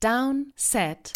Down, 0.00 0.52
Set, 0.54 1.12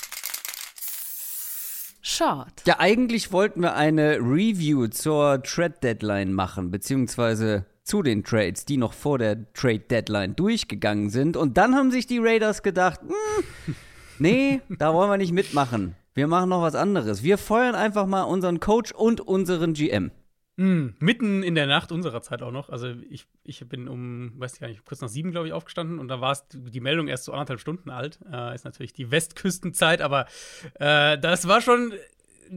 Short. 2.00 2.62
Ja, 2.66 2.80
eigentlich 2.80 3.30
wollten 3.30 3.60
wir 3.62 3.76
eine 3.76 4.16
Review 4.16 4.88
zur 4.88 5.40
Trade 5.44 5.76
Deadline 5.80 6.32
machen, 6.32 6.72
beziehungsweise 6.72 7.64
zu 7.84 8.02
den 8.02 8.24
Trades, 8.24 8.64
die 8.64 8.76
noch 8.76 8.92
vor 8.92 9.18
der 9.18 9.52
Trade 9.52 9.78
Deadline 9.78 10.34
durchgegangen 10.34 11.10
sind. 11.10 11.36
Und 11.36 11.58
dann 11.58 11.76
haben 11.76 11.92
sich 11.92 12.08
die 12.08 12.18
Raiders 12.18 12.64
gedacht, 12.64 12.98
hm, 13.02 13.76
nee, 14.18 14.60
da 14.68 14.92
wollen 14.92 15.10
wir 15.10 15.16
nicht 15.16 15.32
mitmachen. 15.32 15.94
Wir 16.14 16.26
machen 16.26 16.48
noch 16.48 16.62
was 16.62 16.74
anderes. 16.74 17.22
Wir 17.22 17.38
feuern 17.38 17.76
einfach 17.76 18.06
mal 18.06 18.24
unseren 18.24 18.58
Coach 18.58 18.90
und 18.90 19.20
unseren 19.20 19.74
GM. 19.74 20.10
Mhm. 20.56 20.94
Mitten 20.98 21.42
in 21.42 21.54
der 21.54 21.66
Nacht 21.66 21.92
unserer 21.92 22.20
Zeit 22.20 22.42
auch 22.42 22.50
noch. 22.50 22.68
Also 22.68 22.88
ich, 23.08 23.26
ich 23.44 23.66
bin 23.68 23.88
um, 23.88 24.32
weiß 24.38 24.54
ich 24.54 24.60
gar 24.60 24.68
nicht, 24.68 24.84
kurz 24.84 25.00
nach 25.00 25.08
sieben, 25.08 25.30
glaube 25.30 25.46
ich, 25.46 25.52
aufgestanden 25.52 25.98
und 25.98 26.08
da 26.08 26.20
war 26.20 26.38
die 26.52 26.80
Meldung 26.80 27.08
erst 27.08 27.24
so 27.24 27.32
anderthalb 27.32 27.60
Stunden 27.60 27.90
alt. 27.90 28.18
Äh, 28.30 28.54
ist 28.54 28.64
natürlich 28.64 28.92
die 28.92 29.10
Westküstenzeit, 29.10 30.02
aber 30.02 30.26
äh, 30.74 31.18
das 31.18 31.48
war 31.48 31.60
schon 31.60 31.94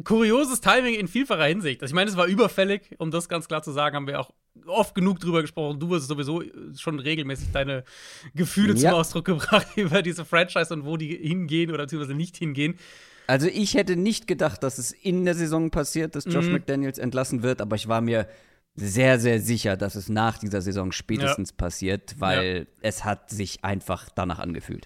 kurioses 0.03 0.59
Timing 0.59 0.95
in 0.95 1.07
vielfacher 1.07 1.45
Hinsicht. 1.45 1.81
Also 1.81 1.93
ich 1.93 1.95
meine, 1.95 2.09
es 2.09 2.17
war 2.17 2.25
überfällig, 2.27 2.95
um 2.97 3.11
das 3.11 3.29
ganz 3.29 3.47
klar 3.47 3.63
zu 3.63 3.71
sagen, 3.71 3.95
haben 3.95 4.07
wir 4.07 4.19
auch 4.19 4.33
oft 4.65 4.95
genug 4.95 5.19
drüber 5.19 5.41
gesprochen. 5.41 5.79
Du 5.79 5.93
hast 5.95 6.07
sowieso 6.07 6.43
schon 6.77 6.99
regelmäßig 6.99 7.51
deine 7.51 7.83
Gefühle 8.33 8.73
ja. 8.73 8.89
zum 8.89 8.99
Ausdruck 8.99 9.25
gebracht 9.25 9.67
über 9.77 10.01
diese 10.01 10.25
Franchise 10.25 10.73
und 10.73 10.85
wo 10.85 10.97
die 10.97 11.15
hingehen 11.15 11.71
oder 11.71 11.83
beziehungsweise 11.83 12.15
nicht 12.15 12.35
hingehen. 12.37 12.77
Also 13.27 13.47
ich 13.47 13.73
hätte 13.73 13.95
nicht 13.95 14.27
gedacht, 14.27 14.63
dass 14.63 14.77
es 14.77 14.91
in 14.91 15.25
der 15.25 15.35
Saison 15.35 15.71
passiert, 15.71 16.15
dass 16.15 16.25
Josh 16.25 16.45
mhm. 16.45 16.53
McDaniels 16.53 16.97
entlassen 16.97 17.43
wird, 17.43 17.61
aber 17.61 17.75
ich 17.75 17.87
war 17.87 18.01
mir 18.01 18.27
sehr, 18.75 19.19
sehr 19.19 19.39
sicher, 19.39 19.77
dass 19.77 19.95
es 19.95 20.09
nach 20.09 20.37
dieser 20.37 20.61
Saison 20.61 20.91
spätestens 20.91 21.51
ja. 21.51 21.55
passiert, 21.57 22.15
weil 22.19 22.57
ja. 22.57 22.65
es 22.81 23.05
hat 23.05 23.29
sich 23.29 23.63
einfach 23.63 24.09
danach 24.13 24.39
angefühlt. 24.39 24.85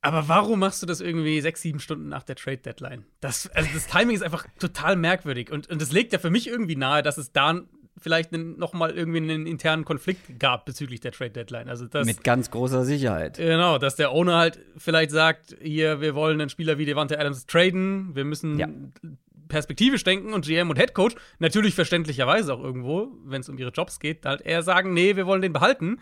Aber 0.00 0.28
warum 0.28 0.60
machst 0.60 0.82
du 0.82 0.86
das 0.86 1.00
irgendwie 1.00 1.40
sechs, 1.40 1.62
sieben 1.62 1.80
Stunden 1.80 2.08
nach 2.08 2.22
der 2.22 2.36
Trade 2.36 2.58
Deadline? 2.58 3.04
Das, 3.20 3.48
also 3.48 3.68
das 3.74 3.86
Timing 3.88 4.14
ist 4.14 4.22
einfach 4.22 4.46
total 4.58 4.94
merkwürdig 4.94 5.50
und, 5.50 5.68
und 5.68 5.82
das 5.82 5.90
legt 5.90 6.12
ja 6.12 6.18
für 6.18 6.30
mich 6.30 6.46
irgendwie 6.46 6.76
nahe, 6.76 7.02
dass 7.02 7.18
es 7.18 7.32
da 7.32 7.60
vielleicht 7.98 8.32
noch 8.32 8.72
mal 8.72 8.90
irgendwie 8.90 9.18
einen 9.18 9.46
internen 9.46 9.84
Konflikt 9.84 10.38
gab 10.38 10.66
bezüglich 10.66 11.00
der 11.00 11.12
Trade 11.12 11.30
Deadline. 11.30 11.68
Also 11.68 11.86
das, 11.86 12.06
Mit 12.06 12.24
ganz 12.24 12.50
großer 12.50 12.84
Sicherheit. 12.84 13.38
Genau, 13.38 13.78
dass 13.78 13.96
der 13.96 14.12
Owner 14.12 14.36
halt 14.36 14.60
vielleicht 14.76 15.10
sagt, 15.10 15.56
hier, 15.60 16.00
wir 16.00 16.14
wollen 16.14 16.40
einen 16.40 16.50
Spieler 16.50 16.78
wie 16.78 16.84
Devante 16.84 17.18
Adams 17.18 17.46
traden, 17.46 18.14
wir 18.14 18.24
müssen 18.24 18.58
ja. 18.58 18.68
perspektivisch 19.48 20.04
denken 20.04 20.34
und 20.34 20.44
GM 20.44 20.68
und 20.70 20.78
Head 20.78 20.94
Coach 20.94 21.16
natürlich 21.38 21.74
verständlicherweise 21.74 22.52
auch 22.52 22.62
irgendwo, 22.62 23.08
wenn 23.24 23.40
es 23.40 23.48
um 23.48 23.58
ihre 23.58 23.70
Jobs 23.70 23.98
geht, 23.98 24.26
halt 24.26 24.42
eher 24.42 24.62
sagen, 24.62 24.92
nee, 24.92 25.16
wir 25.16 25.26
wollen 25.26 25.42
den 25.42 25.52
behalten. 25.52 25.98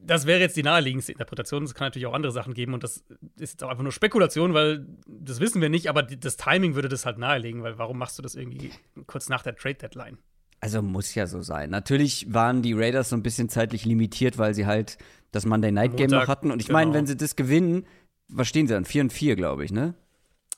Das 0.00 0.26
wäre 0.26 0.38
jetzt 0.38 0.56
die 0.56 0.62
naheliegendste 0.62 1.10
Interpretation. 1.10 1.64
Es 1.64 1.74
kann 1.74 1.86
natürlich 1.86 2.06
auch 2.06 2.14
andere 2.14 2.30
Sachen 2.30 2.54
geben 2.54 2.72
und 2.72 2.84
das 2.84 3.04
ist 3.36 3.52
jetzt 3.52 3.64
auch 3.64 3.68
einfach 3.68 3.82
nur 3.82 3.90
Spekulation, 3.90 4.54
weil 4.54 4.86
das 5.06 5.40
wissen 5.40 5.60
wir 5.60 5.70
nicht, 5.70 5.88
aber 5.88 6.04
das 6.04 6.36
Timing 6.36 6.76
würde 6.76 6.88
das 6.88 7.04
halt 7.04 7.18
nahelegen, 7.18 7.64
weil 7.64 7.78
warum 7.78 7.98
machst 7.98 8.16
du 8.16 8.22
das 8.22 8.36
irgendwie 8.36 8.70
kurz 9.06 9.28
nach 9.28 9.42
der 9.42 9.56
Trade 9.56 9.74
Deadline? 9.74 10.18
Also 10.60 10.82
muss 10.82 11.14
ja 11.14 11.26
so 11.26 11.40
sein. 11.40 11.70
Natürlich 11.70 12.32
waren 12.32 12.62
die 12.62 12.72
Raiders 12.72 13.10
so 13.10 13.16
ein 13.16 13.22
bisschen 13.22 13.48
zeitlich 13.48 13.84
limitiert, 13.84 14.38
weil 14.38 14.54
sie 14.54 14.66
halt 14.66 14.98
das 15.30 15.46
Monday 15.46 15.70
Night 15.70 15.96
Game 15.96 16.10
Montag, 16.10 16.20
noch 16.20 16.28
hatten. 16.28 16.50
Und 16.50 16.60
ich 16.60 16.66
genau. 16.66 16.80
meine, 16.80 16.94
wenn 16.94 17.06
sie 17.06 17.16
das 17.16 17.36
gewinnen, 17.36 17.86
was 18.28 18.48
stehen 18.48 18.66
sie 18.66 18.74
dann? 18.74 18.84
4 18.84 19.02
und 19.02 19.12
4, 19.12 19.36
glaube 19.36 19.64
ich, 19.64 19.72
ne? 19.72 19.94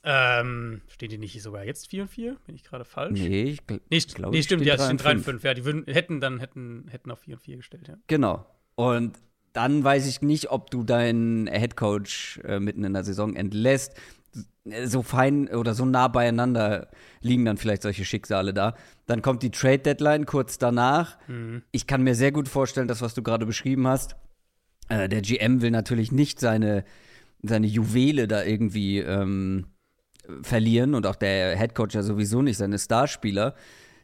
Ähm, 0.03 0.81
stehen 0.87 1.09
die 1.09 1.19
nicht 1.19 1.39
sogar 1.41 1.63
jetzt 1.63 1.87
4 1.89 2.03
und 2.03 2.07
4? 2.07 2.35
Bin 2.45 2.55
ich 2.55 2.63
gerade 2.63 2.85
falsch? 2.85 3.19
Nee, 3.19 3.43
ich, 3.43 3.67
gl 3.67 3.79
nee, 3.91 3.99
glaube 3.99 4.35
Nee, 4.35 4.41
stimmt, 4.41 4.65
ja, 4.65 4.73
es 4.73 4.85
stehen 4.85 4.97
3 4.97 5.11
und 5.11 5.21
5. 5.21 5.43
Ja, 5.43 5.53
die 5.53 5.65
würden, 5.65 5.85
hätten 5.85 6.19
dann 6.19 6.39
hätten, 6.39 6.87
hätten 6.89 7.11
auf 7.11 7.19
4 7.19 7.35
und 7.35 7.41
4 7.41 7.57
gestellt, 7.57 7.87
ja. 7.87 7.97
Genau. 8.07 8.45
Und 8.75 9.17
dann 9.53 9.83
weiß 9.83 10.07
ich 10.07 10.21
nicht, 10.21 10.49
ob 10.49 10.71
du 10.71 10.83
deinen 10.83 11.45
Headcoach 11.45 12.39
äh, 12.43 12.59
mitten 12.59 12.83
in 12.83 12.93
der 12.93 13.03
Saison 13.03 13.35
entlässt 13.35 13.93
so 14.85 15.01
fein 15.01 15.47
oder 15.49 15.73
so 15.73 15.85
nah 15.85 16.07
beieinander 16.07 16.87
liegen 17.21 17.45
dann 17.45 17.57
vielleicht 17.57 17.81
solche 17.81 18.05
Schicksale 18.05 18.53
da. 18.53 18.75
Dann 19.07 19.21
kommt 19.21 19.43
die 19.43 19.51
Trade 19.51 19.79
Deadline 19.79 20.25
kurz 20.25 20.57
danach. 20.57 21.17
Mhm. 21.27 21.63
Ich 21.71 21.87
kann 21.87 22.03
mir 22.03 22.15
sehr 22.15 22.31
gut 22.31 22.47
vorstellen, 22.47 22.87
das, 22.87 23.01
was 23.01 23.13
du 23.13 23.23
gerade 23.23 23.45
beschrieben 23.45 23.87
hast. 23.87 24.15
Äh, 24.89 25.09
der 25.09 25.21
GM 25.21 25.61
will 25.61 25.71
natürlich 25.71 26.11
nicht 26.11 26.39
seine, 26.39 26.83
seine 27.41 27.67
Juwele 27.67 28.27
da 28.27 28.43
irgendwie 28.43 28.99
ähm, 28.99 29.65
verlieren 30.43 30.93
und 30.93 31.07
auch 31.07 31.15
der 31.15 31.55
Headcoach 31.55 31.93
ja 31.93 32.03
sowieso 32.03 32.41
nicht, 32.41 32.57
seine 32.57 32.77
Starspieler. 32.77 33.55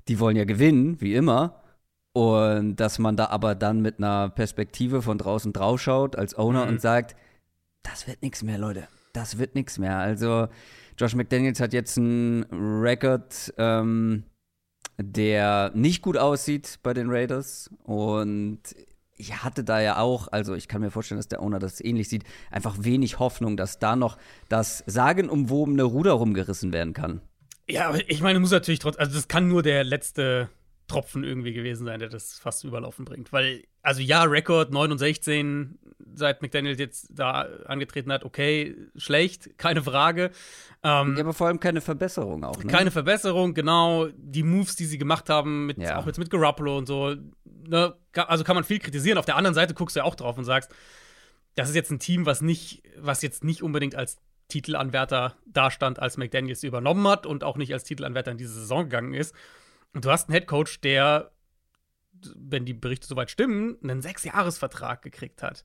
Die 0.08 0.20
wollen 0.20 0.38
ja 0.38 0.46
gewinnen, 0.46 1.00
wie 1.02 1.14
immer. 1.14 1.62
Und 2.14 2.78
dass 2.78 2.98
man 2.98 3.16
da 3.16 3.28
aber 3.28 3.54
dann 3.54 3.82
mit 3.82 4.00
einer 4.00 4.30
Perspektive 4.30 5.04
von 5.04 5.20
draußen 5.20 5.54
draufschaut 5.54 6.16
als 6.16 6.36
Owner 6.36 6.66
mhm. 6.66 6.72
und 6.72 6.82
sagt, 6.82 7.16
das 7.84 8.08
wird 8.08 8.24
nichts 8.24 8.42
mehr, 8.42 8.58
Leute 8.58 8.88
das 9.18 9.38
wird 9.38 9.56
nichts 9.56 9.80
mehr. 9.80 9.98
Also 9.98 10.48
Josh 10.98 11.16
McDaniels 11.16 11.60
hat 11.60 11.74
jetzt 11.74 11.98
einen 11.98 12.44
Rekord, 12.52 13.54
ähm, 13.58 14.24
der 14.98 15.72
nicht 15.74 16.02
gut 16.02 16.18
aussieht 16.18 16.80
bei 16.84 16.94
den 16.94 17.10
Raiders. 17.10 17.70
Und 17.84 18.60
ich 19.16 19.44
hatte 19.44 19.64
da 19.64 19.82
ja 19.82 19.98
auch, 19.98 20.28
also 20.32 20.54
ich 20.54 20.68
kann 20.68 20.82
mir 20.82 20.92
vorstellen, 20.92 21.20
dass 21.20 21.28
der 21.28 21.42
Owner 21.42 21.60
das 21.60 21.84
ähnlich 21.84 22.10
sieht, 22.10 22.24
einfach 22.52 22.78
wenig 22.80 23.20
Hoffnung, 23.20 23.58
dass 23.58 23.80
da 23.80 23.96
noch 23.96 24.18
das 24.50 24.84
sagenumwobene 24.86 25.84
Ruder 25.84 26.14
rumgerissen 26.14 26.72
werden 26.72 26.94
kann. 26.94 27.22
Ja, 27.70 27.90
aber 27.90 28.10
ich 28.10 28.22
meine, 28.22 28.40
muss 28.40 28.52
natürlich 28.52 28.80
trotzdem, 28.80 29.02
also 29.02 29.16
das 29.16 29.28
kann 29.28 29.48
nur 29.48 29.62
der 29.62 29.84
letzte 29.84 30.50
Tropfen 30.88 31.24
irgendwie 31.24 31.54
gewesen 31.54 31.86
sein, 31.86 32.00
der 32.00 32.10
das 32.10 32.40
fast 32.40 32.64
überlaufen 32.64 33.04
bringt. 33.04 33.34
Weil, 33.34 33.64
also 33.88 34.02
ja, 34.02 34.24
Rekord 34.24 34.74
9 34.74 34.92
und 34.92 34.98
16, 34.98 35.80
seit 36.14 36.42
McDaniel 36.42 36.78
jetzt 36.78 37.08
da 37.10 37.48
angetreten 37.68 38.12
hat, 38.12 38.26
okay, 38.26 38.76
schlecht, 38.98 39.58
keine 39.58 39.82
Frage. 39.82 40.32
Ähm, 40.84 41.16
ja, 41.16 41.24
aber 41.24 41.34
vor 41.34 41.48
allem 41.48 41.62
keine 41.62 41.80
Verbesserung 41.80 42.44
auch, 42.44 42.62
ne? 42.62 42.70
Keine 42.70 42.92
Verbesserung, 42.92 43.54
genau. 43.54 44.08
Die 44.18 44.44
Moves, 44.44 44.76
die 44.76 44.84
sie 44.84 44.98
gemacht 44.98 45.30
haben, 45.30 45.68
mit, 45.68 45.78
ja. 45.78 45.98
auch 45.98 46.06
jetzt 46.06 46.20
mit 46.20 46.30
Garoppolo 46.30 46.78
und 46.78 46.86
so, 46.86 47.16
ne, 47.46 47.96
also 48.14 48.44
kann 48.44 48.56
man 48.56 48.66
viel 48.66 48.80
kritisieren. 48.80 49.18
Auf 49.18 49.26
der 49.26 49.38
anderen 49.38 49.56
Seite 49.56 49.74
guckst 49.74 49.96
du 49.96 50.02
ja 50.02 50.04
auch 50.04 50.16
drauf 50.16 50.38
und 50.38 50.44
sagst, 50.44 50.70
das 51.56 51.70
ist 51.70 51.76
jetzt 51.76 51.90
ein 51.90 52.00
Team, 52.00 52.26
was 52.26 52.42
nicht, 52.42 52.84
was 52.98 53.22
jetzt 53.22 53.46
nicht 53.46 53.64
unbedingt 53.64 53.96
als 53.96 54.18
Titelanwärter 54.50 55.38
dastand, 55.46 56.00
als 56.00 56.18
McDaniels 56.18 56.62
übernommen 56.64 57.08
hat 57.08 57.26
und 57.26 57.46
auch 57.46 57.56
nicht 57.56 57.72
als 57.72 57.86
Titelanwärter 57.86 58.32
in 58.32 58.38
diese 58.38 58.54
Saison 58.54 58.84
gegangen 58.84 59.14
ist. 59.14 59.34
Und 59.94 60.04
du 60.04 60.12
hast 60.12 60.28
einen 60.28 60.34
Headcoach, 60.34 60.82
der, 60.84 61.32
wenn 62.36 62.66
die 62.66 62.74
Berichte 62.74 63.08
soweit 63.08 63.32
stimmen, 63.32 63.78
einen 63.84 64.02
Sechsjahresvertrag 64.02 65.02
gekriegt 65.02 65.44
hat. 65.44 65.64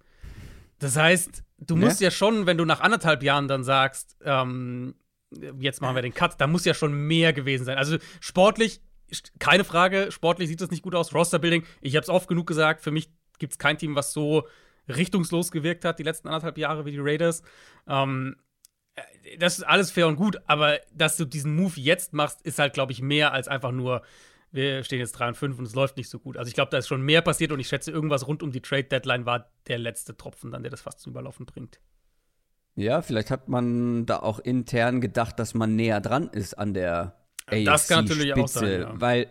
Das 0.79 0.97
heißt, 0.97 1.45
du 1.59 1.77
musst 1.77 2.01
ne? 2.01 2.07
ja 2.07 2.11
schon, 2.11 2.47
wenn 2.47 2.59
du 2.59 2.65
nach 2.65 2.81
anderthalb 2.81 3.23
Jahren 3.23 3.49
dann 3.49 3.63
sagst, 3.63 4.17
ähm, 4.25 4.95
jetzt 5.59 5.81
machen 5.81 5.95
wir 5.95 6.03
den 6.03 6.15
Cut, 6.15 6.41
da 6.41 6.47
muss 6.47 6.65
ja 6.65 6.75
schon 6.75 6.93
mehr 6.93 7.33
gewesen 7.33 7.65
sein. 7.65 7.79
Also 7.79 7.99
sportlich, 8.21 8.81
keine 9.39 9.65
Frage, 9.65 10.11
sportlich 10.11 10.49
sieht 10.49 10.61
das 10.61 10.71
nicht 10.71 10.83
gut 10.83 10.95
aus. 10.95 11.15
Rosterbuilding, 11.15 11.65
ich 11.81 11.97
habe 11.97 12.03
es 12.03 12.09
oft 12.09 12.29
genug 12.29 12.47
gesagt, 12.47 12.81
für 12.81 12.91
mich 12.91 13.11
gibt 13.39 13.53
es 13.53 13.59
kein 13.59 13.79
Team, 13.79 13.95
was 13.95 14.13
so 14.13 14.47
richtungslos 14.89 15.53
gewirkt 15.53 15.85
hat 15.85 15.99
die 15.99 16.03
letzten 16.03 16.29
anderthalb 16.29 16.59
Jahre 16.59 16.85
wie 16.85 16.91
die 16.91 17.01
Raiders. 17.01 17.43
Ähm, 17.87 18.37
äh, 18.95 19.39
das 19.39 19.59
ist 19.59 19.65
alles 19.65 19.91
fair 19.91 20.09
und 20.09 20.17
gut, 20.17 20.39
aber 20.47 20.81
dass 20.93 21.17
du 21.17 21.25
diesen 21.25 21.55
Move 21.55 21.79
jetzt 21.81 22.13
machst, 22.13 22.43
ist 22.43 22.59
halt, 22.59 22.75
glaube 22.75 22.93
ich, 22.93 23.01
mehr 23.01 23.33
als 23.33 23.49
einfach 23.49 23.73
nur, 23.73 24.03
wir 24.53 24.85
stehen 24.85 24.99
jetzt 24.99 25.13
3 25.13 25.29
und 25.29 25.37
5 25.37 25.59
und 25.59 25.65
es 25.65 25.75
läuft 25.75 25.97
nicht 25.97 26.09
so 26.09 26.19
gut. 26.19 26.37
Also 26.37 26.49
ich 26.49 26.55
glaube, 26.55 26.71
da 26.71 26.79
ist 26.79 26.87
schon 26.87 27.03
mehr 27.03 27.23
passiert 27.23 27.53
und 27.53 27.61
ich 27.61 27.69
schätze, 27.69 27.91
irgendwas 27.91 28.29
rund 28.29 28.43
um 28.43 28.53
die 28.53 28.61
Trade-Deadline 28.61 29.25
war 29.27 29.51
der 29.67 29.79
letzte 29.79 30.17
Tropfen 30.17 30.51
dann, 30.51 30.63
der 30.63 30.71
das 30.71 30.83
fast 30.83 31.01
zum 31.01 31.13
Überlaufen 31.13 31.47
bringt. 31.47 31.81
Ja, 32.75 33.03
vielleicht 33.03 33.31
hat 33.31 33.49
man 33.49 34.07
da 34.07 34.19
auch 34.19 34.39
intern 34.39 35.01
gedacht, 35.01 35.39
dass 35.39 35.55
man 35.55 35.75
näher 35.75 36.01
dran 36.01 36.29
ist 36.29 36.59
an 36.59 36.75
der 36.75 37.17
AFC 37.47 37.65
Das 37.65 37.89
kann 37.89 38.05
natürlich 38.05 38.31
Spitze, 38.31 38.41
auch 38.41 38.63
sein, 38.63 38.81
ja. 38.81 39.01
weil 39.01 39.29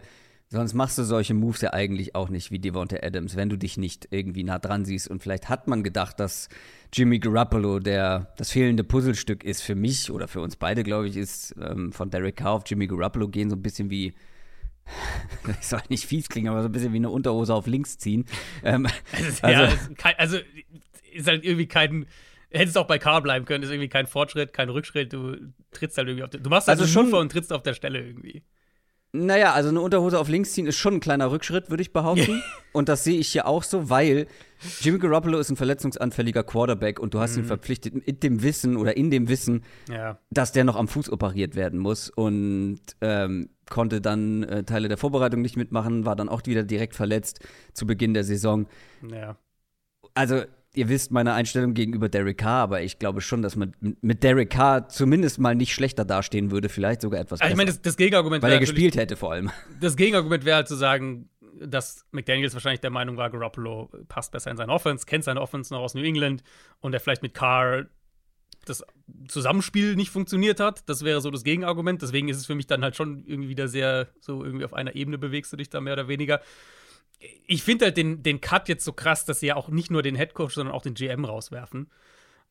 sonst 0.50 0.74
machst 0.74 0.98
du 0.98 1.04
solche 1.04 1.34
Moves 1.34 1.62
ja 1.62 1.72
eigentlich 1.72 2.14
auch 2.14 2.30
nicht 2.30 2.52
wie 2.52 2.60
Devonta 2.60 2.98
Adams, 3.02 3.36
wenn 3.36 3.50
du 3.50 3.58
dich 3.58 3.78
nicht 3.78 4.08
irgendwie 4.12 4.44
nah 4.44 4.60
dran 4.60 4.86
siehst 4.86 5.08
und 5.08 5.22
vielleicht 5.24 5.50
hat 5.50 5.68
man 5.68 5.84
gedacht, 5.84 6.20
dass 6.20 6.50
Jimmy 6.94 7.20
Garoppolo, 7.20 7.80
der 7.80 8.34
das 8.38 8.52
fehlende 8.52 8.84
Puzzlestück 8.84 9.44
ist 9.44 9.62
für 9.62 9.76
mich 9.76 10.12
oder 10.12 10.28
für 10.28 10.42
uns 10.42 10.56
beide, 10.56 10.84
glaube 10.84 11.08
ich, 11.08 11.18
ist 11.18 11.56
ähm, 11.60 11.92
von 11.94 12.10
Derek 12.10 12.36
Carr 12.36 12.54
auf 12.54 12.64
Jimmy 12.66 12.88
Garoppolo 12.88 13.28
gehen 13.28 13.50
so 13.50 13.56
ein 13.56 13.62
bisschen 13.62 13.90
wie 13.90 14.14
ich 15.60 15.68
soll 15.68 15.82
nicht 15.90 16.06
fies 16.06 16.30
klingen, 16.30 16.50
aber 16.50 16.62
so 16.62 16.70
ein 16.70 16.72
bisschen 16.72 16.94
wie 16.94 16.98
eine 16.98 17.10
Unterhose 17.10 17.54
auf 17.54 17.68
links 17.68 17.98
ziehen. 17.98 18.26
Ähm, 18.64 18.88
also, 19.12 19.48
ja, 19.48 19.60
also, 19.60 19.78
also 20.18 20.38
ist 21.14 21.28
halt 21.28 21.44
irgendwie 21.44 21.68
kein 21.68 22.08
hättest 22.52 22.78
auch 22.78 22.88
bei 22.88 23.00
Carr 23.00 23.22
bleiben 23.22 23.46
können, 23.46 23.64
ist 23.64 23.70
irgendwie 23.70 23.90
kein 23.90 24.08
Fortschritt, 24.08 24.54
kein 24.54 24.70
Rückschritt, 24.70 25.14
du 25.14 25.38
trittst 25.72 25.98
halt 25.98 26.08
irgendwie 26.08 26.24
auf 26.24 26.30
der, 26.30 26.42
du 26.42 26.50
machst 26.50 26.68
halt 26.68 26.80
also 26.80 26.92
schon 26.92 27.14
und 27.14 27.32
trittst 27.32 27.54
auf 27.54 27.64
der 27.64 27.74
Stelle 27.74 28.00
irgendwie. 28.00 28.44
Naja, 29.14 29.54
also 29.54 29.70
eine 29.70 29.82
Unterhose 29.82 30.20
auf 30.20 30.30
links 30.30 30.54
ziehen 30.54 30.68
ist 30.68 30.78
schon 30.78 30.96
ein 30.96 31.00
kleiner 31.00 31.32
Rückschritt, 31.32 31.70
würde 31.70 31.82
ich 31.82 31.92
behaupten. 31.92 32.42
und 32.72 32.88
das 32.88 33.04
sehe 33.04 33.20
ich 33.20 33.30
hier 33.30 33.46
auch 33.46 33.64
so, 33.64 33.90
weil 33.90 34.28
Jimmy 34.82 35.00
Garoppolo 35.00 35.40
ist 35.40 35.50
ein 35.50 35.56
verletzungsanfälliger 35.56 36.44
Quarterback 36.44 37.00
und 37.00 37.14
du 37.14 37.20
hast 37.20 37.36
mhm. 37.36 37.44
ihn 37.44 37.46
verpflichtet 37.46 38.06
mit 38.06 38.24
dem 38.24 38.44
Wissen 38.44 38.78
oder 38.78 38.96
in 38.98 39.12
dem 39.12 39.28
Wissen, 39.30 39.64
ja. 39.90 40.20
dass 40.30 40.52
der 40.52 40.64
noch 40.64 40.76
am 40.76 40.88
Fuß 40.88 41.12
operiert 41.12 41.56
werden 41.56 41.80
muss 41.80 42.10
und 42.10 42.80
ähm, 43.02 43.50
konnte 43.70 44.02
dann 44.02 44.44
äh, 44.44 44.64
Teile 44.64 44.88
der 44.88 44.98
Vorbereitung 44.98 45.42
nicht 45.42 45.58
mitmachen, 45.58 46.06
war 46.06 46.16
dann 46.16 46.30
auch 46.30 46.42
wieder 46.46 46.64
direkt 46.64 46.96
verletzt 46.96 47.40
zu 47.74 47.88
Beginn 47.88 48.14
der 48.14 48.24
Saison. 48.24 48.68
Ja. 49.10 49.38
Also 50.14 50.44
ihr 50.74 50.90
wisst 50.90 51.12
meine 51.12 51.34
Einstellung 51.34 51.74
gegenüber 51.74 52.10
Derek 52.10 52.38
Carr, 52.38 52.64
aber 52.64 52.82
ich 52.82 53.00
glaube 53.00 53.22
schon, 53.22 53.42
dass 53.42 53.56
man 53.56 53.74
mit 54.02 54.24
Derek 54.24 54.50
Carr 54.50 54.88
zumindest 54.88 55.40
mal 55.40 55.56
nicht 55.56 55.74
schlechter 55.74 56.06
dastehen 56.06 56.52
würde, 56.52 56.70
vielleicht 56.70 57.02
sogar 57.02 57.20
etwas 57.20 57.40
besser. 57.40 57.52
ich 57.52 57.58
meine, 57.58 57.72
das, 57.72 57.82
das, 57.82 57.98
Gegenargument 57.98 58.42
Weil 58.44 58.54
er 58.54 58.60
gespielt 58.60 58.96
hätte 58.96 59.16
vor 59.16 59.34
allem. 59.34 59.52
Das 59.80 59.96
Gegenargument 59.96 60.46
wäre 60.46 60.58
halt 60.58 60.68
zu 60.68 60.76
sagen, 60.76 61.30
dass 61.60 62.06
McDaniels 62.12 62.54
wahrscheinlich 62.54 62.82
der 62.82 62.90
Meinung 62.90 63.18
war, 63.18 63.30
Garoppolo 63.30 63.90
passt 64.08 64.32
besser 64.32 64.52
in 64.52 64.58
seine 64.58 64.72
Offense, 64.72 65.06
kennt 65.06 65.24
seine 65.24 65.42
Offense 65.42 65.74
noch 65.74 65.82
aus 65.82 65.94
New 65.94 66.04
England 66.04 66.44
und 66.80 66.94
er 66.94 67.00
vielleicht 67.00 67.24
mit 67.24 67.34
Carr 67.34 67.86
das 68.66 68.86
Zusammenspiel 69.28 69.96
nicht 69.96 70.12
funktioniert 70.12 70.60
hat. 70.60 70.88
Das 70.88 71.04
wäre 71.04 71.22
so 71.22 71.32
das 71.32 71.44
Gegenargument. 71.44 72.02
Deswegen 72.02 72.30
ist 72.30 72.38
es 72.38 72.46
für 72.46 72.56
mich 72.56 72.68
dann 72.68 72.84
halt 72.84 72.96
schon 72.96 73.26
irgendwie 73.26 73.50
wieder 73.50 73.68
sehr, 73.68 74.08
so 74.20 74.44
irgendwie 74.44 74.66
auf 74.66 74.74
einer 74.74 74.96
Ebene 74.96 75.18
bewegst 75.18 75.52
du 75.52 75.58
dich 75.58 75.70
da 75.70 75.82
mehr 75.82 75.94
oder 75.94 76.08
weniger. 76.08 76.42
Ich 77.46 77.64
finde 77.64 77.86
halt 77.86 77.98
den, 77.98 78.24
den 78.24 78.42
Cut 78.42 78.70
jetzt 78.70 78.86
so 78.86 78.94
krass, 78.94 79.26
dass 79.26 79.40
sie 79.40 79.48
ja 79.48 79.56
auch 79.56 79.70
nicht 79.70 79.92
nur 79.92 80.04
den 80.04 80.16
Headcoach, 80.16 80.52
sondern 80.52 80.76
auch 80.76 80.82
den 80.82 80.94
GM 80.94 81.26
rauswerfen. 81.26 81.90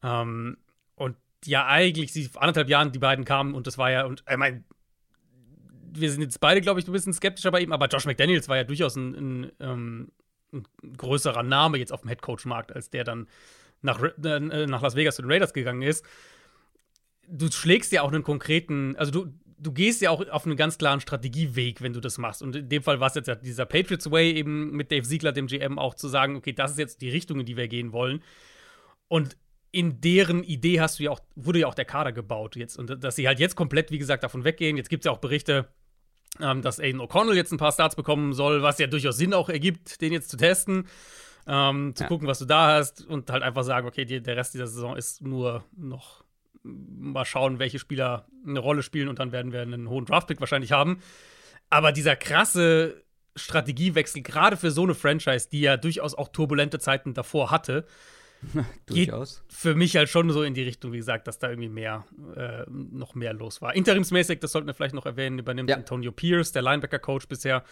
Ähm, 0.02 0.58
und 0.96 1.16
ja, 1.44 1.66
eigentlich, 1.66 2.12
sie 2.12 2.24
vor 2.24 2.42
anderthalb 2.42 2.68
Jahren 2.68 2.92
die 2.92 2.98
beiden 2.98 3.24
kamen 3.24 3.54
und 3.54 3.66
das 3.66 3.78
war 3.78 3.90
ja, 3.90 4.04
und 4.04 4.24
ich 4.28 4.36
meine, 4.36 4.64
wir 5.92 6.10
sind 6.10 6.22
jetzt 6.22 6.40
beide, 6.40 6.60
glaube 6.60 6.80
ich, 6.80 6.86
ein 6.86 6.92
bisschen 6.92 7.12
skeptischer 7.12 7.50
bei 7.50 7.60
ihm, 7.60 7.72
aber 7.72 7.86
Josh 7.86 8.06
McDaniels 8.06 8.48
war 8.48 8.56
ja 8.56 8.64
durchaus 8.64 8.96
ein, 8.96 9.14
ein, 9.14 9.52
ähm, 9.60 10.12
ein 10.52 10.64
größerer 10.96 11.42
Name 11.42 11.78
jetzt 11.78 11.92
auf 11.92 12.02
dem 12.02 12.08
Headcoach-Markt, 12.08 12.72
als 12.72 12.90
der 12.90 13.04
dann 13.04 13.28
nach, 13.82 14.02
äh, 14.02 14.40
nach 14.66 14.82
Las 14.82 14.96
Vegas 14.96 15.16
zu 15.16 15.22
den 15.22 15.30
Raiders 15.30 15.52
gegangen 15.52 15.82
ist, 15.82 16.04
du 17.30 17.50
schlägst 17.50 17.92
ja 17.92 18.02
auch 18.02 18.12
einen 18.12 18.22
konkreten, 18.22 18.96
also 18.96 19.10
du, 19.12 19.32
du 19.58 19.72
gehst 19.72 20.00
ja 20.00 20.10
auch 20.10 20.26
auf 20.28 20.46
einen 20.46 20.56
ganz 20.56 20.78
klaren 20.78 21.00
Strategieweg, 21.00 21.80
wenn 21.80 21.92
du 21.92 22.00
das 22.00 22.18
machst. 22.18 22.42
Und 22.42 22.56
in 22.56 22.68
dem 22.68 22.82
Fall 22.82 23.00
war 23.00 23.08
es 23.08 23.14
jetzt 23.14 23.28
ja 23.28 23.34
dieser 23.34 23.66
Patriots 23.66 24.10
Way, 24.10 24.32
eben 24.32 24.72
mit 24.72 24.90
Dave 24.90 25.04
Siegler, 25.04 25.32
dem 25.32 25.46
GM, 25.46 25.78
auch 25.78 25.94
zu 25.94 26.08
sagen, 26.08 26.36
okay, 26.36 26.52
das 26.52 26.72
ist 26.72 26.78
jetzt 26.78 27.02
die 27.02 27.10
Richtung, 27.10 27.40
in 27.40 27.46
die 27.46 27.56
wir 27.56 27.68
gehen 27.68 27.92
wollen. 27.92 28.22
Und 29.08 29.36
in 29.72 30.00
deren 30.00 30.42
Idee 30.42 30.80
hast 30.80 30.98
du 30.98 31.04
ja 31.04 31.10
auch, 31.10 31.20
wurde 31.36 31.60
ja 31.60 31.66
auch 31.68 31.74
der 31.74 31.84
Kader 31.84 32.12
gebaut 32.12 32.56
jetzt. 32.56 32.76
Und 32.76 33.02
dass 33.04 33.16
sie 33.16 33.28
halt 33.28 33.38
jetzt 33.38 33.54
komplett, 33.54 33.90
wie 33.90 33.98
gesagt, 33.98 34.24
davon 34.24 34.44
weggehen. 34.44 34.76
Jetzt 34.76 34.88
gibt 34.88 35.04
es 35.04 35.06
ja 35.06 35.12
auch 35.12 35.18
Berichte, 35.18 35.68
ähm, 36.38 36.62
dass 36.62 36.78
Aiden 36.78 37.00
O'Connell 37.00 37.34
jetzt 37.34 37.52
ein 37.52 37.58
paar 37.58 37.72
Starts 37.72 37.96
bekommen 37.96 38.32
soll, 38.32 38.62
was 38.62 38.78
ja 38.78 38.86
durchaus 38.86 39.16
Sinn 39.16 39.34
auch 39.34 39.48
ergibt, 39.48 40.00
den 40.00 40.12
jetzt 40.12 40.30
zu 40.30 40.36
testen 40.36 40.86
ähm, 41.46 41.94
zu 41.94 42.04
ja. 42.04 42.08
gucken, 42.08 42.28
was 42.28 42.38
du 42.38 42.44
da 42.44 42.74
hast 42.74 43.04
und 43.06 43.30
halt 43.30 43.42
einfach 43.42 43.64
sagen, 43.64 43.86
okay, 43.86 44.04
die, 44.04 44.22
der 44.22 44.36
Rest 44.36 44.54
dieser 44.54 44.66
Saison 44.66 44.96
ist 44.96 45.22
nur 45.22 45.64
noch 45.76 46.24
mal 46.62 47.24
schauen, 47.24 47.58
welche 47.58 47.78
Spieler 47.78 48.26
eine 48.46 48.60
Rolle 48.60 48.82
spielen 48.82 49.08
und 49.08 49.18
dann 49.18 49.32
werden 49.32 49.52
wir 49.52 49.62
einen 49.62 49.88
hohen 49.88 50.04
Draftpick 50.04 50.40
wahrscheinlich 50.40 50.72
haben. 50.72 51.00
Aber 51.70 51.92
dieser 51.92 52.16
krasse 52.16 53.02
Strategiewechsel, 53.34 54.22
gerade 54.22 54.56
für 54.56 54.70
so 54.70 54.82
eine 54.82 54.94
Franchise, 54.94 55.48
die 55.50 55.60
ja 55.60 55.76
durchaus 55.76 56.14
auch 56.14 56.28
turbulente 56.28 56.78
Zeiten 56.78 57.14
davor 57.14 57.50
hatte, 57.50 57.86
geht 58.86 59.12
für 59.48 59.74
mich 59.74 59.96
halt 59.96 60.08
schon 60.08 60.30
so 60.30 60.42
in 60.42 60.54
die 60.54 60.62
Richtung, 60.62 60.92
wie 60.92 60.98
gesagt, 60.98 61.26
dass 61.26 61.38
da 61.38 61.48
irgendwie 61.48 61.68
mehr, 61.68 62.04
äh, 62.36 62.64
noch 62.68 63.14
mehr 63.14 63.32
los 63.32 63.60
war. 63.60 63.74
Interimsmäßig, 63.74 64.40
das 64.40 64.52
sollten 64.52 64.66
wir 64.66 64.74
vielleicht 64.74 64.94
noch 64.94 65.06
erwähnen, 65.06 65.38
übernimmt 65.38 65.70
ja. 65.70 65.76
Antonio 65.76 66.12
Pierce, 66.12 66.52
der 66.52 66.62
Linebacker-Coach 66.62 67.28
bisher, 67.28 67.64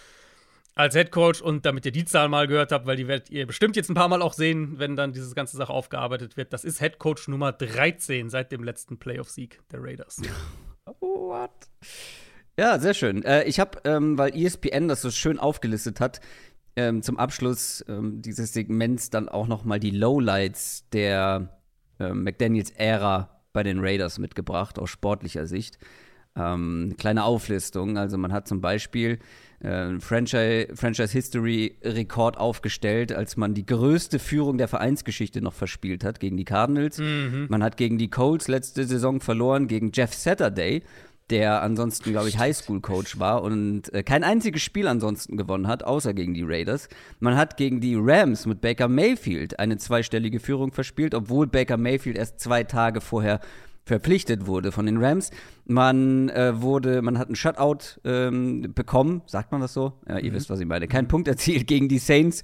als 0.75 0.95
Head 0.95 1.11
Coach 1.11 1.41
und 1.41 1.67
damit 1.67 1.85
ihr 1.87 1.93
die 1.93 2.05
Zahl 2.05 2.29
mal 2.29 2.47
gehört 2.47 2.71
habt, 2.71 2.87
weil 2.87 2.97
die 2.97 3.09
werdet 3.09 3.31
ihr 3.31 3.47
bestimmt 3.47 3.75
jetzt 3.75 3.91
ein 3.91 3.95
paar 3.95 4.09
Mal 4.09 4.23
auch 4.23 4.33
sehen, 4.33 4.79
wenn 4.79 4.95
dann 4.95 5.13
diese 5.13 5.35
ganze 5.35 5.57
Sache 5.57 5.73
aufgearbeitet 5.73 6.37
wird. 6.37 6.53
Das 6.53 6.65
ist 6.65 6.79
Head 6.79 6.99
Coach 6.99 7.27
Nummer 7.27 7.51
13 7.51 8.31
seit 8.31 8.53
dem 8.53 8.63
letzten 8.63 8.99
Playoff-Sieg 8.99 9.61
der 9.73 9.83
Raiders. 9.83 10.21
What? 11.01 11.51
Ja, 12.59 12.79
sehr 12.81 12.95
schön. 12.95 13.25
Äh, 13.25 13.45
ich 13.45 13.61
habe, 13.61 13.79
ähm, 13.85 14.19
weil 14.19 14.37
ESPN 14.37 14.89
das 14.89 15.03
so 15.03 15.11
schön 15.11 15.39
aufgelistet 15.39 16.01
hat, 16.01 16.21
ähm, 16.79 17.03
zum 17.03 17.19
Abschluss 17.19 17.85
ähm, 17.89 18.23
dieses 18.23 18.53
Segments 18.53 19.11
dann 19.11 19.29
auch 19.29 19.49
noch 19.49 19.65
mal 19.65 19.81
die 19.81 19.91
Lowlights 19.91 20.89
der 20.91 21.59
äh, 21.99 22.13
McDaniels-Ära 22.13 23.43
bei 23.53 23.65
den 23.65 23.81
Raiders 23.81 24.21
mitgebracht, 24.21 24.79
aus 24.79 24.89
sportlicher 24.89 25.47
Sicht. 25.47 25.79
Ähm, 26.37 26.95
kleine 26.97 27.25
Auflistung. 27.25 27.99
Also 27.99 28.17
man 28.17 28.33
hat 28.33 28.47
zum 28.47 28.61
Beispiel 28.61 29.19
äh, 29.59 29.99
Franchise, 29.99 30.69
Franchise 30.75 31.13
History 31.13 31.79
Rekord 31.83 32.39
aufgestellt, 32.39 33.13
als 33.13 33.37
man 33.37 33.55
die 33.55 33.67
größte 33.67 34.21
Führung 34.21 34.57
der 34.57 34.69
Vereinsgeschichte 34.69 35.41
noch 35.41 35.55
verspielt 35.55 36.05
hat 36.05 36.21
gegen 36.21 36.37
die 36.37 36.45
Cardinals. 36.45 36.99
Mhm. 36.99 37.47
Man 37.49 37.65
hat 37.65 37.77
gegen 37.77 37.99
die 37.99 38.09
Colts 38.09 38.47
letzte 38.47 38.85
Saison 38.85 39.21
verloren, 39.21 39.67
gegen 39.67 39.91
Jeff 39.93 40.15
Saturday, 40.15 40.85
der 41.31 41.63
ansonsten, 41.63 42.11
glaube 42.11 42.29
ich, 42.29 42.39
Highschool-Coach 42.39 43.19
war 43.19 43.43
und 43.43 43.93
äh, 43.93 44.03
kein 44.03 44.25
einziges 44.25 44.63
Spiel 44.63 44.89
ansonsten 44.89 45.37
gewonnen 45.37 45.67
hat, 45.67 45.85
außer 45.85 46.15
gegen 46.15 46.35
die 46.35 46.45
Raiders. 46.45 46.89
Man 47.21 47.37
hat 47.37 47.57
gegen 47.57 47.81
die 47.81 47.97
Rams 47.99 48.47
mit 48.47 48.61
Baker 48.61 48.89
Mayfield 48.89 49.59
eine 49.59 49.77
zweistellige 49.77 50.41
Führung 50.41 50.73
verspielt, 50.73 51.15
obwohl 51.15 51.47
Baker 51.47 51.77
Mayfield 51.77 52.17
erst 52.17 52.41
zwei 52.41 52.65
Tage 52.65 53.01
vorher 53.01 53.41
verpflichtet 53.89 54.47
wurde 54.47 54.71
von 54.71 54.87
den 54.87 55.03
Rams. 55.03 55.31
Man 55.65 56.29
äh, 56.29 56.61
wurde, 56.61 57.03
man 57.03 57.19
hat 57.19 57.27
einen 57.27 57.37
Shutout 57.37 58.01
ähm, 58.05 58.73
bekommen, 58.75 59.23
sagt 59.27 59.51
man 59.51 59.61
das 59.61 59.73
so? 59.73 59.95
Ja, 60.09 60.19
ihr 60.19 60.31
mhm. 60.31 60.37
wisst, 60.37 60.51
was 60.51 60.61
ich 60.61 60.67
meine. 60.67 60.87
Kein. 60.87 61.09
Punkt 61.09 61.27
erzielt 61.27 61.67
gegen 61.67 61.89
die 61.89 61.99
Saints. 61.99 62.43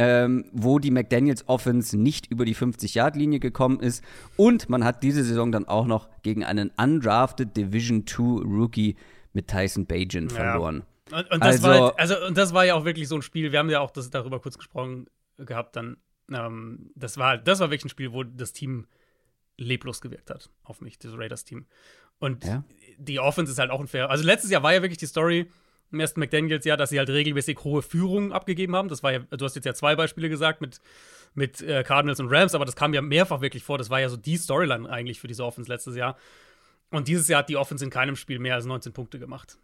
Ähm, 0.00 0.44
wo 0.52 0.78
die 0.78 0.92
McDaniels 0.92 1.48
Offense 1.48 1.98
nicht 1.98 2.30
über 2.30 2.44
die 2.44 2.54
50-Yard-Linie 2.54 3.40
gekommen 3.40 3.80
ist. 3.80 4.04
Und 4.36 4.68
man 4.68 4.84
hat 4.84 5.02
diese 5.02 5.24
Saison 5.24 5.50
dann 5.50 5.66
auch 5.66 5.86
noch 5.86 6.08
gegen 6.22 6.44
einen 6.44 6.70
undrafted 6.76 7.56
Division 7.56 8.06
2 8.06 8.22
Rookie 8.44 8.94
mit 9.32 9.48
Tyson 9.48 9.86
Bajan 9.86 10.30
verloren. 10.30 10.84
Ja. 11.10 11.18
Und, 11.18 11.30
und, 11.32 11.40
das 11.42 11.56
also, 11.56 11.68
war 11.68 11.80
halt, 11.80 11.98
also, 11.98 12.26
und 12.26 12.38
das 12.38 12.54
war 12.54 12.64
ja 12.64 12.74
auch 12.74 12.84
wirklich 12.84 13.08
so 13.08 13.16
ein 13.16 13.22
Spiel, 13.22 13.50
wir 13.50 13.58
haben 13.58 13.70
ja 13.70 13.80
auch 13.80 13.90
das, 13.90 14.10
darüber 14.10 14.40
kurz 14.40 14.56
gesprochen 14.56 15.06
gehabt, 15.36 15.74
dann, 15.76 15.96
ähm, 16.32 16.90
das 16.94 17.16
war 17.18 17.38
das 17.38 17.60
war 17.60 17.70
wirklich 17.70 17.86
ein 17.86 17.90
Spiel, 17.90 18.12
wo 18.12 18.22
das 18.22 18.52
Team 18.52 18.86
leblos 19.56 20.00
gewirkt 20.00 20.30
hat 20.30 20.50
auf 20.62 20.80
mich, 20.80 20.98
das 20.98 21.16
Raiders-Team. 21.16 21.66
Und 22.18 22.44
ja. 22.44 22.64
die 22.98 23.20
Offense 23.20 23.52
ist 23.52 23.58
halt 23.58 23.70
auch 23.70 23.80
ein 23.80 23.86
fair. 23.86 24.10
Also 24.10 24.24
letztes 24.24 24.50
Jahr 24.50 24.62
war 24.62 24.72
ja 24.72 24.82
wirklich 24.82 24.98
die 24.98 25.06
Story 25.06 25.50
im 25.90 26.00
ersten 26.00 26.20
McDaniels 26.20 26.64
Jahr, 26.64 26.76
dass 26.76 26.90
sie 26.90 26.98
halt 26.98 27.08
regelmäßig 27.08 27.58
hohe 27.64 27.82
Führungen 27.82 28.32
abgegeben 28.32 28.76
haben. 28.76 28.88
Das 28.88 29.02
war 29.02 29.12
ja, 29.12 29.18
du 29.20 29.44
hast 29.44 29.56
jetzt 29.56 29.64
ja 29.64 29.74
zwei 29.74 29.96
Beispiele 29.96 30.28
gesagt 30.28 30.60
mit, 30.60 30.80
mit 31.34 31.60
äh, 31.62 31.82
Cardinals 31.82 32.20
und 32.20 32.28
Rams, 32.28 32.54
aber 32.54 32.64
das 32.64 32.76
kam 32.76 32.94
ja 32.94 33.02
mehrfach 33.02 33.40
wirklich 33.40 33.62
vor. 33.62 33.78
Das 33.78 33.90
war 33.90 34.00
ja 34.00 34.08
so 34.08 34.16
die 34.16 34.36
Storyline 34.36 34.88
eigentlich 34.88 35.20
für 35.20 35.28
diese 35.28 35.44
Offense 35.44 35.70
letztes 35.70 35.96
Jahr. 35.96 36.16
Und 36.90 37.08
dieses 37.08 37.28
Jahr 37.28 37.40
hat 37.40 37.48
die 37.48 37.56
Offense 37.56 37.84
in 37.84 37.90
keinem 37.90 38.16
Spiel 38.16 38.38
mehr 38.38 38.54
als 38.54 38.64
19 38.64 38.92
Punkte 38.92 39.18
gemacht. 39.18 39.58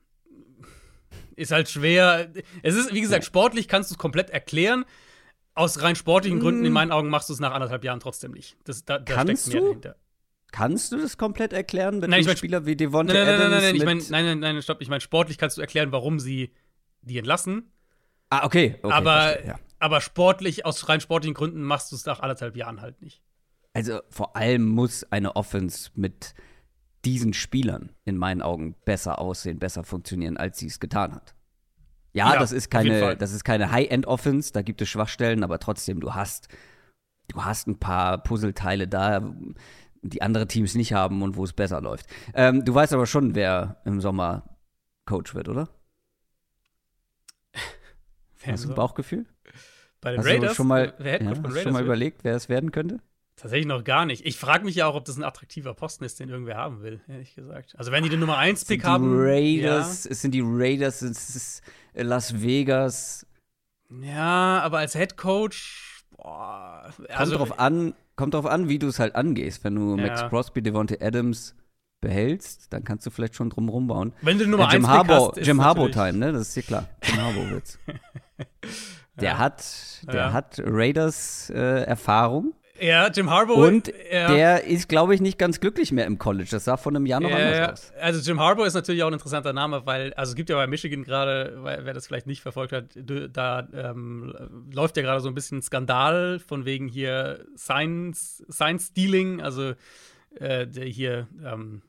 Ist 1.37 1.53
halt 1.53 1.69
schwer. 1.69 2.31
Es 2.63 2.75
ist, 2.75 2.93
wie 2.93 3.01
gesagt, 3.01 3.25
sportlich 3.25 3.69
kannst 3.69 3.91
du 3.91 3.95
es 3.95 3.99
komplett 3.99 4.31
erklären 4.31 4.85
aus 5.55 5.83
rein 5.83 5.97
sportlichen 5.97 6.41
Gründen, 6.41 6.65
in 6.65 6.73
mm. 6.73 6.75
meinen 6.75 6.93
Augen, 6.93 7.09
machst 7.09 7.29
du 7.29 7.33
es 7.33 7.41
nach 7.41 7.53
anderthalb 7.53 7.85
Jahren 7.85 8.01
trotzdem 8.01 8.33
nicht. 8.33 8.57
Das, 8.65 8.85
da, 8.85 8.99
da 8.99 9.15
Kannst 9.15 9.47
steckt 9.47 9.55
mehr 9.55 9.61
du? 9.61 9.67
dahinter. 9.69 9.97
Kannst 10.55 10.93
du 10.93 10.99
das 10.99 11.19
komplett 11.19 11.53
erklären 11.53 11.99
mit 11.99 12.09
nein, 12.09 12.21
ich 12.21 12.29
mein, 12.29 12.37
Spieler 12.37 12.65
wie 12.65 12.77
Devonta 12.77 13.13
nein, 13.13 13.27
nein, 13.27 13.35
Adams? 13.35 13.51
Nein, 13.51 13.51
nein, 13.51 13.63
nein, 13.63 13.75
ich 13.75 13.85
mein, 13.85 14.25
nein, 14.25 14.39
nein, 14.39 14.55
nein, 14.55 14.63
stopp. 14.63 14.81
Ich 14.81 14.89
meine, 14.89 15.01
sportlich 15.01 15.37
kannst 15.37 15.57
du 15.57 15.61
erklären, 15.61 15.91
warum 15.91 16.21
sie 16.21 16.53
die 17.03 17.19
entlassen. 17.19 17.73
Ah, 18.31 18.47
okay. 18.47 18.79
okay 18.81 18.93
aber, 18.95 19.21
verstehe, 19.21 19.47
ja. 19.49 19.59
aber 19.81 20.01
sportlich, 20.01 20.65
aus 20.65 20.89
rein 20.89 21.01
sportlichen 21.01 21.35
Gründen 21.35 21.65
machst 21.65 21.91
du 21.91 21.97
es 21.97 22.07
nach 22.07 22.21
anderthalb 22.21 22.55
Jahren 22.55 22.83
halt 22.83 23.03
nicht. 23.03 23.21
Also 23.73 23.99
vor 24.11 24.37
allem 24.37 24.69
muss 24.69 25.03
eine 25.11 25.35
Offense 25.35 25.91
mit 25.97 26.35
diesen 27.05 27.33
Spielern 27.33 27.91
in 28.05 28.17
meinen 28.17 28.41
Augen 28.41 28.77
besser 28.85 29.19
aussehen, 29.19 29.59
besser 29.59 29.83
funktionieren, 29.83 30.37
als 30.37 30.61
sie 30.61 30.69
es 30.69 30.79
getan 30.79 31.17
hat. 31.17 31.35
Ja, 32.13 32.35
ja 32.35 32.39
das 32.39 32.53
ist 32.53 32.71
keine, 32.71 33.17
das 33.17 33.33
ist 33.33 33.43
keine 33.43 33.73
High-End-Offense, 33.73 34.53
da 34.53 34.63
gibt 34.63 34.81
es 34.83 34.89
Schwachstellen, 34.89 35.43
aber 35.43 35.59
trotzdem, 35.59 35.99
du 35.99 36.15
hast, 36.15 36.47
du 37.27 37.45
hast 37.45 37.67
ein 37.67 37.81
paar 37.81 38.23
Puzzleteile 38.23 38.87
da, 38.87 39.35
die 40.05 40.23
andere 40.23 40.47
Teams 40.47 40.75
nicht 40.75 40.93
haben 40.93 41.23
und 41.23 41.37
wo 41.37 41.45
es 41.45 41.53
besser 41.53 41.81
läuft. 41.81 42.07
Ähm, 42.35 42.65
du 42.65 42.75
weißt 42.75 42.93
aber 42.93 43.07
schon, 43.07 43.35
wer 43.35 43.81
im 43.85 44.01
Sommer 44.01 44.57
Coach 45.07 45.35
wird, 45.35 45.49
oder? 45.49 45.69
Hast 48.47 48.65
du 48.65 48.69
ein 48.69 48.75
Bauchgefühl? 48.75 49.27
Bei 50.01 50.13
den 50.13 50.21
hast 50.21 50.27
Raiders? 50.27 50.51
Du 50.51 50.57
schon 50.57 50.67
mal, 50.67 50.95
ja, 50.99 51.19
hast 51.27 51.63
schon 51.63 51.73
mal 51.73 51.83
überlegt, 51.83 52.25
wer 52.25 52.37
es 52.37 52.49
werden 52.49 52.73
könnte? 52.73 53.01
Tatsächlich 53.37 53.67
noch 53.67 53.83
gar 53.83 54.07
nicht. 54.07 54.25
Ich 54.25 54.39
frage 54.39 54.65
mich 54.65 54.77
ja 54.77 54.87
auch, 54.87 54.95
ob 54.95 55.05
das 55.07 55.17
ein 55.17 55.25
attraktiver 55.25 55.75
Posten 55.75 56.05
ist, 56.05 56.21
den 56.21 56.29
irgendwer 56.29 56.57
haben 56.57 56.83
will, 56.83 57.01
ehrlich 57.09 57.35
gesagt. 57.35 57.75
Also, 57.77 57.91
wenn 57.91 58.05
die 58.05 58.11
den 58.11 58.21
Nummer 58.21 58.39
1 58.39 58.65
Pick 58.67 58.85
haben. 58.85 59.13
Raiders, 59.19 60.05
ja. 60.05 60.11
Es 60.11 60.21
sind 60.21 60.33
die 60.33 60.43
Raiders, 60.45 61.03
es 61.03 61.35
ist 61.35 61.63
Las 61.95 62.41
Vegas. 62.43 63.27
Ja, 63.91 64.61
aber 64.61 64.79
als 64.79 64.95
Head 64.95 65.17
Coach, 65.17 66.05
boah. 66.17 66.93
Also, 67.09 67.37
kommt 67.37 67.51
drauf 67.51 67.59
an, 67.59 67.95
kommt 68.17 68.35
drauf 68.35 68.47
an, 68.47 68.69
wie 68.69 68.79
du 68.79 68.89
es 68.89 68.99
halt 68.99 69.15
angehst. 69.15 69.65
Wenn 69.65 69.75
du 69.75 69.97
ja. 69.97 70.07
Max 70.07 70.23
Crosby, 70.29 70.63
Devontae 70.63 70.99
Adams 71.01 71.55
behältst, 72.01 72.73
dann 72.73 72.85
kannst 72.85 73.07
du 73.07 73.11
vielleicht 73.11 73.35
schon 73.35 73.51
drum 73.51 73.69
rumbauen. 73.69 74.13
Wenn 74.21 74.39
du 74.39 74.47
Nummer 74.47 74.65
ja, 74.65 74.73
Jim 74.73 74.85
1 74.85 74.95
Harbour, 74.95 75.33
hast, 75.37 75.47
Jim 75.47 75.63
Harbour 75.63 75.91
Time, 75.91 76.15
ne? 76.15 76.33
Das 76.33 76.43
ist 76.43 76.57
dir 76.57 76.63
klar. 76.63 76.89
Jim 77.03 77.21
Harbour 77.21 77.51
wird's. 77.51 77.79
Der 79.17 79.31
ja. 79.31 79.39
hat, 79.39 79.65
der 80.09 80.15
ja. 80.15 80.33
hat 80.33 80.61
Raiders 80.65 81.49
äh, 81.51 81.85
Erfahrung. 81.85 82.53
Ja, 82.81 83.09
Jim 83.09 83.31
Harbaugh. 83.31 83.67
Und 83.67 83.93
ja. 84.11 84.33
der 84.33 84.65
ist, 84.65 84.89
glaube 84.89 85.15
ich, 85.15 85.21
nicht 85.21 85.39
ganz 85.39 85.61
glücklich 85.61 85.93
mehr 85.93 86.07
im 86.07 86.19
College. 86.19 86.49
Das 86.51 86.65
sah 86.65 86.77
von 86.77 86.97
einem 86.97 87.07
Jahr 87.07 87.21
noch 87.21 87.31
ja, 87.31 87.37
anders 87.37 87.71
aus. 87.71 87.93
Also 88.01 88.21
Jim 88.21 88.41
Harbaugh 88.41 88.67
ist 88.67 88.75
natürlich 88.75 89.03
auch 89.05 89.09
ein 89.09 89.13
interessanter 89.13 89.53
Name, 89.53 89.87
weil, 89.87 90.13
also 90.15 90.31
es 90.31 90.37
gibt 90.37 90.51
ja 90.51 90.57
bei 90.57 90.67
Michigan 90.67 91.05
gerade, 91.05 91.59
wer 91.63 91.95
das 91.95 92.07
vielleicht 92.07 92.27
nicht 92.27 92.43
verfolgt 92.43 92.73
hat, 92.73 92.87
da 93.33 93.69
ähm, 93.73 94.35
läuft 94.73 94.97
ja 94.97 95.05
gerade 95.05 95.21
so 95.21 95.29
ein 95.29 95.35
bisschen 95.35 95.63
Skandal 95.63 96.41
von 96.41 96.65
wegen 96.65 96.89
hier 96.89 97.47
Science, 97.57 98.45
Science 98.51 98.87
Stealing, 98.89 99.41
also 99.41 99.75
äh, 100.41 100.67
hier 100.67 101.29
ähm, 101.45 101.83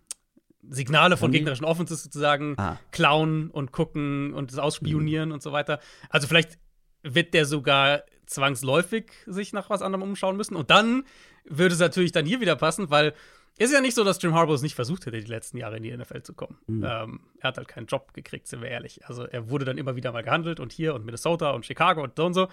Signale 0.69 1.17
von 1.17 1.31
gegnerischen 1.31 1.65
Offenses 1.65 2.03
sozusagen 2.03 2.55
ah. 2.57 2.79
klauen 2.91 3.49
und 3.49 3.71
gucken 3.71 4.33
und 4.33 4.51
das 4.51 4.59
ausspionieren 4.59 5.29
mhm. 5.29 5.35
und 5.35 5.43
so 5.43 5.51
weiter. 5.51 5.79
Also 6.09 6.27
vielleicht 6.27 6.57
wird 7.03 7.33
der 7.33 7.45
sogar 7.45 8.03
zwangsläufig 8.25 9.11
sich 9.25 9.53
nach 9.53 9.69
was 9.69 9.81
anderem 9.81 10.03
umschauen 10.03 10.37
müssen. 10.37 10.55
Und 10.55 10.69
dann 10.69 11.03
würde 11.45 11.73
es 11.73 11.79
natürlich 11.79 12.11
dann 12.11 12.25
hier 12.25 12.41
wieder 12.41 12.55
passen, 12.55 12.89
weil 12.89 13.13
es 13.57 13.69
ist 13.69 13.73
ja 13.73 13.81
nicht 13.81 13.95
so, 13.95 14.03
dass 14.03 14.21
Jim 14.21 14.33
Harbaugh 14.33 14.55
es 14.55 14.61
nicht 14.61 14.75
versucht 14.75 15.05
hätte, 15.05 15.17
die 15.19 15.31
letzten 15.31 15.57
Jahre 15.57 15.77
in 15.77 15.83
die 15.83 15.95
NFL 15.95 16.23
zu 16.23 16.33
kommen. 16.33 16.57
Mhm. 16.67 16.83
Ähm, 16.83 17.19
er 17.39 17.47
hat 17.47 17.57
halt 17.57 17.67
keinen 17.67 17.87
Job 17.87 18.13
gekriegt, 18.13 18.47
sind 18.47 18.61
wir 18.61 18.69
ehrlich. 18.69 19.05
Also 19.05 19.23
er 19.23 19.49
wurde 19.49 19.63
dann 19.63 19.77
immer 19.77 19.95
wieder 19.95 20.11
mal 20.11 20.23
gehandelt 20.23 20.59
und 20.59 20.73
hier 20.73 20.93
und 20.93 21.05
Minnesota 21.05 21.51
und 21.51 21.65
Chicago 21.65 22.03
und 22.03 22.17
so 22.17 22.25
und 22.25 22.33
so. 22.33 22.47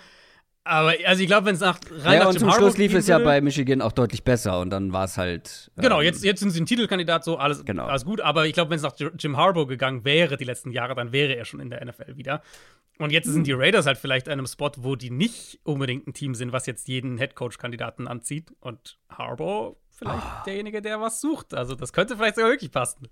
Aber 0.64 0.95
also 1.07 1.23
ich 1.23 1.26
glaube, 1.26 1.47
wenn 1.47 1.54
es 1.57 1.61
nach 1.61 1.81
rein 1.90 2.14
ja, 2.14 2.19
nach 2.21 2.28
und 2.28 2.38
zum 2.38 2.52
Schluss 2.52 2.78
lief 2.78 2.95
es 2.95 3.09
ja 3.09 3.19
bei 3.19 3.40
Michigan 3.40 3.83
auch 3.83 3.90
deutlich 3.90 4.23
besser 4.23 4.61
und 4.61 4.71
dann 4.71 4.92
war 4.92 5.07
es 5.07 5.19
halt. 5.19 5.73
Ähm, 5.76 5.83
genau, 5.83 6.00
jetzt, 6.00 6.23
jetzt 6.23 6.38
sind 6.38 6.50
sie 6.50 6.61
ein 6.61 6.66
Titelkandidat, 6.66 7.25
so 7.25 7.37
alles, 7.37 7.64
genau. 7.64 7.87
alles 7.87 8.04
gut. 8.04 8.21
Aber 8.21 8.47
ich 8.47 8.52
glaube, 8.52 8.71
wenn 8.71 8.76
es 8.76 8.83
nach 8.83 8.95
Jim 9.19 9.37
Harbaugh 9.37 9.66
gegangen 9.66 10.04
wäre 10.04 10.37
die 10.37 10.45
letzten 10.45 10.71
Jahre, 10.71 10.95
dann 10.95 11.11
wäre 11.11 11.35
er 11.35 11.45
schon 11.45 11.59
in 11.59 11.69
der 11.69 11.85
NFL 11.85 12.16
wieder. 12.16 12.42
Und 12.99 13.11
jetzt 13.11 13.26
sind 13.26 13.47
die 13.49 13.52
Raiders 13.52 13.87
halt 13.87 13.99
vielleicht 13.99 14.28
an 14.28 14.35
einem 14.35 14.47
Spot, 14.47 14.71
wo 14.78 14.95
die 14.95 15.11
nicht 15.11 15.59
unbedingt 15.64 16.07
ein 16.07 16.14
Team 16.14 16.37
sind, 16.37 16.52
was 16.52 16.66
jetzt 16.66 16.87
jeden 16.87 17.19
Headcoach-Kandidaten 17.19 18.07
anzieht. 18.07 18.52
Und 18.61 18.99
Harbaugh 19.09 19.76
vielleicht 19.90 20.25
oh. 20.25 20.45
derjenige, 20.47 20.81
der 20.81 21.00
was 21.00 21.21
sucht. 21.21 21.54
Also 21.54 21.75
das 21.75 21.92
könnte 21.92 22.16
vielleicht 22.16 22.37
sogar 22.37 22.50
wirklich 22.50 22.71
passen. 22.71 23.09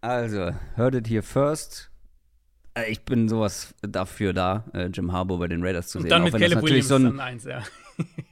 Also, 0.00 0.52
heard 0.76 0.94
it 0.94 1.08
here 1.08 1.22
first. 1.22 1.87
Äh, 2.74 2.90
ich 2.90 3.02
bin 3.02 3.28
sowas 3.28 3.74
dafür 3.82 4.32
da, 4.32 4.64
äh, 4.72 4.86
Jim 4.86 5.12
Harbour 5.12 5.38
bei 5.38 5.48
den 5.48 5.64
Raiders 5.64 5.88
zu 5.88 5.98
sehen. 5.98 6.04
Und 6.04 6.10
dann 6.10 6.22
auch 6.22 6.32
mit 6.32 6.40
Caleb 6.40 6.62
Williams 6.62 6.88
so 6.88 6.96
ein, 6.96 7.04
dann 7.04 7.20
eins, 7.20 7.44
ja. 7.44 7.62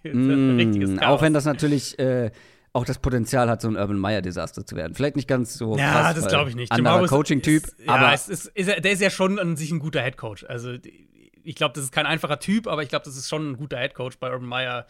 mm, 0.13 0.99
auch 1.01 1.23
wenn 1.23 1.33
das 1.33 1.45
natürlich 1.45 1.99
äh, 1.99 2.31
auch 2.73 2.85
das 2.85 2.99
Potenzial 2.99 3.49
hat, 3.49 3.63
so 3.63 3.69
ein 3.69 3.77
Urban 3.77 3.99
Meyer-Desaster 3.99 4.67
zu 4.67 4.77
werden. 4.77 4.95
Vielleicht 4.95 5.17
nicht 5.17 5.29
ganz 5.29 5.55
so. 5.55 5.77
Ja, 5.79 5.93
krass, 5.93 6.15
das 6.15 6.29
glaube 6.29 6.51
ich 6.51 6.57
nicht. 6.57 6.71
Anderer 6.71 7.07
Coaching-Typ. 7.07 7.65
Ja, 7.85 8.13
es 8.13 8.29
ist, 8.29 8.47
ist, 8.49 8.69
der 8.69 8.93
ist 8.93 9.01
ja 9.01 9.11
schon 9.11 9.39
an 9.39 9.57
sich 9.57 9.71
ein 9.71 9.79
guter 9.79 10.03
Headcoach. 10.03 10.45
Also, 10.49 10.75
ich 11.43 11.55
glaube, 11.55 11.75
das 11.75 11.85
ist 11.85 11.93
kein 11.93 12.07
einfacher 12.07 12.39
Typ, 12.39 12.67
aber 12.67 12.83
ich 12.83 12.91
glaube, 12.91 13.05
das 13.05 13.17
ist 13.17 13.29
schon 13.29 13.53
ein 13.53 13.57
guter 13.57 13.79
Headcoach 13.79 14.19
bei 14.21 14.31
Urban 14.31 14.49
Meyer. 14.49 14.87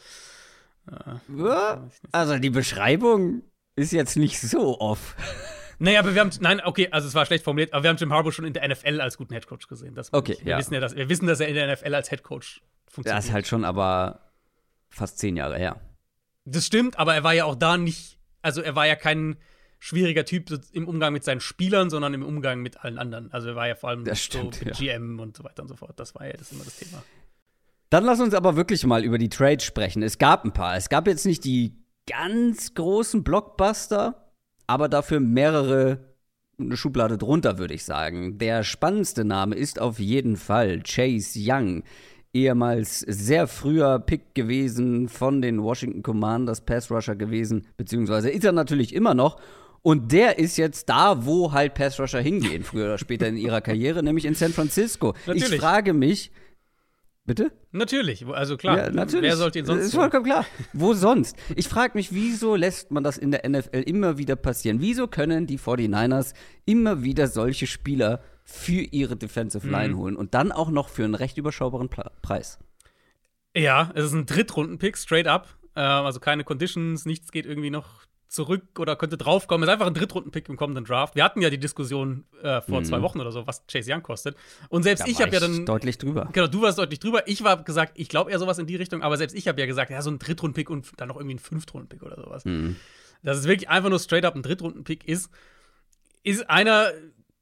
Äh, 0.90 1.76
also, 2.10 2.38
die 2.38 2.50
Beschreibung 2.50 3.42
ist 3.76 3.92
jetzt 3.92 4.16
nicht 4.16 4.40
so 4.40 4.80
off. 4.80 5.14
Naja, 5.78 6.00
aber 6.00 6.14
wir 6.14 6.20
haben, 6.20 6.30
nein, 6.40 6.60
okay, 6.64 6.88
also 6.90 7.06
es 7.06 7.14
war 7.14 7.26
schlecht 7.26 7.44
formuliert, 7.44 7.72
aber 7.72 7.82
wir 7.82 7.90
haben 7.90 7.96
Jim 7.96 8.12
Harbour 8.12 8.32
schon 8.32 8.44
in 8.44 8.52
der 8.52 8.66
NFL 8.66 9.00
als 9.00 9.18
guten 9.18 9.34
Headcoach 9.34 9.68
gesehen. 9.68 9.94
Das 9.94 10.12
okay, 10.12 10.38
wir 10.42 10.52
ja. 10.52 10.58
Wissen 10.58 10.74
ja 10.74 10.80
dass, 10.80 10.96
wir 10.96 11.08
wissen, 11.08 11.26
dass 11.26 11.40
er 11.40 11.48
in 11.48 11.54
der 11.54 11.72
NFL 11.72 11.94
als 11.94 12.10
Headcoach 12.10 12.62
funktioniert. 12.88 13.18
Das 13.18 13.26
ist 13.26 13.32
halt 13.32 13.46
schon 13.46 13.64
aber 13.64 14.20
fast 14.88 15.18
zehn 15.18 15.36
Jahre 15.36 15.58
her. 15.58 15.80
Das 16.44 16.64
stimmt, 16.64 16.98
aber 16.98 17.14
er 17.14 17.24
war 17.24 17.34
ja 17.34 17.44
auch 17.44 17.56
da 17.56 17.76
nicht, 17.76 18.18
also 18.42 18.62
er 18.62 18.74
war 18.74 18.86
ja 18.86 18.96
kein 18.96 19.36
schwieriger 19.78 20.24
Typ 20.24 20.50
im 20.72 20.88
Umgang 20.88 21.12
mit 21.12 21.24
seinen 21.24 21.40
Spielern, 21.40 21.90
sondern 21.90 22.14
im 22.14 22.22
Umgang 22.22 22.60
mit 22.60 22.82
allen 22.82 22.98
anderen. 22.98 23.30
Also 23.32 23.48
er 23.50 23.56
war 23.56 23.68
ja 23.68 23.74
vor 23.74 23.90
allem 23.90 24.06
stimmt, 24.14 24.54
so 24.54 24.64
mit 24.64 24.78
ja. 24.80 24.96
GM 24.96 25.20
und 25.20 25.36
so 25.36 25.44
weiter 25.44 25.62
und 25.62 25.68
so 25.68 25.76
fort. 25.76 25.98
Das 26.00 26.14
war 26.14 26.26
ja 26.26 26.32
das 26.32 26.52
immer 26.52 26.64
das 26.64 26.76
Thema. 26.78 27.02
Dann 27.90 28.04
lass 28.04 28.20
uns 28.20 28.34
aber 28.34 28.56
wirklich 28.56 28.84
mal 28.84 29.04
über 29.04 29.18
die 29.18 29.28
Trades 29.28 29.64
sprechen. 29.64 30.02
Es 30.02 30.18
gab 30.18 30.44
ein 30.44 30.52
paar. 30.52 30.76
Es 30.76 30.88
gab 30.88 31.06
jetzt 31.06 31.26
nicht 31.26 31.44
die 31.44 31.76
ganz 32.08 32.74
großen 32.74 33.22
Blockbuster, 33.22 34.25
aber 34.66 34.88
dafür 34.88 35.20
mehrere 35.20 35.98
eine 36.58 36.76
Schublade 36.76 37.18
drunter, 37.18 37.58
würde 37.58 37.74
ich 37.74 37.84
sagen. 37.84 38.38
Der 38.38 38.64
spannendste 38.64 39.24
Name 39.24 39.54
ist 39.54 39.80
auf 39.80 39.98
jeden 39.98 40.36
Fall 40.36 40.82
Chase 40.82 41.38
Young 41.42 41.82
ehemals 42.32 43.00
sehr 43.00 43.46
früher 43.46 43.98
Pick 43.98 44.34
gewesen 44.34 45.08
von 45.08 45.40
den 45.40 45.62
Washington 45.62 46.02
Commanders, 46.02 46.60
Pass 46.60 46.90
Rusher 46.90 47.16
gewesen, 47.16 47.66
beziehungsweise 47.76 48.30
ist 48.30 48.44
er 48.44 48.52
natürlich 48.52 48.94
immer 48.94 49.14
noch. 49.14 49.40
Und 49.82 50.12
der 50.12 50.38
ist 50.38 50.56
jetzt 50.56 50.88
da, 50.88 51.24
wo 51.24 51.52
halt 51.52 51.74
Pass 51.74 51.98
Rusher 51.98 52.20
hingehen, 52.20 52.62
früher 52.64 52.86
oder 52.86 52.98
später 52.98 53.28
in 53.28 53.36
ihrer 53.36 53.60
Karriere, 53.60 54.02
nämlich 54.02 54.24
in 54.24 54.34
San 54.34 54.52
Francisco. 54.52 55.14
Natürlich. 55.26 55.52
Ich 55.52 55.60
frage 55.60 55.92
mich, 55.92 56.32
Bitte? 57.26 57.52
Natürlich, 57.72 58.24
also 58.26 58.56
klar. 58.56 58.78
Ja, 58.78 58.90
natürlich. 58.90 59.30
Wer 59.30 59.36
sollte 59.36 59.58
ihn 59.58 59.66
sonst? 59.66 59.78
Das 59.78 59.86
ist 59.88 59.94
vollkommen 59.94 60.24
klar. 60.24 60.46
Wo 60.72 60.94
sonst? 60.94 61.36
Ich 61.56 61.68
frage 61.68 61.98
mich, 61.98 62.12
wieso 62.14 62.54
lässt 62.54 62.92
man 62.92 63.02
das 63.02 63.18
in 63.18 63.32
der 63.32 63.48
NFL 63.48 63.82
immer 63.84 64.16
wieder 64.16 64.36
passieren? 64.36 64.80
Wieso 64.80 65.08
können 65.08 65.46
die 65.46 65.58
49ers 65.58 66.34
immer 66.66 67.02
wieder 67.02 67.26
solche 67.26 67.66
Spieler 67.66 68.22
für 68.46 68.80
ihre 68.80 69.16
Defensive 69.16 69.66
Line 69.66 69.94
mhm. 69.94 69.98
holen 69.98 70.16
und 70.16 70.34
dann 70.34 70.52
auch 70.52 70.70
noch 70.70 70.88
für 70.88 71.04
einen 71.04 71.16
recht 71.16 71.36
überschaubaren 71.36 71.88
Pla 71.88 72.12
Preis. 72.22 72.60
Ja, 73.56 73.90
es 73.94 74.04
ist 74.04 74.12
ein 74.12 74.26
Drittrunden-Pick, 74.26 74.96
straight 74.96 75.26
up. 75.26 75.48
Äh, 75.74 75.80
also 75.80 76.20
keine 76.20 76.44
Conditions, 76.44 77.06
nichts 77.06 77.32
geht 77.32 77.44
irgendwie 77.44 77.70
noch 77.70 78.05
zurück 78.28 78.78
oder 78.78 78.96
könnte 78.96 79.16
draufkommen. 79.16 79.64
Es 79.64 79.68
ist 79.68 79.72
einfach 79.72 79.86
ein 79.86 79.94
Drittrunden-Pick 79.94 80.48
im 80.48 80.56
kommenden 80.56 80.84
Draft. 80.84 81.14
Wir 81.14 81.24
hatten 81.24 81.40
ja 81.40 81.50
die 81.50 81.58
Diskussion 81.58 82.24
äh, 82.42 82.60
vor 82.60 82.80
mhm. 82.80 82.84
zwei 82.84 83.02
Wochen 83.02 83.20
oder 83.20 83.32
so, 83.32 83.46
was 83.46 83.66
Chase 83.66 83.92
Young 83.92 84.02
kostet. 84.02 84.36
Und 84.68 84.82
selbst 84.82 85.06
da 85.06 85.10
ich 85.10 85.20
habe 85.20 85.32
ja 85.32 85.40
dann. 85.40 85.64
Deutlich 85.64 85.98
drüber. 85.98 86.28
Genau, 86.32 86.46
du 86.46 86.62
warst 86.62 86.78
deutlich 86.78 86.98
drüber. 86.98 87.28
Ich 87.28 87.44
war 87.44 87.62
gesagt, 87.62 87.92
ich 87.96 88.08
glaube 88.08 88.30
eher 88.30 88.38
sowas 88.38 88.58
in 88.58 88.66
die 88.66 88.76
Richtung, 88.76 89.02
aber 89.02 89.16
selbst 89.16 89.34
ich 89.34 89.48
habe 89.48 89.60
ja 89.60 89.66
gesagt, 89.66 89.90
ja, 89.90 90.02
so 90.02 90.10
ein 90.10 90.18
Drittrunden-Pick 90.18 90.70
und 90.70 90.92
dann 90.96 91.08
noch 91.08 91.16
irgendwie 91.16 91.36
ein 91.36 91.40
Fünftrunden-Pick 91.40 92.02
oder 92.02 92.16
sowas. 92.16 92.44
Mhm. 92.44 92.76
Dass 93.22 93.38
es 93.38 93.44
wirklich 93.44 93.68
einfach 93.68 93.90
nur 93.90 93.98
straight 93.98 94.24
up 94.24 94.34
ein 94.34 94.42
Drittrunden-Pick 94.42 95.06
ist, 95.06 95.30
ist 96.22 96.48
einer 96.50 96.90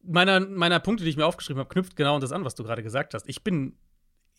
meiner, 0.06 0.40
meiner 0.40 0.80
Punkte, 0.80 1.04
die 1.04 1.10
ich 1.10 1.16
mir 1.16 1.26
aufgeschrieben 1.26 1.60
habe, 1.60 1.68
knüpft 1.68 1.96
genau 1.96 2.18
das 2.18 2.32
an, 2.32 2.44
was 2.44 2.54
du 2.54 2.62
gerade 2.62 2.82
gesagt 2.82 3.14
hast. 3.14 3.28
Ich 3.28 3.42
bin 3.42 3.76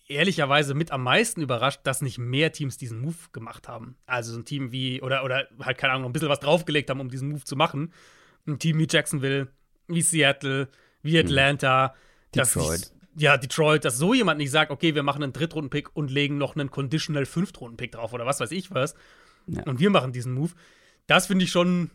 ehrlicherweise 0.07 0.73
mit 0.73 0.91
am 0.91 1.03
meisten 1.03 1.41
überrascht, 1.41 1.81
dass 1.83 2.01
nicht 2.01 2.17
mehr 2.17 2.51
Teams 2.51 2.77
diesen 2.77 2.99
Move 2.99 3.15
gemacht 3.31 3.67
haben. 3.67 3.97
Also 4.05 4.33
so 4.33 4.39
ein 4.39 4.45
Team 4.45 4.71
wie, 4.71 5.01
oder, 5.01 5.23
oder 5.23 5.47
halt, 5.59 5.77
keine 5.77 5.93
Ahnung, 5.93 6.09
ein 6.09 6.13
bisschen 6.13 6.29
was 6.29 6.39
draufgelegt 6.39 6.89
haben, 6.89 6.99
um 6.99 7.09
diesen 7.09 7.29
Move 7.29 7.43
zu 7.43 7.55
machen. 7.55 7.91
Ein 8.47 8.59
Team 8.59 8.77
wie 8.77 8.87
Jacksonville, 8.89 9.47
wie 9.87 10.01
Seattle, 10.01 10.69
wie 11.01 11.17
hm. 11.17 11.25
Atlanta. 11.25 11.93
Hm. 11.93 11.99
Detroit. 12.33 12.81
Dass, 12.81 12.93
ja, 13.17 13.37
Detroit, 13.37 13.85
dass 13.85 13.97
so 13.97 14.13
jemand 14.13 14.39
nicht 14.39 14.51
sagt, 14.51 14.71
okay, 14.71 14.93
wir 14.93 15.03
machen 15.03 15.23
einen 15.23 15.33
Drittrunden-Pick 15.33 15.95
und 15.95 16.11
legen 16.11 16.37
noch 16.37 16.55
einen 16.55 16.69
Conditional 16.69 17.25
Fünftrunden-Pick 17.25 17.93
drauf 17.93 18.13
oder 18.13 18.25
was 18.25 18.39
weiß 18.39 18.51
ich 18.51 18.71
was. 18.71 18.95
Ja. 19.47 19.63
Und 19.63 19.79
wir 19.79 19.89
machen 19.89 20.11
diesen 20.11 20.33
Move. 20.33 20.51
Das 21.07 21.27
finde 21.27 21.45
ich 21.45 21.51
schon 21.51 21.91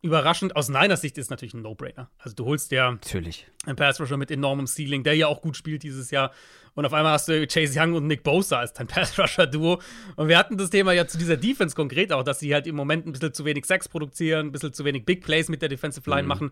überraschend. 0.00 0.54
Aus 0.56 0.68
meiner 0.68 0.96
Sicht 0.96 1.18
ist 1.18 1.30
natürlich 1.30 1.54
ein 1.54 1.62
No-Brainer. 1.62 2.10
Also 2.18 2.36
du 2.36 2.44
holst 2.44 2.70
ja 2.70 2.92
natürlich. 2.92 3.46
einen 3.66 3.76
Pass 3.76 4.00
Rusher 4.00 4.16
mit 4.16 4.30
enormem 4.30 4.66
Ceiling, 4.66 5.02
der 5.02 5.14
ja 5.14 5.26
auch 5.26 5.40
gut 5.40 5.56
spielt 5.56 5.82
dieses 5.82 6.10
Jahr. 6.10 6.32
Und 6.74 6.86
auf 6.86 6.92
einmal 6.92 7.12
hast 7.12 7.28
du 7.28 7.46
Chase 7.46 7.78
Young 7.78 7.94
und 7.94 8.06
Nick 8.06 8.22
Bosa 8.22 8.60
als 8.60 8.72
dein 8.72 8.86
Pass 8.88 9.18
Rusher 9.18 9.46
Duo. 9.46 9.80
Und 10.16 10.28
wir 10.28 10.38
hatten 10.38 10.56
das 10.56 10.70
Thema 10.70 10.92
ja 10.92 11.06
zu 11.06 11.18
dieser 11.18 11.36
Defense 11.36 11.74
konkret 11.74 12.12
auch, 12.12 12.22
dass 12.22 12.38
sie 12.38 12.54
halt 12.54 12.66
im 12.66 12.76
Moment 12.76 13.06
ein 13.06 13.12
bisschen 13.12 13.34
zu 13.34 13.44
wenig 13.44 13.64
Sex 13.66 13.88
produzieren, 13.88 14.46
ein 14.46 14.52
bisschen 14.52 14.72
zu 14.72 14.84
wenig 14.84 15.04
Big 15.04 15.24
Plays 15.24 15.48
mit 15.48 15.62
der 15.62 15.68
Defensive 15.68 16.08
Line 16.08 16.22
mhm. 16.22 16.28
machen. 16.28 16.50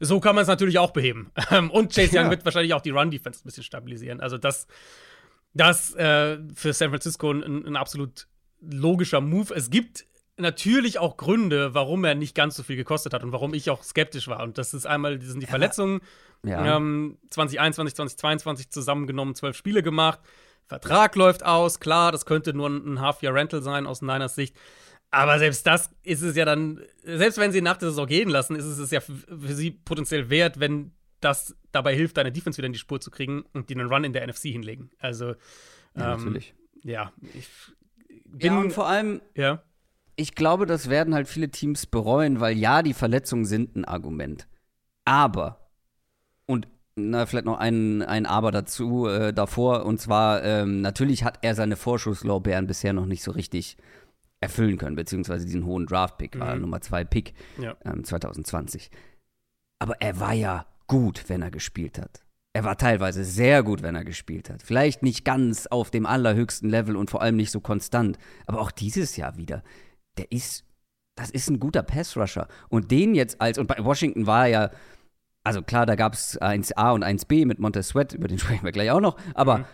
So 0.00 0.20
kann 0.20 0.34
man 0.34 0.42
es 0.42 0.48
natürlich 0.48 0.78
auch 0.78 0.92
beheben. 0.92 1.30
und 1.70 1.94
Chase 1.94 2.16
Young 2.16 2.24
ja. 2.24 2.30
wird 2.30 2.44
wahrscheinlich 2.44 2.72
auch 2.74 2.82
die 2.82 2.90
Run-Defense 2.90 3.40
ein 3.40 3.44
bisschen 3.44 3.62
stabilisieren. 3.64 4.20
Also 4.20 4.38
das, 4.38 4.66
das 5.52 5.94
äh, 5.94 6.38
für 6.54 6.72
San 6.72 6.90
Francisco 6.90 7.30
ein, 7.30 7.66
ein 7.66 7.76
absolut 7.76 8.26
logischer 8.60 9.20
Move. 9.20 9.54
Es 9.54 9.70
gibt 9.70 10.06
natürlich 10.36 10.98
auch 10.98 11.16
Gründe, 11.16 11.74
warum 11.74 12.04
er 12.04 12.14
nicht 12.14 12.34
ganz 12.34 12.56
so 12.56 12.62
viel 12.62 12.76
gekostet 12.76 13.14
hat 13.14 13.22
und 13.24 13.32
warum 13.32 13.54
ich 13.54 13.70
auch 13.70 13.82
skeptisch 13.82 14.28
war. 14.28 14.42
Und 14.42 14.58
das 14.58 14.74
ist 14.74 14.86
einmal, 14.86 15.18
das 15.18 15.28
sind 15.28 15.40
die 15.40 15.46
Verletzungen. 15.46 16.00
Ja. 16.44 16.76
Ähm, 16.76 17.18
2021, 17.30 17.94
2022 17.96 18.70
zusammengenommen, 18.70 19.34
zwölf 19.34 19.56
Spiele 19.56 19.82
gemacht. 19.82 20.20
Vertrag 20.66 21.14
läuft 21.16 21.44
aus, 21.44 21.80
klar, 21.80 22.12
das 22.12 22.26
könnte 22.26 22.52
nur 22.52 22.68
ein 22.68 23.00
Half-Year-Rental 23.00 23.62
sein 23.62 23.86
aus 23.86 24.02
Niners 24.02 24.34
Sicht. 24.34 24.56
Aber 25.10 25.38
selbst 25.38 25.66
das 25.66 25.90
ist 26.02 26.22
es 26.22 26.36
ja 26.36 26.44
dann, 26.44 26.80
selbst 27.02 27.38
wenn 27.38 27.52
sie 27.52 27.62
nach 27.62 27.76
der 27.76 27.90
Saison 27.90 28.06
gehen 28.06 28.28
lassen, 28.28 28.56
ist 28.56 28.64
es 28.64 28.90
ja 28.90 29.00
für, 29.00 29.54
sie 29.54 29.70
potenziell 29.70 30.28
wert, 30.28 30.60
wenn 30.60 30.92
das 31.20 31.56
dabei 31.72 31.94
hilft, 31.94 32.16
deine 32.16 32.32
Defense 32.32 32.58
wieder 32.58 32.66
in 32.66 32.72
die 32.72 32.78
Spur 32.78 33.00
zu 33.00 33.10
kriegen 33.10 33.44
und 33.52 33.70
die 33.70 33.74
einen 33.74 33.88
Run 33.88 34.04
in 34.04 34.12
der 34.12 34.26
NFC 34.26 34.48
hinlegen. 34.48 34.90
Also, 34.98 35.28
ja, 35.94 36.14
ähm, 36.14 36.18
natürlich. 36.18 36.54
Ja, 36.82 37.12
ich 37.32 37.48
bin. 38.26 38.52
Ja, 38.52 38.58
und 38.58 38.72
vor 38.72 38.88
allem, 38.88 39.22
ja 39.34 39.62
ich 40.16 40.34
glaube, 40.34 40.66
das 40.66 40.88
werden 40.88 41.14
halt 41.14 41.28
viele 41.28 41.50
Teams 41.50 41.86
bereuen, 41.86 42.40
weil 42.40 42.56
ja, 42.56 42.82
die 42.82 42.94
Verletzungen 42.94 43.44
sind 43.44 43.76
ein 43.76 43.84
Argument. 43.84 44.48
Aber, 45.04 45.70
und 46.46 46.66
na, 46.96 47.26
vielleicht 47.26 47.44
noch 47.44 47.58
ein, 47.58 48.02
ein 48.02 48.24
Aber 48.24 48.50
dazu, 48.50 49.06
äh, 49.06 49.34
davor, 49.34 49.84
und 49.84 50.00
zwar, 50.00 50.42
ähm, 50.42 50.80
natürlich 50.80 51.24
hat 51.24 51.38
er 51.42 51.54
seine 51.54 51.76
Vorschusslorbeeren 51.76 52.66
bisher 52.66 52.94
noch 52.94 53.04
nicht 53.04 53.22
so 53.22 53.30
richtig 53.30 53.76
erfüllen 54.40 54.78
können, 54.78 54.96
beziehungsweise 54.96 55.44
diesen 55.44 55.66
hohen 55.66 55.86
Draft-Pick, 55.86 56.38
war 56.38 56.54
mhm. 56.54 56.62
Nummer 56.62 56.80
2 56.80 57.04
Pick 57.04 57.34
ja. 57.58 57.76
ähm, 57.84 58.04
2020. 58.04 58.90
Aber 59.78 60.00
er 60.00 60.20
war 60.20 60.32
ja 60.32 60.66
gut, 60.86 61.24
wenn 61.28 61.42
er 61.42 61.50
gespielt 61.50 61.98
hat. 61.98 62.22
Er 62.54 62.64
war 62.64 62.78
teilweise 62.78 63.24
sehr 63.24 63.62
gut, 63.62 63.82
wenn 63.82 63.94
er 63.94 64.04
gespielt 64.04 64.48
hat. 64.48 64.62
Vielleicht 64.62 65.02
nicht 65.02 65.26
ganz 65.26 65.66
auf 65.66 65.90
dem 65.90 66.06
allerhöchsten 66.06 66.70
Level 66.70 66.96
und 66.96 67.10
vor 67.10 67.20
allem 67.20 67.36
nicht 67.36 67.50
so 67.50 67.60
konstant. 67.60 68.18
Aber 68.46 68.62
auch 68.62 68.70
dieses 68.70 69.16
Jahr 69.16 69.36
wieder 69.36 69.62
der 70.16 70.30
ist, 70.32 70.64
das 71.14 71.30
ist 71.30 71.48
ein 71.48 71.60
guter 71.60 71.82
Pass-Rusher. 71.82 72.48
Und 72.68 72.90
den 72.90 73.14
jetzt 73.14 73.40
als, 73.40 73.58
und 73.58 73.66
bei 73.66 73.76
Washington 73.78 74.26
war 74.26 74.46
er 74.46 74.48
ja, 74.48 74.70
also 75.44 75.62
klar, 75.62 75.86
da 75.86 75.94
gab 75.94 76.14
es 76.14 76.40
1A 76.40 76.92
und 76.92 77.04
1B 77.04 77.46
mit 77.46 77.58
Montez 77.58 77.88
Sweat, 77.88 78.12
über 78.14 78.28
den 78.28 78.38
sprechen 78.40 78.64
wir 78.64 78.72
gleich 78.72 78.90
auch 78.90 79.00
noch, 79.00 79.16
aber 79.34 79.58
mhm. 79.58 79.64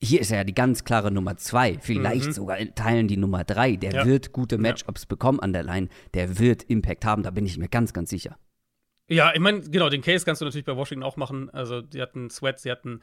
hier 0.00 0.20
ist 0.20 0.30
er 0.30 0.38
ja 0.38 0.44
die 0.44 0.54
ganz 0.54 0.84
klare 0.84 1.10
Nummer 1.10 1.36
2, 1.36 1.78
vielleicht 1.80 2.26
mhm. 2.26 2.32
sogar 2.32 2.58
in 2.58 2.74
Teilen 2.74 3.08
die 3.08 3.16
Nummer 3.16 3.44
3. 3.44 3.76
Der 3.76 3.92
ja. 3.92 4.06
wird 4.06 4.32
gute 4.32 4.58
Matchups 4.58 5.02
ja. 5.02 5.06
bekommen 5.08 5.40
an 5.40 5.52
der 5.52 5.64
Line, 5.64 5.88
der 6.14 6.38
wird 6.38 6.62
Impact 6.64 7.04
haben, 7.04 7.22
da 7.22 7.30
bin 7.30 7.46
ich 7.46 7.58
mir 7.58 7.68
ganz, 7.68 7.92
ganz 7.92 8.10
sicher. 8.10 8.38
Ja, 9.08 9.34
ich 9.34 9.40
meine, 9.40 9.60
genau, 9.60 9.90
den 9.90 10.00
Case 10.00 10.24
kannst 10.24 10.40
du 10.40 10.44
natürlich 10.44 10.64
bei 10.64 10.76
Washington 10.76 11.02
auch 11.02 11.16
machen. 11.16 11.50
Also, 11.50 11.82
die 11.82 12.00
hatten 12.00 12.30
Sweat, 12.30 12.60
sie 12.60 12.70
hatten 12.70 13.00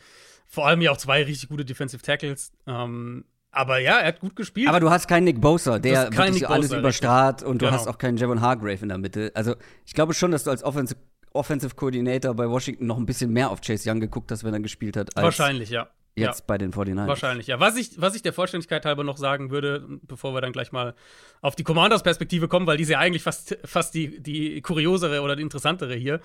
vor 0.48 0.66
allem 0.66 0.82
ja 0.82 0.92
auch 0.92 0.98
zwei 0.98 1.24
richtig 1.24 1.50
gute 1.50 1.66
Defensive 1.66 2.02
Tackles. 2.02 2.52
Ähm, 2.66 3.26
aber 3.52 3.80
ja, 3.80 4.00
er 4.00 4.08
hat 4.08 4.20
gut 4.20 4.36
gespielt. 4.36 4.70
Aber 4.70 4.80
du 4.80 4.90
hast 4.90 5.08
keinen 5.08 5.24
Nick 5.24 5.42
Bosa, 5.42 5.80
der 5.80 6.12
wirklich 6.12 6.42
Nick 6.42 6.50
alles 6.50 6.70
Bosa, 6.70 6.80
überstrahlt 6.80 7.44
und 7.44 7.58
genau. 7.58 7.72
du 7.72 7.78
hast 7.78 7.88
auch 7.88 7.98
keinen 7.98 8.18
Javon 8.18 8.42
Hargrave 8.42 8.82
in 8.82 8.90
der 8.90 8.98
Mitte. 8.98 9.32
Also, 9.34 9.56
ich 9.86 9.94
glaube 9.94 10.14
schon, 10.14 10.32
dass 10.32 10.44
du 10.44 10.52
als 10.52 10.64
Offensive, 10.64 11.00
Offensive 11.34 11.76
Coordinator 11.76 12.34
bei 12.34 12.50
Washington 12.50 12.86
noch 12.86 12.98
ein 12.98 13.06
bisschen 13.06 13.32
mehr 13.32 13.50
auf 13.50 13.62
Chase 13.62 13.90
Young 13.90 14.00
geguckt 14.00 14.32
hast, 14.32 14.44
wenn 14.44 14.54
er 14.54 14.60
gespielt 14.60 14.98
hat. 14.98 15.10
Wahrscheinlich, 15.16 15.70
ja. 15.70 15.90
Jetzt 16.16 16.40
ja. 16.40 16.46
bei 16.48 16.58
den 16.58 16.74
49ers. 16.74 17.08
Wahrscheinlich, 17.08 17.48
ja. 17.48 17.60
Was 17.60 17.78
ich, 17.78 18.00
was 18.00 18.16
ich 18.16 18.22
der 18.22 18.34
Vollständigkeit 18.34 18.86
halber 18.86 19.04
noch 19.04 19.18
sagen 19.18 19.52
würde, 19.52 19.86
bevor 20.04 20.34
wir 20.34 20.42
dann 20.42 20.52
gleich 20.52 20.72
mal 20.72 20.96
auf 21.42 21.56
die 21.56 21.64
Commanders-Perspektive 21.64 22.48
kommen, 22.48 22.68
weil 22.68 22.78
die 22.78 22.84
ist 22.84 22.90
ja 22.90 23.00
eigentlich 23.00 23.24
fast, 23.24 23.58
fast 23.64 23.96
die, 23.96 24.22
die 24.22 24.62
kuriosere 24.62 25.22
oder 25.22 25.36
die 25.36 25.44
interessantere 25.44 25.96
hier. 25.96 26.20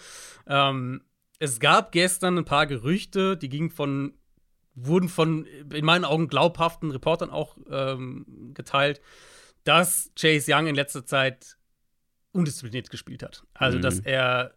Ähm, 0.46 1.02
es 1.38 1.60
gab 1.60 1.92
gestern 1.92 2.38
ein 2.38 2.44
paar 2.44 2.66
Gerüchte, 2.66 3.36
die 3.36 3.48
gingen 3.48 3.70
von, 3.70 4.14
wurden 4.74 5.08
von 5.08 5.46
in 5.46 5.84
meinen 5.84 6.04
Augen 6.04 6.28
glaubhaften 6.28 6.90
Reportern 6.90 7.30
auch 7.30 7.56
ähm, 7.70 8.52
geteilt, 8.54 9.00
dass 9.64 10.10
Chase 10.18 10.52
Young 10.52 10.66
in 10.66 10.74
letzter 10.74 11.06
Zeit 11.06 11.56
undiszipliniert 12.32 12.90
gespielt 12.90 13.22
hat. 13.22 13.44
Also, 13.54 13.78
mhm. 13.78 13.82
dass 13.82 14.00
er 14.00 14.54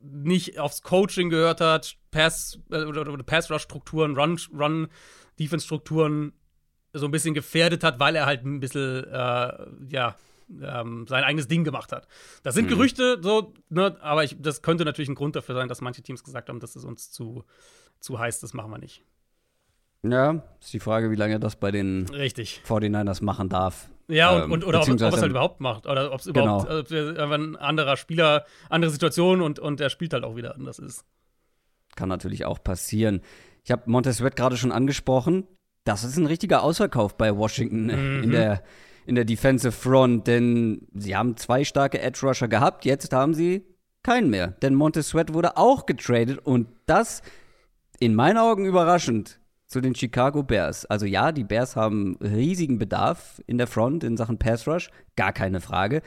nicht 0.00 0.58
aufs 0.58 0.82
Coaching 0.82 1.30
gehört 1.30 1.60
hat, 1.60 1.96
Pass 2.10 2.58
äh, 2.70 2.84
oder, 2.84 3.10
oder 3.10 3.22
Pass 3.22 3.50
Rush 3.50 3.62
Strukturen, 3.62 4.16
Run 4.16 4.38
Run 4.52 4.88
Defense 5.38 5.64
Strukturen 5.64 6.32
so 6.92 7.06
ein 7.06 7.10
bisschen 7.10 7.34
gefährdet 7.34 7.82
hat, 7.82 7.98
weil 7.98 8.14
er 8.14 8.26
halt 8.26 8.44
ein 8.44 8.60
bisschen 8.60 9.04
äh, 9.04 9.66
ja 9.88 10.16
ähm, 10.62 11.06
sein 11.08 11.24
eigenes 11.24 11.48
Ding 11.48 11.64
gemacht 11.64 11.92
hat. 11.92 12.06
Das 12.42 12.54
sind 12.54 12.66
mhm. 12.66 12.70
Gerüchte, 12.70 13.18
so, 13.22 13.54
ne, 13.70 13.96
aber 14.00 14.24
ich, 14.24 14.36
das 14.38 14.62
könnte 14.62 14.84
natürlich 14.84 15.08
ein 15.08 15.14
Grund 15.14 15.36
dafür 15.36 15.54
sein, 15.54 15.68
dass 15.68 15.80
manche 15.80 16.02
Teams 16.02 16.22
gesagt 16.22 16.48
haben, 16.48 16.60
das 16.60 16.76
ist 16.76 16.84
uns 16.84 17.10
zu, 17.10 17.44
zu 18.00 18.18
heiß, 18.18 18.40
das 18.40 18.52
machen 18.52 18.70
wir 18.70 18.78
nicht. 18.78 19.02
Ja, 20.04 20.42
ist 20.60 20.72
die 20.72 20.80
Frage, 20.80 21.10
wie 21.10 21.16
lange 21.16 21.34
er 21.34 21.38
das 21.38 21.56
bei 21.56 21.70
den 21.70 22.06
Richtig. 22.10 22.60
49ers 22.66 23.24
machen 23.24 23.48
darf. 23.48 23.88
Ja, 24.06 24.36
und, 24.36 24.42
ähm, 24.44 24.52
und 24.52 24.64
oder 24.66 24.82
ob, 24.82 24.88
ob 24.88 25.00
er 25.00 25.08
es 25.08 25.20
halt 25.20 25.30
überhaupt 25.30 25.60
macht. 25.60 25.86
Oder 25.86 26.12
ob 26.12 26.20
es 26.20 26.26
überhaupt 26.26 26.88
genau. 26.88 27.30
äh, 27.30 27.34
ein 27.34 27.56
anderer 27.56 27.96
Spieler, 27.96 28.44
andere 28.68 28.90
Situation 28.90 29.40
und, 29.40 29.58
und 29.58 29.80
er 29.80 29.88
spielt 29.88 30.12
halt 30.12 30.24
auch 30.24 30.36
wieder 30.36 30.54
anders 30.54 30.78
ist. 30.78 31.04
Kann 31.96 32.08
natürlich 32.08 32.44
auch 32.44 32.62
passieren. 32.62 33.22
Ich 33.64 33.70
habe 33.70 33.82
Montez 33.86 34.18
Sweat 34.18 34.36
gerade 34.36 34.58
schon 34.58 34.72
angesprochen. 34.72 35.46
Das 35.84 36.04
ist 36.04 36.18
ein 36.18 36.26
richtiger 36.26 36.62
Ausverkauf 36.62 37.16
bei 37.16 37.34
Washington 37.34 37.84
mhm. 37.84 38.24
in, 38.24 38.30
der, 38.30 38.62
in 39.06 39.14
der 39.14 39.24
Defensive 39.24 39.72
Front, 39.72 40.26
denn 40.26 40.86
sie 40.92 41.16
haben 41.16 41.36
zwei 41.36 41.64
starke 41.64 42.00
Edge 42.00 42.26
Rusher 42.26 42.48
gehabt, 42.48 42.84
jetzt 42.84 43.12
haben 43.12 43.32
sie 43.32 43.64
keinen 44.02 44.28
mehr. 44.28 44.48
Denn 44.48 44.74
Montez 44.74 45.08
Sweat 45.08 45.32
wurde 45.32 45.56
auch 45.56 45.86
getradet 45.86 46.38
und 46.44 46.68
das 46.84 47.22
in 48.00 48.14
meinen 48.14 48.36
Augen 48.36 48.66
überraschend 48.66 49.38
zu 49.66 49.80
den 49.80 49.94
Chicago 49.94 50.42
Bears. 50.42 50.86
Also 50.86 51.06
ja, 51.06 51.32
die 51.32 51.44
Bears 51.44 51.76
haben 51.76 52.16
riesigen 52.20 52.78
Bedarf 52.78 53.42
in 53.46 53.58
der 53.58 53.66
Front 53.66 54.04
in 54.04 54.16
Sachen 54.16 54.38
Pass 54.38 54.66
Rush, 54.66 54.90
gar 55.16 55.32
keine 55.32 55.60
Frage. 55.60 56.02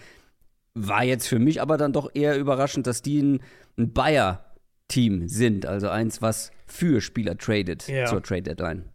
War 0.73 1.03
jetzt 1.03 1.27
für 1.27 1.39
mich 1.39 1.61
aber 1.61 1.77
dann 1.77 1.93
doch 1.93 2.11
eher 2.13 2.37
überraschend, 2.37 2.87
dass 2.87 3.01
die 3.01 3.21
ein, 3.21 3.39
ein 3.77 3.93
Bayer-Team 3.93 5.27
sind, 5.27 5.65
also 5.65 5.89
eins, 5.89 6.21
was 6.21 6.51
für 6.67 7.01
Spieler 7.01 7.37
tradet 7.37 7.87
ja. 7.87 8.05
zur 8.05 8.21
Trade 8.21 8.43
Deadline. 8.43 8.89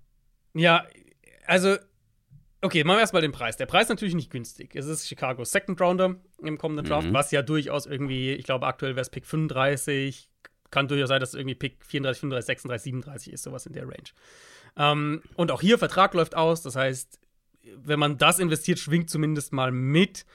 Ja, 0.54 0.86
also 1.46 1.76
Okay, 2.64 2.84
machen 2.84 2.98
wir 2.98 3.00
erstmal 3.00 3.22
den 3.22 3.32
Preis. 3.32 3.56
Der 3.56 3.66
Preis 3.66 3.84
ist 3.84 3.88
natürlich 3.88 4.14
nicht 4.14 4.30
günstig. 4.30 4.76
Es 4.76 4.86
ist 4.86 5.08
Chicago 5.08 5.44
Second 5.44 5.80
Rounder 5.80 6.14
im 6.40 6.58
kommenden 6.58 6.86
Draft, 6.86 7.08
mhm. 7.08 7.12
was 7.12 7.32
ja 7.32 7.42
durchaus 7.42 7.86
irgendwie, 7.86 8.30
ich 8.30 8.44
glaube, 8.44 8.66
aktuell 8.66 8.92
wäre 8.92 9.02
es 9.02 9.10
Pick 9.10 9.26
35. 9.26 10.30
Kann 10.72 10.88
durchaus 10.88 11.08
sein, 11.08 11.20
dass 11.20 11.28
es 11.28 11.34
irgendwie 11.36 11.54
Pick 11.54 11.84
34, 11.84 12.20
35, 12.20 12.46
36, 12.46 12.82
37 12.82 13.32
ist, 13.32 13.42
sowas 13.44 13.66
in 13.66 13.74
der 13.74 13.84
Range. 13.84 14.10
Ähm, 14.76 15.22
und 15.36 15.52
auch 15.52 15.60
hier 15.60 15.78
Vertrag 15.78 16.14
läuft 16.14 16.34
aus. 16.34 16.62
Das 16.62 16.74
heißt, 16.74 17.20
wenn 17.76 18.00
man 18.00 18.18
das 18.18 18.40
investiert, 18.40 18.80
schwingt 18.80 19.10
zumindest 19.10 19.52
mal 19.52 19.70
mit, 19.70 20.26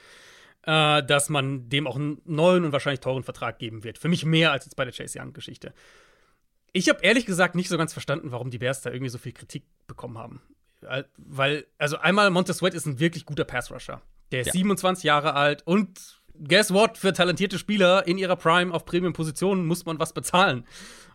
äh, 0.62 1.02
dass 1.02 1.28
man 1.28 1.68
dem 1.68 1.86
auch 1.86 1.96
einen 1.96 2.22
neuen 2.24 2.64
und 2.64 2.72
wahrscheinlich 2.72 3.00
teuren 3.00 3.24
Vertrag 3.24 3.58
geben 3.58 3.84
wird. 3.84 3.98
Für 3.98 4.08
mich 4.08 4.24
mehr 4.24 4.52
als 4.52 4.64
jetzt 4.64 4.76
bei 4.76 4.84
der 4.84 4.94
Chase 4.94 5.18
Young-Geschichte. 5.20 5.74
Ich 6.72 6.88
habe 6.88 7.00
ehrlich 7.02 7.26
gesagt 7.26 7.54
nicht 7.54 7.68
so 7.68 7.76
ganz 7.76 7.92
verstanden, 7.92 8.30
warum 8.30 8.50
die 8.50 8.58
Bears 8.58 8.80
da 8.80 8.90
irgendwie 8.90 9.10
so 9.10 9.18
viel 9.18 9.32
Kritik 9.32 9.64
bekommen 9.86 10.18
haben. 10.18 10.40
Weil, 11.16 11.66
also 11.78 11.98
einmal, 11.98 12.30
Montez 12.30 12.58
Sweat 12.58 12.74
ist 12.74 12.86
ein 12.86 13.00
wirklich 13.00 13.26
guter 13.26 13.44
Pass-Rusher. 13.44 14.00
Der 14.30 14.42
ist 14.42 14.48
ja. 14.48 14.52
27 14.52 15.04
Jahre 15.04 15.34
alt 15.34 15.66
und 15.66 16.17
guess 16.46 16.72
what? 16.72 16.98
Für 16.98 17.12
talentierte 17.12 17.58
Spieler 17.58 18.06
in 18.06 18.18
ihrer 18.18 18.36
Prime 18.36 18.72
auf 18.72 18.84
Premium-Positionen 18.84 19.66
muss 19.66 19.84
man 19.84 19.98
was 19.98 20.12
bezahlen. 20.12 20.64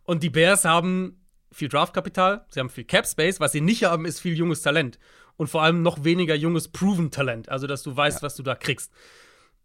Und 0.04 0.24
die 0.24 0.30
Bears 0.30 0.66
haben 0.66 1.24
viel 1.52 1.70
Draftkapital, 1.70 2.46
sie 2.50 2.60
haben 2.60 2.70
viel 2.70 2.84
Cap 2.84 3.08
Space. 3.08 3.40
Was 3.40 3.52
sie 3.52 3.62
nicht 3.62 3.84
haben, 3.84 4.06
ist 4.06 4.20
viel 4.20 4.34
junges 4.34 4.62
Talent. 4.62 5.00
Und 5.36 5.48
vor 5.48 5.64
allem 5.64 5.82
noch 5.82 6.04
weniger 6.04 6.36
junges 6.36 6.68
Proven 6.68 7.12
Talent. 7.12 7.50
Also, 7.50 7.68
dass 7.68 7.84
du 7.84 7.96
weißt, 7.96 8.18
ja. 8.18 8.24
was 8.24 8.36
du 8.36 8.44
da 8.44 8.56
kriegst. 8.56 8.92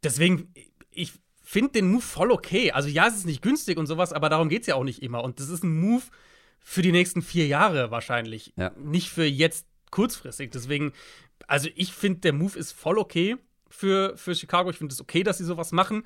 Deswegen, 0.02 0.52
ich 0.90 1.12
finde 1.42 1.72
den 1.72 1.90
Move 1.90 2.02
voll 2.02 2.30
okay. 2.30 2.72
Also, 2.72 2.88
ja, 2.88 3.06
es 3.06 3.16
ist 3.16 3.26
nicht 3.26 3.42
günstig 3.42 3.78
und 3.78 3.86
sowas, 3.86 4.12
aber 4.12 4.28
darum 4.28 4.48
geht 4.48 4.62
es 4.62 4.66
ja 4.66 4.76
auch 4.76 4.84
nicht 4.84 5.02
immer. 5.02 5.22
Und 5.24 5.40
das 5.40 5.48
ist 5.48 5.64
ein 5.64 5.78
Move 5.78 6.04
für 6.60 6.82
die 6.82 6.92
nächsten 6.92 7.22
vier 7.22 7.46
Jahre 7.46 7.90
wahrscheinlich. 7.90 8.52
Ja. 8.56 8.72
Nicht 8.78 9.10
für 9.10 9.24
jetzt 9.24 9.66
kurzfristig. 9.90 10.50
Deswegen, 10.52 10.92
also, 11.46 11.68
ich 11.74 11.92
finde, 11.92 12.20
der 12.20 12.32
Move 12.32 12.58
ist 12.58 12.72
voll 12.72 12.98
okay 12.98 13.36
für, 13.68 14.16
für 14.16 14.34
Chicago. 14.34 14.70
Ich 14.70 14.78
finde 14.78 14.92
es 14.92 15.00
okay, 15.00 15.22
dass 15.22 15.38
sie 15.38 15.44
sowas 15.44 15.72
machen. 15.72 16.04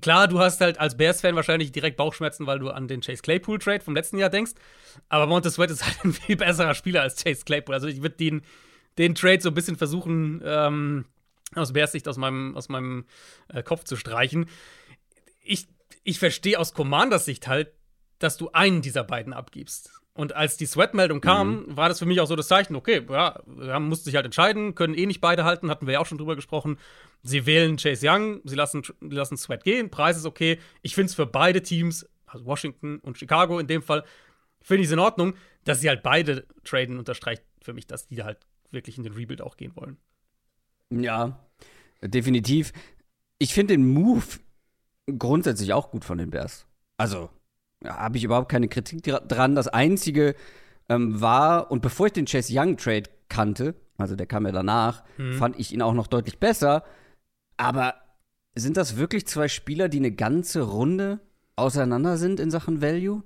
Klar, 0.00 0.28
du 0.28 0.38
hast 0.38 0.60
halt 0.60 0.78
als 0.78 0.96
Bears-Fan 0.96 1.34
wahrscheinlich 1.34 1.72
direkt 1.72 1.96
Bauchschmerzen, 1.96 2.46
weil 2.46 2.58
du 2.58 2.70
an 2.70 2.88
den 2.88 3.00
Chase 3.00 3.22
Claypool-Trade 3.22 3.80
vom 3.80 3.94
letzten 3.94 4.18
Jahr 4.18 4.30
denkst. 4.30 4.52
Aber 5.08 5.26
Montez 5.26 5.54
Sweat 5.54 5.70
ist 5.70 5.84
halt 5.86 6.04
ein 6.04 6.12
viel 6.12 6.36
besserer 6.36 6.74
Spieler 6.74 7.02
als 7.02 7.22
Chase 7.22 7.44
Claypool. 7.44 7.74
Also 7.74 7.88
ich 7.88 8.02
würde 8.02 8.16
den, 8.16 8.42
den 8.98 9.14
Trade 9.14 9.40
so 9.40 9.50
ein 9.50 9.54
bisschen 9.54 9.76
versuchen, 9.76 10.40
ähm, 10.44 11.04
aus 11.54 11.72
Bears 11.72 11.92
Sicht 11.92 12.06
aus 12.08 12.16
meinem, 12.16 12.56
aus 12.56 12.68
meinem 12.68 13.06
äh, 13.48 13.62
Kopf 13.62 13.84
zu 13.84 13.96
streichen. 13.96 14.46
Ich, 15.42 15.68
ich 16.04 16.18
verstehe 16.18 16.58
aus 16.58 16.74
Commanders 16.74 17.24
Sicht 17.24 17.48
halt, 17.48 17.72
dass 18.18 18.36
du 18.36 18.50
einen 18.52 18.82
dieser 18.82 19.04
beiden 19.04 19.32
abgibst. 19.32 19.99
Und 20.12 20.34
als 20.34 20.56
die 20.56 20.66
Sweat-Meldung 20.66 21.20
kam, 21.20 21.66
mhm. 21.66 21.76
war 21.76 21.88
das 21.88 22.00
für 22.00 22.06
mich 22.06 22.20
auch 22.20 22.26
so 22.26 22.36
das 22.36 22.48
Zeichen, 22.48 22.74
okay, 22.74 23.06
ja, 23.08 23.40
man 23.46 23.88
musste 23.88 24.06
sich 24.06 24.16
halt 24.16 24.26
entscheiden, 24.26 24.74
können 24.74 24.94
eh 24.94 25.06
nicht 25.06 25.20
beide 25.20 25.44
halten, 25.44 25.70
hatten 25.70 25.86
wir 25.86 25.94
ja 25.94 26.00
auch 26.00 26.06
schon 26.06 26.18
drüber 26.18 26.36
gesprochen. 26.36 26.78
Sie 27.22 27.46
wählen 27.46 27.76
Chase 27.76 28.06
Young, 28.08 28.40
sie 28.44 28.56
lassen, 28.56 28.82
lassen 29.00 29.36
Sweat 29.36 29.62
gehen, 29.62 29.90
Preis 29.90 30.16
ist 30.16 30.26
okay. 30.26 30.58
Ich 30.82 30.94
finde 30.94 31.06
es 31.06 31.14
für 31.14 31.26
beide 31.26 31.62
Teams, 31.62 32.06
also 32.26 32.44
Washington 32.44 32.98
und 32.98 33.18
Chicago 33.18 33.58
in 33.58 33.66
dem 33.66 33.82
Fall, 33.82 34.04
finde 34.60 34.82
ich 34.82 34.88
es 34.88 34.92
in 34.92 34.98
Ordnung, 34.98 35.34
dass 35.64 35.80
sie 35.80 35.88
halt 35.88 36.02
beide 36.02 36.46
traden, 36.64 36.98
unterstreicht 36.98 37.42
für 37.62 37.72
mich, 37.72 37.86
dass 37.86 38.08
die 38.08 38.22
halt 38.22 38.38
wirklich 38.70 38.98
in 38.98 39.04
den 39.04 39.12
Rebuild 39.12 39.40
auch 39.40 39.56
gehen 39.56 39.74
wollen. 39.76 39.96
Ja, 40.90 41.38
definitiv. 42.02 42.72
Ich 43.38 43.54
finde 43.54 43.74
den 43.74 43.88
Move 43.88 44.24
grundsätzlich 45.18 45.72
auch 45.72 45.90
gut 45.90 46.04
von 46.04 46.18
den 46.18 46.30
Bears. 46.30 46.66
Also, 46.96 47.30
habe 47.84 48.18
ich 48.18 48.24
überhaupt 48.24 48.50
keine 48.50 48.68
Kritik 48.68 49.02
dran. 49.02 49.54
Das 49.54 49.68
Einzige 49.68 50.34
ähm, 50.88 51.20
war, 51.20 51.70
und 51.70 51.82
bevor 51.82 52.06
ich 52.06 52.12
den 52.12 52.26
Chase 52.26 52.52
Young 52.54 52.76
Trade 52.76 53.04
kannte, 53.28 53.74
also 53.96 54.16
der 54.16 54.26
kam 54.26 54.46
ja 54.46 54.52
danach, 54.52 55.02
hm. 55.16 55.34
fand 55.34 55.58
ich 55.58 55.72
ihn 55.72 55.82
auch 55.82 55.94
noch 55.94 56.06
deutlich 56.06 56.38
besser. 56.38 56.84
Aber 57.56 57.94
sind 58.54 58.76
das 58.76 58.96
wirklich 58.96 59.26
zwei 59.26 59.48
Spieler, 59.48 59.88
die 59.88 59.98
eine 59.98 60.12
ganze 60.12 60.62
Runde 60.62 61.20
auseinander 61.56 62.16
sind 62.16 62.40
in 62.40 62.50
Sachen 62.50 62.82
Value? 62.82 63.22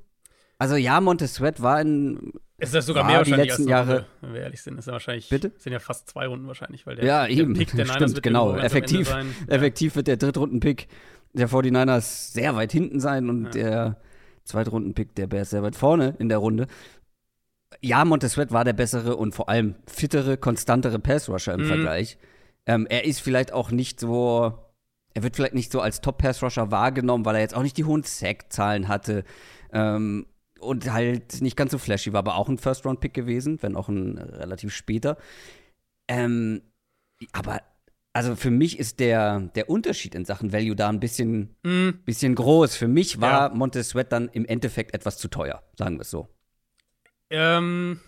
Also 0.59 0.77
ja, 0.77 1.01
Sweat 1.27 1.62
war 1.62 1.81
in 1.81 2.33
ist 2.59 2.75
das 2.75 2.87
sogar 2.87 3.05
mehr 3.05 3.23
die 3.23 3.33
letzten 3.33 3.69
Jahre. 3.69 3.93
Runde, 3.93 4.07
wenn 4.21 4.35
wir 4.35 4.40
ehrlich 4.43 4.62
sind, 4.62 4.79
ist 4.79 4.87
ja 4.87 4.93
wahrscheinlich. 4.93 5.29
Bitte? 5.29 5.53
Sind 5.59 5.73
ja 5.73 5.81
fast 5.81 6.09
zwei 6.09 6.27
Runden 6.29 6.47
wahrscheinlich, 6.47 6.87
weil 6.87 6.97
der, 6.97 7.05
ja, 7.05 7.27
eben. 7.27 7.55
Pick 7.55 7.75
der 7.75 7.85
Stimmt, 7.87 8.23
genau. 8.23 8.57
Effektiv, 8.57 9.14
effektiv 9.49 9.97
wird 9.97 10.07
der 10.07 10.17
Drittrunden-Pick 10.17 10.88
der 11.33 11.49
49ers 11.49 12.33
sehr 12.33 12.55
weit 12.55 12.71
hinten 12.71 13.01
sein 13.01 13.29
und 13.29 13.47
ja. 13.47 13.51
der 13.51 13.97
Zweitrunden-Pick 14.44 15.14
der 15.14 15.26
Bears 15.26 15.50
sehr 15.50 15.62
weit 15.62 15.76
vorne 15.76 16.14
in 16.18 16.28
der 16.28 16.38
Runde. 16.38 16.66
Ja, 17.80 18.04
Sweat 18.04 18.52
war 18.52 18.64
der 18.64 18.72
bessere 18.72 19.16
und 19.16 19.35
vor 19.35 19.48
allem 19.48 19.74
fittere, 19.87 20.37
konstantere 20.37 20.98
Pass-Rusher 20.98 21.54
im 21.54 21.62
mhm. 21.62 21.66
Vergleich. 21.66 22.18
Ähm, 22.66 22.87
er 22.88 23.04
ist 23.04 23.20
vielleicht 23.20 23.52
auch 23.52 23.70
nicht 23.70 24.00
so, 24.00 24.54
er 25.12 25.22
wird 25.22 25.37
vielleicht 25.37 25.54
nicht 25.54 25.72
so 25.72 25.80
als 25.80 26.00
Top-Pass-Rusher 26.00 26.70
wahrgenommen, 26.70 27.24
weil 27.24 27.37
er 27.37 27.40
jetzt 27.40 27.54
auch 27.54 27.62
nicht 27.62 27.76
die 27.76 27.85
hohen 27.85 28.02
Sack-Zahlen 28.02 28.88
hatte 28.88 29.24
ähm, 29.72 30.26
und 30.61 30.92
halt 30.92 31.42
nicht 31.42 31.57
ganz 31.57 31.72
so 31.72 31.78
flashy 31.78 32.12
war, 32.12 32.20
aber 32.20 32.37
auch 32.37 32.48
ein 32.48 32.59
First-Round-Pick 32.59 33.12
gewesen, 33.12 33.59
wenn 33.62 33.76
auch 33.76 33.88
ein 33.88 34.18
relativ 34.18 34.74
später. 34.74 35.18
Ähm, 36.09 36.62
aber 37.33 37.61
also 38.14 38.37
für 38.37 38.50
mich 38.50 38.79
ist 38.79 39.00
der, 39.00 39.40
der 39.40 39.68
Unterschied 39.68 40.14
in 40.14 40.24
Sachen 40.24 40.53
Value 40.53 40.77
da 40.77 40.88
ein 40.88 41.00
bisschen, 41.00 41.57
mm. 41.64 42.05
bisschen 42.05 42.37
groß. 42.37 42.77
Für 42.77 42.87
mich 42.87 43.20
war 43.20 43.50
ja. 43.50 43.55
Montez 43.55 43.88
Sweat 43.90 44.12
dann 44.12 44.29
im 44.29 44.46
Endeffekt 44.46 44.94
etwas 44.94 45.18
zu 45.18 45.27
teuer, 45.27 45.64
sagen 45.77 45.96
wir 45.96 46.03
es 46.03 46.11
so. 46.11 46.29
Ähm, 47.29 48.00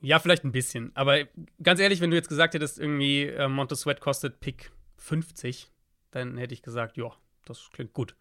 ja, 0.00 0.20
vielleicht 0.20 0.44
ein 0.44 0.52
bisschen. 0.52 0.92
Aber 0.94 1.18
ganz 1.60 1.80
ehrlich, 1.80 2.00
wenn 2.00 2.10
du 2.10 2.16
jetzt 2.16 2.28
gesagt 2.28 2.54
hättest, 2.54 2.78
irgendwie 2.78 3.24
äh, 3.24 3.48
Montez 3.48 3.80
Sweat 3.80 4.00
kostet 4.00 4.38
Pick 4.38 4.70
50, 4.98 5.68
dann 6.12 6.36
hätte 6.36 6.54
ich 6.54 6.62
gesagt, 6.62 6.96
ja, 6.96 7.10
das 7.44 7.68
klingt 7.72 7.92
gut. 7.92 8.14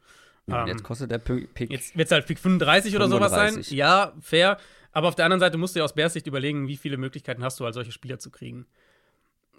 Ja, 0.47 0.63
ähm, 0.63 0.69
jetzt 0.69 0.83
kostet 0.83 1.11
der 1.11 1.19
Pick. 1.19 1.71
Jetzt 1.71 1.95
wird 1.95 2.07
es 2.07 2.11
halt 2.11 2.25
Pick 2.25 2.39
35 2.39 2.95
oder 2.95 3.05
35. 3.05 3.53
sowas 3.53 3.67
sein. 3.67 3.77
Ja, 3.77 4.13
fair. 4.19 4.57
Aber 4.91 5.07
auf 5.07 5.13
der 5.13 5.25
anderen 5.25 5.39
Seite 5.39 5.59
musst 5.59 5.75
du 5.75 5.79
ja 5.79 5.85
aus 5.85 5.93
Bears 5.93 6.13
Sicht 6.13 6.25
überlegen, 6.25 6.67
wie 6.67 6.77
viele 6.77 6.97
Möglichkeiten 6.97 7.43
hast 7.43 7.59
du, 7.59 7.65
als 7.65 7.75
solche 7.75 7.91
Spieler 7.91 8.17
zu 8.17 8.31
kriegen. 8.31 8.65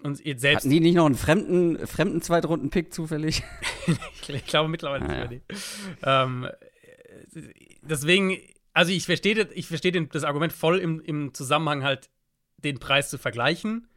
Und 0.03 0.23
jetzt 0.25 0.41
selbst. 0.41 0.63
Hatten 0.63 0.69
die 0.69 0.79
nicht 0.79 0.95
noch 0.95 1.05
einen 1.05 1.15
fremden, 1.15 1.85
fremden 1.87 2.21
Zweitrunden-Pick 2.21 2.93
zufällig? 2.93 3.43
ich 4.27 4.45
glaube 4.45 4.69
mittlerweile 4.69 5.05
ah, 5.05 5.27
nicht 5.27 5.43
ja. 6.01 6.23
ähm, 6.23 6.47
deswegen, 7.81 8.37
also 8.73 8.91
ich 8.91 9.05
verstehe 9.05 9.47
ich 9.53 9.67
versteh 9.67 9.91
das 9.91 10.23
Argument 10.23 10.53
voll 10.53 10.79
im, 10.79 10.99
im 11.01 11.33
Zusammenhang 11.33 11.83
halt, 11.83 12.09
den 12.57 12.79
Preis 12.79 13.09
zu 13.09 13.17
vergleichen. 13.17 13.87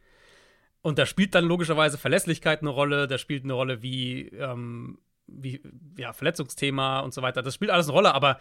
Und 0.81 0.99
da 0.99 1.05
spielt 1.05 1.33
dann 1.33 1.45
logischerweise 1.45 1.97
Verlässlichkeit 1.97 2.61
eine 2.61 2.69
Rolle, 2.69 3.07
da 3.07 3.17
spielt 3.17 3.43
eine 3.43 3.53
Rolle 3.53 3.81
wie, 3.81 4.27
ähm, 4.29 4.99
wie 5.25 5.61
ja, 5.97 6.13
Verletzungsthema 6.13 6.99
und 6.99 7.13
so 7.13 7.21
weiter. 7.21 7.41
Das 7.41 7.55
spielt 7.55 7.71
alles 7.71 7.87
eine 7.87 7.93
Rolle, 7.93 8.13
aber 8.13 8.39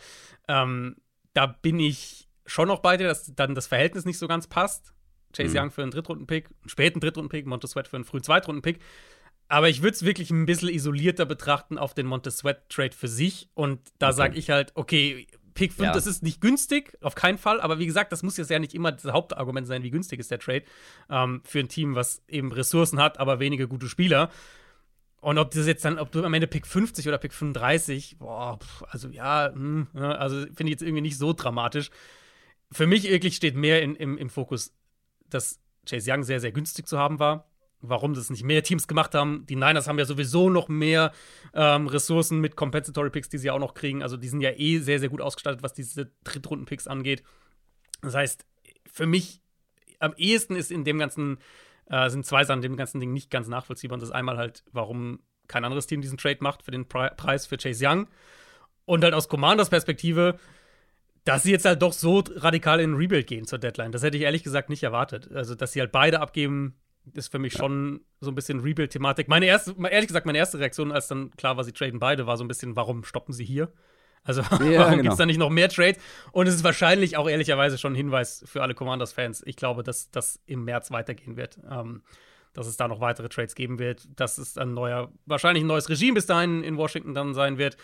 ähm, 0.49 0.97
da 1.33 1.47
bin 1.47 1.81
ich 1.81 2.29
schon 2.47 2.69
noch 2.69 2.81
bei 2.81 2.97
dir, 2.97 3.07
dass 3.07 3.35
dann 3.35 3.55
das 3.55 3.67
Verhältnis 3.67 4.05
nicht 4.05 4.19
so 4.19 4.29
ganz 4.29 4.47
passt. 4.47 4.94
Chase 5.35 5.51
mhm. 5.51 5.65
Young 5.65 5.71
für 5.71 5.83
einen 5.83 5.91
Drittrunden-Pick, 5.91 6.47
einen 6.47 6.69
späten 6.69 7.01
Drittrunden-Pick, 7.01 7.47
Montez 7.47 7.73
Sweat 7.73 7.89
für 7.89 7.97
einen 7.97 8.05
frühen 8.05 8.23
Zweitrunden-Pick. 8.23 8.81
Aber 9.49 9.69
ich 9.69 9.83
würde 9.83 9.95
es 9.95 10.05
wirklich 10.05 10.31
ein 10.31 10.47
bisschen 10.47 10.71
isolierter 10.71 11.27
betrachten 11.27 11.79
auf 11.79 11.95
den 11.95 12.07
Montez 12.07 12.39
Sweat-Trade 12.39 12.93
für 12.97 13.09
sich. 13.09 13.49
Und 13.55 13.81
da 13.99 14.09
okay. 14.09 14.17
sage 14.17 14.39
ich 14.39 14.51
halt, 14.51 14.73
okay, 14.75 15.27
Pick 15.55 15.73
5, 15.73 15.87
ja. 15.87 15.93
das 15.93 16.07
ist 16.07 16.23
nicht 16.23 16.41
günstig, 16.41 16.97
auf 17.01 17.15
keinen 17.15 17.39
Fall. 17.39 17.61
Aber 17.61 17.79
wie 17.79 17.87
gesagt, 17.87 18.11
das 18.13 18.23
muss 18.23 18.37
jetzt 18.37 18.51
ja 18.51 18.59
nicht 18.59 18.75
immer 18.75 18.91
das 18.93 19.05
Hauptargument 19.13 19.67
sein, 19.67 19.83
wie 19.83 19.91
günstig 19.91 20.19
ist 20.19 20.31
der 20.31 20.41
Trade 20.41 20.65
ähm, 21.09 21.43
für 21.45 21.61
ein 21.61 21.69
Team, 21.69 21.95
was 21.95 22.23
eben 22.29 22.53
Ressourcen 22.53 23.01
hat, 23.01 23.21
aber 23.21 23.39
wenige 23.39 23.69
gute 23.69 23.89
Spieler. 23.89 24.31
Und 25.21 25.39
ob 25.39 25.53
das 25.53 25.67
jetzt 25.67 25.85
dann, 25.85 25.99
ob 25.99 26.13
du 26.13 26.23
am 26.23 26.35
Ende 26.35 26.47
Pick 26.47 26.67
50 26.67 27.09
oder 27.09 27.19
Pick 27.19 27.33
35, 27.33 28.19
boah, 28.19 28.59
also 28.89 29.09
ja, 29.09 29.51
hm, 29.55 29.89
also 29.95 30.41
finde 30.41 30.65
ich 30.65 30.71
jetzt 30.71 30.83
irgendwie 30.83 31.01
nicht 31.01 31.17
so 31.17 31.33
dramatisch. 31.33 31.91
Für 32.73 32.87
mich 32.87 33.05
wirklich 33.05 33.37
steht 33.37 33.55
mehr 33.55 33.81
in, 33.81 33.95
im, 33.95 34.19
im 34.19 34.29
Fokus 34.29 34.75
dass 35.35 35.61
Chase 35.89 36.11
Young 36.13 36.23
sehr, 36.23 36.41
sehr 36.41 36.53
günstig 36.53 36.87
zu 36.87 36.99
haben 36.99 37.19
war. 37.19 37.51
Warum 37.81 38.15
das 38.15 38.31
nicht 38.31 38.45
mehr 38.45 38.63
Teams 38.63 38.89
gemacht 38.89 39.15
haben. 39.15 39.45
Die 39.47 39.57
Niners 39.57 39.87
haben 39.89 39.99
ja 39.99 40.07
sowieso 40.07 40.49
noch 40.49 40.69
mehr 40.69 41.13
ähm, 41.53 41.87
Ressourcen 41.87 42.41
mit 42.41 42.57
Compensatory 42.57 43.11
Picks, 43.11 43.29
die 43.29 43.37
sie 43.37 43.51
auch 43.51 43.59
noch 43.59 43.75
kriegen. 43.75 44.03
Also 44.03 44.17
die 44.17 44.29
sind 44.29 44.41
ja 44.41 44.53
eh 44.57 44.79
sehr, 44.79 44.99
sehr 44.99 45.11
gut 45.11 45.21
ausgestattet, 45.21 45.63
was 45.63 45.75
diese 45.75 46.11
Drittrunden-Picks 46.25 46.87
angeht. 46.87 47.23
Das 48.01 48.15
heißt, 48.15 48.47
für 48.91 49.07
mich 49.07 49.43
am 49.99 50.15
ehesten 50.17 50.57
ist 50.57 50.71
in 50.71 50.85
dem 50.85 50.99
ganzen, 50.99 51.39
äh, 51.87 52.09
sind 52.09 52.25
zwei 52.25 52.45
Sachen 52.45 52.61
in 52.61 52.71
dem 52.71 52.77
ganzen 52.77 53.01
Ding 53.01 53.13
nicht 53.13 53.31
ganz 53.31 53.49
nachvollziehbar. 53.49 53.97
Und 53.97 54.01
das 54.01 54.09
ist 54.09 54.15
einmal 54.15 54.39
halt, 54.39 54.65
warum 54.73 55.21
kein 55.47 55.65
anderes 55.65 55.87
Team 55.87 56.01
diesen 56.01 56.17
Trade 56.17 56.39
macht 56.41 56.63
für 56.63 56.71
den 56.71 56.89
Pre 56.89 57.13
Preis 57.17 57.47
für 57.47 57.59
Chase 57.59 57.87
Young. 57.87 58.07
Und 58.87 59.05
halt 59.05 59.15
aus 59.15 59.29
Commanders 59.29 59.69
Perspektive, 59.69 60.39
dass 61.25 61.43
sie 61.43 61.51
jetzt 61.51 61.65
halt 61.65 61.83
doch 61.83 61.93
so 61.93 62.23
radikal 62.37 62.81
in 62.81 62.95
Rebuild 62.95 63.27
gehen 63.27 63.47
zur 63.47 63.59
Deadline, 63.59 63.93
das 63.93 64.03
hätte 64.03 64.17
ich 64.17 64.23
ehrlich 64.23 64.45
gesagt 64.45 64.69
nicht 64.69 64.83
erwartet. 64.83 65.31
Also, 65.33 65.55
dass 65.55 65.73
sie 65.73 65.81
halt 65.81 65.93
beide 65.93 66.21
abgeben, 66.21 66.77
ist 67.13 67.29
für 67.31 67.39
mich 67.39 67.55
ja. 67.55 67.61
schon 67.61 68.01
so 68.21 68.31
ein 68.31 68.35
bisschen 68.35 68.61
Rebuild-Thematik. 68.61 69.29
Meine 69.29 69.47
erste, 69.47 69.75
ehrlich 69.91 70.09
gesagt, 70.09 70.27
meine 70.27 70.39
erste 70.39 70.59
Reaktion, 70.59 70.93
als 70.93 71.09
dann 71.09 71.31
klar 71.33 71.57
war, 71.57 71.65
sie 71.65 71.73
traden 71.73 71.99
beide, 71.99 72.27
war 72.27 72.37
so 72.37 72.45
ein 72.45 72.49
bisschen, 72.49 72.77
warum 72.77 73.05
stoppen 73.05 73.33
sie 73.33 73.45
hier? 73.45 73.73
Also, 74.23 74.41
ja, 74.65 74.81
warum 74.81 74.93
genau. 74.93 75.03
gibt 75.03 75.13
es 75.13 75.19
da 75.19 75.27
nicht 75.27 75.39
noch 75.39 75.51
mehr 75.51 75.69
Trades? 75.69 76.03
Und 76.33 76.47
es 76.47 76.55
ist 76.55 76.65
wahrscheinlich 76.65 77.17
auch 77.17 77.29
ehrlicherweise 77.29 77.79
schon 77.79 77.93
ein 77.93 77.97
Hinweis 77.97 78.43
für 78.47 78.63
alle 78.63 78.75
Commanders-Fans. 78.75 79.43
Ich 79.47 79.57
glaube, 79.57 79.83
dass 79.83 80.11
das 80.11 80.41
im 80.47 80.65
März 80.65 80.91
weitergehen 80.91 81.37
wird. 81.37 81.59
Ähm, 81.71 82.03
dass 82.55 82.69
es 82.69 82.77
da 82.77 82.87
noch 82.87 83.01
weitere 83.01 83.29
Trades 83.29 83.57
geben 83.57 83.81
wird, 83.81 84.09
dass 84.15 84.39
es 84.39 84.57
ein 84.57 84.75
neuer, 84.75 85.11
wahrscheinlich 85.27 85.65
ein 85.65 85.67
neues 85.67 85.89
Regime 85.89 86.15
bis 86.15 86.27
dahin 86.27 86.63
in 86.63 86.77
Washington 86.77 87.13
dann 87.13 87.35
sein 87.35 87.59
wird. 87.59 87.77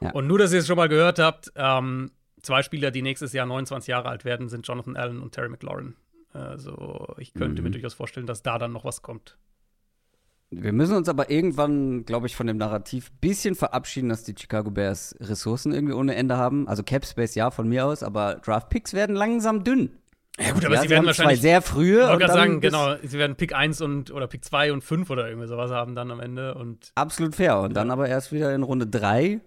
Ja. 0.00 0.10
Und 0.10 0.26
nur, 0.26 0.38
dass 0.38 0.52
ihr 0.52 0.60
es 0.60 0.66
schon 0.66 0.76
mal 0.76 0.88
gehört 0.88 1.18
habt, 1.18 1.50
ähm, 1.56 2.10
zwei 2.42 2.62
Spieler, 2.62 2.90
die 2.90 3.02
nächstes 3.02 3.32
Jahr 3.32 3.46
29 3.46 3.88
Jahre 3.88 4.08
alt 4.08 4.24
werden, 4.24 4.48
sind 4.48 4.66
Jonathan 4.66 4.96
Allen 4.96 5.20
und 5.20 5.32
Terry 5.32 5.48
McLaurin. 5.48 5.94
Also 6.32 7.14
ich 7.18 7.34
könnte 7.34 7.62
mhm. 7.62 7.68
mir 7.68 7.70
durchaus 7.72 7.94
vorstellen, 7.94 8.26
dass 8.26 8.42
da 8.42 8.58
dann 8.58 8.72
noch 8.72 8.84
was 8.84 9.02
kommt. 9.02 9.36
Wir 10.52 10.72
müssen 10.72 10.96
uns 10.96 11.08
aber 11.08 11.30
irgendwann, 11.30 12.04
glaube 12.04 12.26
ich, 12.26 12.34
von 12.34 12.48
dem 12.48 12.56
Narrativ 12.56 13.10
ein 13.10 13.18
bisschen 13.20 13.54
verabschieden, 13.54 14.08
dass 14.08 14.24
die 14.24 14.34
Chicago 14.36 14.70
Bears 14.70 15.14
Ressourcen 15.20 15.72
irgendwie 15.72 15.94
ohne 15.94 16.16
Ende 16.16 16.36
haben. 16.36 16.66
Also 16.66 16.82
Cap 16.82 17.06
Space 17.06 17.36
ja 17.36 17.52
von 17.52 17.68
mir 17.68 17.86
aus, 17.86 18.02
aber 18.02 18.36
Draft 18.36 18.68
Picks 18.68 18.92
werden 18.92 19.14
langsam 19.14 19.62
dünn. 19.62 19.90
Ja 20.40 20.52
gut, 20.52 20.64
aber 20.64 20.74
ja, 20.74 20.80
sie, 20.80 20.88
sie 20.88 20.94
werden 20.94 21.06
wahrscheinlich 21.06 21.38
zwei 21.38 21.42
sehr 21.42 21.62
frühe. 21.62 22.02
Ich 22.02 22.08
wollte 22.08 22.26
sagen, 22.28 22.60
genau, 22.60 22.96
sie 23.02 23.18
werden 23.18 23.36
Pick 23.36 23.54
1 23.54 23.80
und 23.80 24.10
oder 24.10 24.26
Pick 24.26 24.44
2 24.44 24.72
und 24.72 24.82
5 24.82 25.10
oder 25.10 25.28
irgendwie 25.28 25.46
sowas 25.46 25.70
haben 25.70 25.94
dann 25.94 26.10
am 26.10 26.18
Ende 26.18 26.54
und 26.54 26.92
Absolut 26.94 27.34
fair 27.34 27.60
und 27.60 27.74
dann 27.74 27.90
aber 27.90 28.08
erst 28.08 28.32
wieder 28.32 28.52
in 28.54 28.62
Runde 28.62 28.86
3 28.86 29.40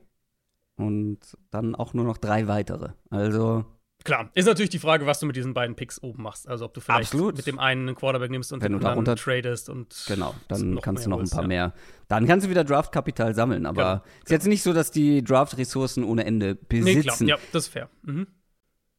und 0.78 1.20
dann 1.52 1.76
auch 1.76 1.94
nur 1.94 2.06
noch 2.06 2.18
drei 2.18 2.48
weitere. 2.48 2.90
Also. 3.10 3.66
Klar, 4.04 4.30
ist 4.34 4.48
natürlich 4.48 4.70
die 4.70 4.80
Frage, 4.80 5.06
was 5.06 5.22
du 5.22 5.26
mit 5.26 5.38
diesen 5.38 5.54
beiden 5.54 5.78
Picks 5.78 6.04
oben 6.04 6.24
machst. 6.24 6.50
Also 6.50 6.66
ob 6.66 6.74
du 6.74 6.82
vielleicht 6.82 7.14
Absolut. 7.14 7.38
mit 7.38 7.48
dem 7.48 7.58
einen 7.58 7.88
einen 7.88 7.96
Quarterback 7.96 8.32
nimmst 8.32 8.52
und 8.52 8.62
Wenn 8.62 8.74
den 8.74 8.86
anderen 8.86 9.18
tradest 9.18 9.70
und 9.70 10.04
Genau, 10.08 10.36
dann 10.50 10.82
kannst 10.82 11.06
du 11.06 11.10
noch 11.10 11.22
ein 11.22 11.30
paar 11.30 11.44
ja. 11.44 11.48
mehr. 11.48 11.74
Dann 12.10 12.28
kannst 12.28 12.46
du 12.46 12.50
wieder 12.50 12.66
Draftkapital 12.66 13.34
sammeln, 13.34 13.66
aber 13.66 14.04
genau. 14.04 14.24
ist 14.26 14.32
jetzt 14.32 14.48
nicht 14.48 14.62
so, 14.62 14.74
dass 14.74 14.92
die 14.92 15.24
Draft-Ressourcen 15.24 16.04
ohne 16.04 16.26
Ende 16.26 16.56
besitzen. 16.56 16.86
Nee, 16.86 17.02
klar. 17.02 17.22
Ja, 17.22 17.38
das 17.54 17.64
ist 17.64 17.70
fair. 17.70 17.90
Mhm. 18.02 18.28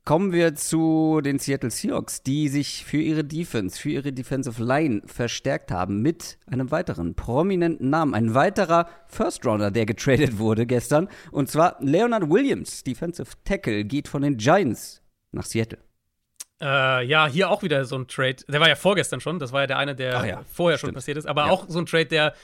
Kommen 0.05 0.33
wir 0.33 0.55
zu 0.55 1.23
den 1.25 1.38
Seattle 1.38 1.71
Seahawks, 1.71 2.23
die 2.23 2.49
sich 2.49 2.85
für 2.85 2.99
ihre 2.99 3.25
Defense, 3.25 3.81
für 3.81 3.88
ihre 3.88 4.12
Defensive 4.12 4.62
Line 4.62 5.01
verstärkt 5.07 5.71
haben 5.71 6.03
mit 6.03 6.37
einem 6.47 6.71
weiteren 6.71 7.14
prominenten 7.14 7.88
Namen. 7.88 8.12
Ein 8.12 8.35
weiterer 8.35 8.87
First 9.07 9.47
Rounder, 9.47 9.71
der 9.71 9.87
getradet 9.87 10.37
wurde 10.37 10.67
gestern. 10.67 11.09
Und 11.31 11.49
zwar 11.49 11.79
Leonard 11.81 12.29
Williams, 12.29 12.85
Defensive 12.85 13.31
Tackle, 13.47 13.85
geht 13.85 14.07
von 14.07 14.21
den 14.21 14.37
Giants 14.37 15.01
nach 15.33 15.47
Seattle. 15.47 15.79
Äh, 16.61 17.07
ja, 17.07 17.27
hier 17.27 17.49
auch 17.49 17.62
wieder 17.62 17.87
so 17.87 17.97
ein 17.97 18.07
Trade. 18.07 18.37
Der 18.47 18.61
war 18.61 18.69
ja 18.69 18.77
vorgestern 18.77 19.21
schon. 19.21 19.38
Das 19.38 19.53
war 19.53 19.62
ja 19.62 19.67
der 19.69 19.79
eine, 19.79 19.95
der 19.95 20.27
ja, 20.27 20.43
vorher 20.53 20.77
stimmt. 20.77 20.88
schon 20.88 20.95
passiert 20.97 21.17
ist. 21.17 21.27
Aber 21.27 21.47
ja. 21.47 21.51
auch 21.51 21.64
so 21.69 21.79
ein 21.79 21.87
Trade, 21.87 22.07
der 22.07 22.35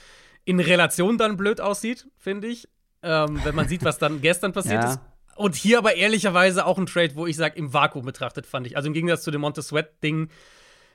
in 0.45 0.59
Relation 0.59 1.19
dann 1.19 1.37
blöd 1.37 1.61
aussieht, 1.61 2.07
finde 2.17 2.47
ich. 2.47 2.67
Ähm, 3.03 3.39
wenn 3.43 3.53
man 3.53 3.67
sieht, 3.67 3.83
was 3.83 3.99
dann 3.99 4.19
gestern 4.21 4.51
passiert 4.51 4.83
ja. 4.83 4.93
ist. 4.93 4.99
Und 5.35 5.55
hier 5.55 5.77
aber 5.77 5.95
ehrlicherweise 5.95 6.65
auch 6.65 6.77
ein 6.77 6.85
Trade, 6.85 7.15
wo 7.15 7.25
ich 7.25 7.35
sage, 7.35 7.57
im 7.57 7.73
Vakuum 7.73 8.05
betrachtet 8.05 8.45
fand 8.45 8.67
ich. 8.67 8.75
Also 8.75 8.87
im 8.87 8.93
Gegensatz 8.93 9.23
zu 9.23 9.31
dem 9.31 9.41
Monte 9.41 9.61
Sweat-Ding 9.61 10.29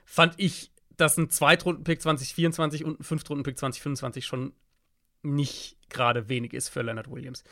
fand 0.05 0.35
ich, 0.37 0.71
dass 0.95 1.17
ein 1.17 1.29
Zweitrunden-Pick 1.29 2.01
2024 2.01 2.85
und 2.85 2.99
ein 2.99 3.03
Fünftrunden-Pick 3.03 3.57
2025 3.57 4.25
schon 4.25 4.53
nicht 5.23 5.77
gerade 5.89 6.29
wenig 6.29 6.53
ist 6.53 6.69
für 6.69 6.81
Leonard 6.81 7.11
Williams. 7.11 7.43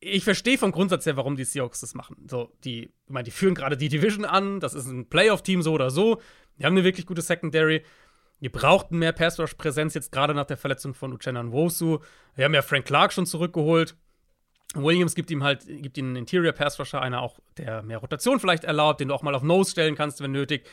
Ich 0.00 0.24
verstehe 0.24 0.58
vom 0.58 0.72
Grundsatz 0.72 1.06
her, 1.06 1.16
warum 1.16 1.36
die 1.36 1.44
Seahawks 1.44 1.80
das 1.80 1.94
machen. 1.94 2.16
So, 2.28 2.52
die, 2.64 2.84
ich 2.84 2.90
meine, 3.12 3.24
die 3.24 3.30
führen 3.30 3.54
gerade 3.54 3.76
die 3.76 3.88
Division 3.88 4.24
an, 4.24 4.58
das 4.58 4.74
ist 4.74 4.86
ein 4.86 5.08
Playoff-Team 5.08 5.62
so 5.62 5.72
oder 5.72 5.90
so. 5.90 6.20
Die 6.58 6.64
haben 6.64 6.74
eine 6.74 6.84
wirklich 6.84 7.06
gute 7.06 7.22
Secondary. 7.22 7.84
Wir 8.40 8.50
brauchten 8.50 8.98
mehr 8.98 9.12
Pass-Rush-Präsenz 9.12 9.94
jetzt 9.94 10.10
gerade 10.10 10.34
nach 10.34 10.46
der 10.46 10.56
Verletzung 10.56 10.94
von 10.94 11.12
Uchenna 11.12 11.42
Nwosu. 11.44 12.00
Wir 12.34 12.44
haben 12.44 12.54
ja 12.54 12.62
Frank 12.62 12.86
Clark 12.86 13.12
schon 13.12 13.26
zurückgeholt. 13.26 13.96
Williams 14.74 15.14
gibt 15.14 15.30
ihm 15.30 15.42
halt, 15.42 15.66
gibt 15.66 15.98
ihm 15.98 16.06
einen 16.06 16.16
Interior 16.16 16.52
Pass 16.52 16.78
Rusher, 16.78 17.02
einer 17.02 17.22
auch, 17.22 17.38
der 17.58 17.82
mehr 17.82 17.98
Rotation 17.98 18.40
vielleicht 18.40 18.64
erlaubt, 18.64 19.00
den 19.00 19.08
du 19.08 19.14
auch 19.14 19.22
mal 19.22 19.34
auf 19.34 19.42
Nose 19.42 19.70
stellen 19.70 19.94
kannst, 19.94 20.20
wenn 20.20 20.32
nötig. 20.32 20.66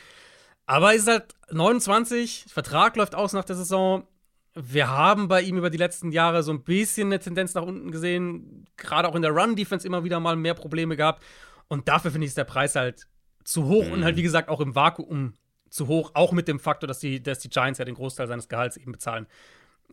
Aber 0.66 0.90
er 0.90 0.96
ist 0.96 1.08
halt 1.08 1.34
29, 1.50 2.46
Vertrag 2.48 2.96
läuft 2.96 3.14
aus 3.14 3.32
nach 3.32 3.44
der 3.44 3.56
Saison. 3.56 4.06
Wir 4.54 4.88
haben 4.88 5.28
bei 5.28 5.42
ihm 5.42 5.58
über 5.58 5.70
die 5.70 5.78
letzten 5.78 6.12
Jahre 6.12 6.42
so 6.42 6.52
ein 6.52 6.62
bisschen 6.62 7.08
eine 7.08 7.18
Tendenz 7.18 7.54
nach 7.54 7.62
unten 7.62 7.90
gesehen, 7.90 8.66
gerade 8.76 9.08
auch 9.08 9.14
in 9.14 9.22
der 9.22 9.32
Run-Defense 9.32 9.86
immer 9.86 10.04
wieder 10.04 10.20
mal 10.20 10.36
mehr 10.36 10.54
Probleme 10.54 10.96
gehabt. 10.96 11.22
Und 11.68 11.88
dafür 11.88 12.10
finde 12.10 12.24
ich, 12.24 12.30
ist 12.30 12.38
der 12.38 12.44
Preis 12.44 12.74
halt 12.74 13.06
zu 13.44 13.66
hoch 13.66 13.86
mhm. 13.86 13.92
und 13.92 14.04
halt, 14.04 14.16
wie 14.16 14.22
gesagt, 14.22 14.48
auch 14.48 14.60
im 14.60 14.74
Vakuum 14.74 15.34
zu 15.70 15.86
hoch, 15.86 16.10
auch 16.14 16.32
mit 16.32 16.48
dem 16.48 16.58
Faktor, 16.58 16.88
dass 16.88 16.98
die, 16.98 17.22
dass 17.22 17.38
die 17.38 17.48
Giants 17.48 17.78
ja 17.78 17.84
den 17.84 17.94
Großteil 17.94 18.26
seines 18.26 18.48
Gehalts 18.48 18.76
eben 18.76 18.92
bezahlen 18.92 19.26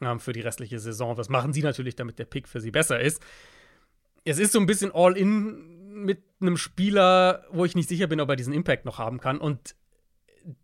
ähm, 0.02 0.20
für 0.20 0.34
die 0.34 0.41
restliche 0.41 0.80
Saison. 0.80 1.17
Was 1.17 1.30
machen 1.30 1.54
sie 1.54 1.62
natürlich, 1.62 1.96
damit 1.96 2.20
der 2.20 2.26
Pick 2.26 2.48
für 2.48 2.62
sie 2.62 2.72
besser 2.72 3.00
ist? 3.00 3.22
Es 4.28 4.40
ist 4.40 4.52
so 4.52 4.60
ein 4.60 4.66
bisschen 4.66 4.92
all-in 4.94 6.04
mit 6.04 6.22
einem 6.42 6.58
Spieler, 6.58 7.46
wo 7.52 7.66
ich 7.66 7.76
nicht 7.76 7.90
sicher 7.90 8.08
bin, 8.08 8.20
ob 8.20 8.30
er 8.30 8.36
diesen 8.36 8.54
Impact 8.54 8.86
noch 8.86 9.00
haben 9.00 9.20
kann. 9.20 9.40
Und 9.40 9.76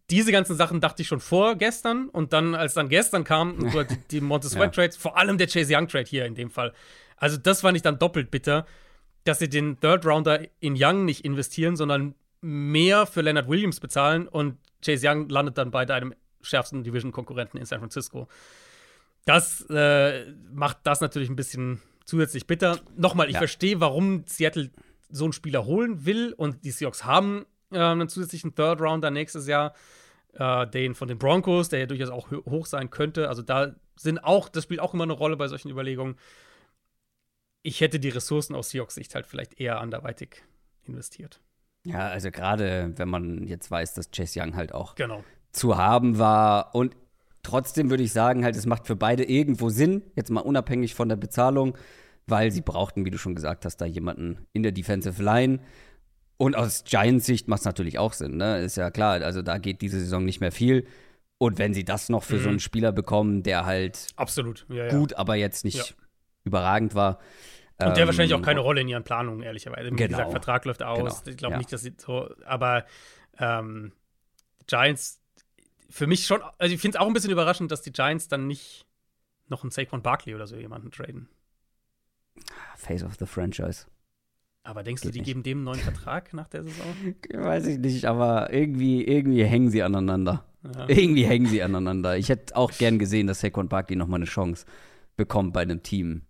diese 0.09 0.31
ganzen 0.31 0.55
Sachen 0.55 0.79
dachte 0.81 1.01
ich 1.01 1.07
schon 1.07 1.19
vor 1.19 1.55
gestern. 1.55 2.09
Und 2.09 2.33
dann, 2.33 2.55
als 2.55 2.73
dann 2.73 2.89
gestern 2.89 3.23
kam, 3.23 3.57
die, 3.89 3.97
die 4.11 4.21
Monte 4.21 4.49
Sweat 4.49 4.75
Trades, 4.75 4.95
ja. 4.95 5.01
vor 5.01 5.17
allem 5.17 5.37
der 5.37 5.47
Chase 5.47 5.75
Young 5.75 5.87
Trade 5.87 6.05
hier 6.07 6.25
in 6.25 6.35
dem 6.35 6.49
Fall. 6.49 6.73
Also, 7.17 7.37
das 7.37 7.61
fand 7.61 7.75
ich 7.77 7.81
dann 7.81 7.99
doppelt 7.99 8.31
bitter, 8.31 8.65
dass 9.23 9.39
sie 9.39 9.49
den 9.49 9.79
Third 9.79 10.05
Rounder 10.05 10.41
in 10.59 10.75
Young 10.77 11.05
nicht 11.05 11.23
investieren, 11.23 11.75
sondern 11.75 12.15
mehr 12.41 13.05
für 13.05 13.21
Leonard 13.21 13.47
Williams 13.47 13.79
bezahlen 13.79 14.27
und 14.27 14.57
Chase 14.83 15.07
Young 15.07 15.29
landet 15.29 15.57
dann 15.57 15.71
bei 15.71 15.85
deinem 15.85 16.13
schärfsten 16.41 16.83
Division-Konkurrenten 16.83 17.57
in 17.57 17.65
San 17.65 17.79
Francisco. 17.79 18.27
Das 19.23 19.61
äh, 19.69 20.25
macht 20.51 20.79
das 20.83 20.99
natürlich 20.99 21.29
ein 21.29 21.37
bisschen 21.37 21.81
zusätzlich 22.05 22.47
bitter. 22.47 22.79
Nochmal, 22.95 23.27
ich 23.27 23.33
ja. 23.33 23.39
verstehe, 23.39 23.79
warum 23.79 24.23
Seattle 24.27 24.71
so 25.09 25.25
einen 25.25 25.33
Spieler 25.33 25.65
holen 25.65 26.05
will 26.05 26.33
und 26.33 26.63
die 26.65 26.71
Seahawks 26.71 27.05
haben 27.05 27.45
äh, 27.71 27.79
einen 27.79 28.09
zusätzlichen 28.09 28.55
Third 28.55 28.81
Rounder 28.81 29.11
nächstes 29.11 29.47
Jahr, 29.47 29.73
äh, 30.33 30.67
den 30.67 30.95
von 30.95 31.07
den 31.07 31.17
Broncos, 31.17 31.69
der 31.69 31.79
ja 31.79 31.85
durchaus 31.85 32.09
auch 32.09 32.31
hoch 32.31 32.65
sein 32.65 32.89
könnte. 32.89 33.29
Also 33.29 33.41
da 33.41 33.75
sind 33.95 34.23
auch, 34.23 34.49
das 34.49 34.63
spielt 34.63 34.79
auch 34.79 34.93
immer 34.93 35.03
eine 35.03 35.13
Rolle 35.13 35.37
bei 35.37 35.47
solchen 35.47 35.69
Überlegungen. 35.69 36.15
Ich 37.61 37.81
hätte 37.81 37.99
die 37.99 38.09
Ressourcen 38.09 38.55
aus 38.55 38.71
Seahawks 38.71 38.95
Sicht 38.95 39.15
halt 39.15 39.25
vielleicht 39.25 39.59
eher 39.59 39.79
anderweitig 39.79 40.43
investiert. 40.85 41.39
Ja, 41.85 42.07
also 42.07 42.31
gerade 42.31 42.93
wenn 42.95 43.09
man 43.09 43.47
jetzt 43.47 43.69
weiß, 43.69 43.93
dass 43.93 44.11
Chase 44.11 44.41
Young 44.41 44.55
halt 44.55 44.73
auch 44.73 44.95
genau. 44.95 45.23
zu 45.51 45.77
haben 45.77 46.17
war 46.17 46.73
und 46.75 46.95
trotzdem 47.43 47.89
würde 47.89 48.03
ich 48.03 48.13
sagen, 48.13 48.43
halt, 48.43 48.55
es 48.55 48.65
macht 48.65 48.87
für 48.87 48.95
beide 48.95 49.23
irgendwo 49.23 49.69
Sinn, 49.69 50.01
jetzt 50.15 50.31
mal 50.31 50.41
unabhängig 50.41 50.95
von 50.95 51.09
der 51.09 51.17
Bezahlung, 51.17 51.77
weil 52.25 52.51
sie 52.51 52.61
brauchten, 52.61 53.05
wie 53.05 53.11
du 53.11 53.17
schon 53.17 53.35
gesagt 53.35 53.65
hast, 53.65 53.77
da 53.77 53.85
jemanden 53.85 54.47
in 54.53 54.63
der 54.63 54.71
Defensive 54.71 55.21
Line. 55.21 55.59
Und 56.37 56.55
aus 56.55 56.83
Giants 56.85 57.25
Sicht 57.25 57.47
macht 57.47 57.59
es 57.59 57.65
natürlich 57.65 57.99
auch 57.99 58.13
Sinn, 58.13 58.37
ne? 58.37 58.59
Ist 58.59 58.77
ja 58.77 58.89
klar, 58.89 59.21
also 59.21 59.41
da 59.41 59.57
geht 59.59 59.81
diese 59.81 59.99
Saison 59.99 60.25
nicht 60.25 60.41
mehr 60.41 60.51
viel. 60.51 60.87
Und 61.37 61.57
wenn 61.57 61.73
sie 61.73 61.83
das 61.83 62.09
noch 62.09 62.23
für 62.23 62.37
mhm. 62.37 62.41
so 62.41 62.49
einen 62.49 62.59
Spieler 62.59 62.91
bekommen, 62.91 63.43
der 63.43 63.65
halt 63.65 64.07
absolut 64.15 64.65
ja, 64.69 64.89
gut, 64.89 65.11
ja. 65.11 65.17
aber 65.17 65.35
jetzt 65.35 65.65
nicht 65.65 65.77
ja. 65.77 65.95
überragend 66.45 66.95
war. 66.95 67.19
Und 67.79 67.97
der 67.97 68.03
ähm, 68.03 68.07
wahrscheinlich 68.07 68.33
auch 68.33 68.41
keine 68.41 68.61
Rolle 68.61 68.81
in 68.81 68.87
ihren 68.87 69.03
Planungen, 69.03 69.41
ehrlicherweise. 69.41 69.91
Wie 69.91 69.95
genau. 69.95 70.09
gesagt, 70.09 70.31
Vertrag 70.31 70.65
läuft 70.65 70.83
aus. 70.83 71.23
Genau. 71.23 71.31
Ich 71.31 71.37
glaube 71.37 71.57
nicht, 71.57 71.71
dass 71.73 71.81
sie 71.81 71.93
so, 71.97 72.29
aber 72.45 72.85
ähm, 73.39 73.91
Giants 74.67 75.22
für 75.93 76.07
mich 76.07 76.25
schon, 76.25 76.41
also 76.57 76.73
ich 76.73 76.81
finde 76.81 76.97
es 76.97 77.01
auch 77.01 77.05
ein 77.05 77.13
bisschen 77.13 77.29
überraschend, 77.29 77.71
dass 77.71 77.83
die 77.83 77.91
Giants 77.91 78.27
dann 78.27 78.47
nicht 78.47 78.87
noch 79.47 79.61
einen 79.61 79.69
Saquon 79.69 80.01
Barkley 80.01 80.33
oder 80.33 80.47
so 80.47 80.55
jemanden 80.55 80.89
traden. 80.89 81.29
Face 82.75 83.03
of 83.03 83.13
the 83.19 83.27
Franchise. 83.27 83.85
Aber 84.63 84.81
denkst 84.81 85.03
Geht 85.03 85.09
du, 85.09 85.13
die 85.13 85.19
nicht. 85.19 85.27
geben 85.27 85.43
dem 85.43 85.59
einen 85.59 85.65
neuen 85.65 85.79
Vertrag 85.79 86.33
nach 86.33 86.47
der 86.47 86.63
Saison? 86.63 86.85
Weiß 87.33 87.67
ich 87.67 87.77
nicht, 87.77 88.05
aber 88.05 88.51
irgendwie, 88.51 89.03
irgendwie 89.03 89.45
hängen 89.45 89.69
sie 89.69 89.83
aneinander. 89.83 90.45
Ja. 90.63 90.89
Irgendwie 90.89 91.25
hängen 91.25 91.45
sie 91.45 91.61
aneinander. 91.61 92.17
Ich 92.17 92.29
hätte 92.29 92.55
auch 92.55 92.71
gern 92.71 92.97
gesehen, 92.97 93.27
dass 93.27 93.41
Saquon 93.41 93.69
Barkley 93.69 93.95
noch 93.95 94.07
mal 94.07 94.15
eine 94.15 94.25
Chance 94.25 94.65
bekommt 95.15 95.53
bei 95.53 95.61
einem 95.61 95.83
Team. 95.83 96.23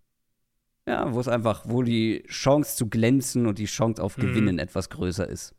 Ja, 0.86 1.13
wo 1.13 1.21
es 1.21 1.30
einfach, 1.30 1.63
wo 1.69 1.84
die 1.84 2.23
Chance 2.28 2.76
zu 2.76 2.89
glänzen 2.89 3.47
und 3.47 3.60
die 3.60 3.65
Chance 3.65 4.04
auf 4.04 4.17
mhm. 4.17 4.23
Gewinnen 4.23 4.56
mhm. 4.56 4.60
etwas 4.60 4.89
größer 4.89 5.26
ist. 5.26 5.56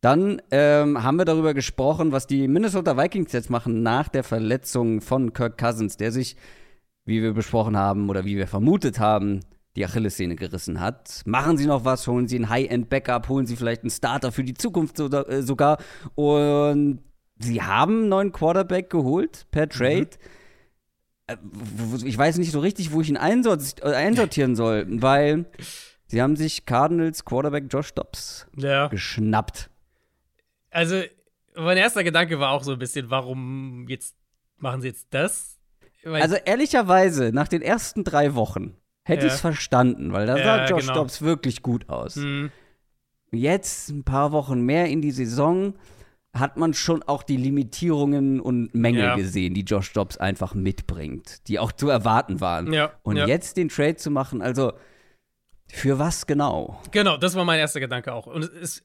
Dann 0.00 0.42
ähm, 0.50 1.02
haben 1.02 1.16
wir 1.16 1.24
darüber 1.24 1.54
gesprochen, 1.54 2.12
was 2.12 2.26
die 2.26 2.48
Minnesota 2.48 2.96
Vikings 2.96 3.32
jetzt 3.32 3.50
machen 3.50 3.82
nach 3.82 4.08
der 4.08 4.24
Verletzung 4.24 5.00
von 5.00 5.32
Kirk 5.32 5.58
Cousins, 5.58 5.96
der 5.96 6.12
sich, 6.12 6.36
wie 7.04 7.22
wir 7.22 7.32
besprochen 7.32 7.76
haben 7.76 8.08
oder 8.10 8.24
wie 8.24 8.36
wir 8.36 8.46
vermutet 8.46 9.00
haben, 9.00 9.40
die 9.74 9.84
Achillessehne 9.84 10.36
gerissen 10.36 10.80
hat. 10.80 11.22
Machen 11.26 11.58
Sie 11.58 11.66
noch 11.66 11.84
was, 11.84 12.06
holen 12.06 12.28
Sie 12.28 12.38
ein 12.38 12.48
High-End-Backup, 12.48 13.28
holen 13.28 13.46
Sie 13.46 13.56
vielleicht 13.56 13.82
einen 13.82 13.90
Starter 13.90 14.32
für 14.32 14.44
die 14.44 14.54
Zukunft 14.54 14.98
äh, 15.00 15.42
sogar. 15.42 15.78
Und 16.14 17.00
Sie 17.38 17.62
haben 17.62 18.00
einen 18.00 18.08
neuen 18.08 18.32
Quarterback 18.32 18.90
geholt 18.90 19.46
per 19.50 19.68
Trade. 19.68 20.08
Mhm. 21.28 22.06
Ich 22.06 22.16
weiß 22.16 22.38
nicht 22.38 22.52
so 22.52 22.60
richtig, 22.60 22.92
wo 22.92 23.00
ich 23.00 23.08
ihn 23.08 23.16
einsortieren 23.16 24.54
soll, 24.54 24.86
weil 24.88 25.46
Sie 26.06 26.22
haben 26.22 26.36
sich 26.36 26.66
Cardinals 26.66 27.24
Quarterback 27.24 27.64
Josh 27.68 27.92
Dobbs 27.94 28.46
ja. 28.56 28.86
geschnappt 28.86 29.70
also 30.76 31.02
mein 31.56 31.78
erster 31.78 32.04
Gedanke 32.04 32.38
war 32.38 32.50
auch 32.50 32.62
so 32.62 32.72
ein 32.72 32.78
bisschen, 32.78 33.10
warum 33.10 33.86
jetzt 33.88 34.14
machen 34.58 34.82
sie 34.82 34.88
jetzt 34.88 35.06
das? 35.10 35.58
Weil 36.04 36.22
also 36.22 36.36
ehrlicherweise, 36.36 37.32
nach 37.32 37.48
den 37.48 37.62
ersten 37.62 38.04
drei 38.04 38.34
Wochen 38.34 38.76
hätte 39.02 39.22
ja. 39.22 39.28
ich 39.28 39.34
es 39.34 39.40
verstanden, 39.40 40.12
weil 40.12 40.26
da 40.26 40.36
ja, 40.36 40.44
sah 40.44 40.66
Josh 40.66 40.82
genau. 40.82 40.94
Dobbs 40.94 41.22
wirklich 41.22 41.62
gut 41.62 41.88
aus. 41.88 42.16
Mhm. 42.16 42.50
Jetzt, 43.32 43.88
ein 43.88 44.04
paar 44.04 44.32
Wochen 44.32 44.60
mehr 44.60 44.86
in 44.86 45.00
die 45.00 45.10
Saison, 45.10 45.74
hat 46.34 46.58
man 46.58 46.74
schon 46.74 47.02
auch 47.02 47.22
die 47.22 47.38
Limitierungen 47.38 48.40
und 48.40 48.74
Mängel 48.74 49.02
ja. 49.02 49.16
gesehen, 49.16 49.54
die 49.54 49.62
Josh 49.62 49.92
Dobbs 49.94 50.18
einfach 50.18 50.54
mitbringt, 50.54 51.48
die 51.48 51.58
auch 51.58 51.72
zu 51.72 51.88
erwarten 51.88 52.42
waren. 52.42 52.72
Ja, 52.72 52.92
und 53.02 53.16
jetzt 53.16 53.56
den 53.56 53.70
Trade 53.70 53.96
zu 53.96 54.10
machen, 54.10 54.42
also 54.42 54.74
für 55.68 55.98
was 55.98 56.26
genau? 56.26 56.80
Genau, 56.90 57.16
das 57.16 57.34
war 57.34 57.44
mein 57.46 57.58
erster 57.58 57.80
Gedanke 57.80 58.12
auch. 58.12 58.26
Und 58.26 58.44
es, 58.44 58.84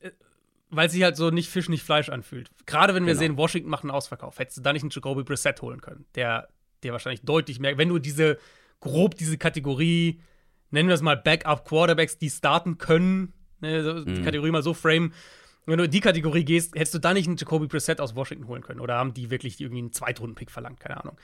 weil 0.71 0.89
sich 0.89 1.03
halt 1.03 1.17
so 1.17 1.29
nicht 1.29 1.49
Fisch, 1.49 1.69
nicht 1.69 1.83
Fleisch 1.83 2.09
anfühlt. 2.09 2.49
Gerade 2.65 2.95
wenn 2.95 3.05
wir 3.05 3.13
genau. 3.13 3.19
sehen, 3.19 3.37
Washington 3.37 3.69
macht 3.69 3.83
einen 3.83 3.91
Ausverkauf. 3.91 4.39
Hättest 4.39 4.57
du 4.57 4.61
da 4.61 4.73
nicht 4.73 4.83
einen 4.83 4.91
Jacoby 4.91 5.23
Brissett 5.23 5.61
holen 5.61 5.81
können, 5.81 6.05
der, 6.15 6.47
der 6.83 6.93
wahrscheinlich 6.93 7.21
deutlich 7.21 7.59
mehr, 7.59 7.77
wenn 7.77 7.89
du 7.89 7.99
diese, 7.99 8.37
grob 8.79 9.15
diese 9.15 9.37
Kategorie, 9.37 10.21
nennen 10.71 10.89
wir 10.89 10.95
es 10.95 11.01
mal 11.01 11.17
Backup-Quarterbacks, 11.17 12.17
die 12.17 12.29
starten 12.29 12.77
können, 12.77 13.33
ne, 13.59 13.83
so, 13.83 13.93
mhm. 13.93 14.15
die 14.15 14.21
Kategorie 14.23 14.51
mal 14.51 14.63
so 14.63 14.73
frame, 14.73 15.13
wenn 15.65 15.77
du 15.77 15.83
in 15.85 15.91
die 15.91 15.99
Kategorie 15.99 16.43
gehst, 16.43 16.75
hättest 16.75 16.95
du 16.95 16.99
da 16.99 17.13
nicht 17.13 17.27
einen 17.27 17.37
Jacoby 17.37 17.67
Brissett 17.67 18.01
aus 18.01 18.15
Washington 18.15 18.47
holen 18.47 18.63
können. 18.63 18.79
Oder 18.79 18.95
haben 18.95 19.13
die 19.13 19.29
wirklich 19.29 19.61
irgendwie 19.61 19.81
einen 19.81 19.93
Zweitrunden-Pick 19.93 20.49
verlangt, 20.49 20.79
keine 20.79 20.99
Ahnung. 20.99 21.17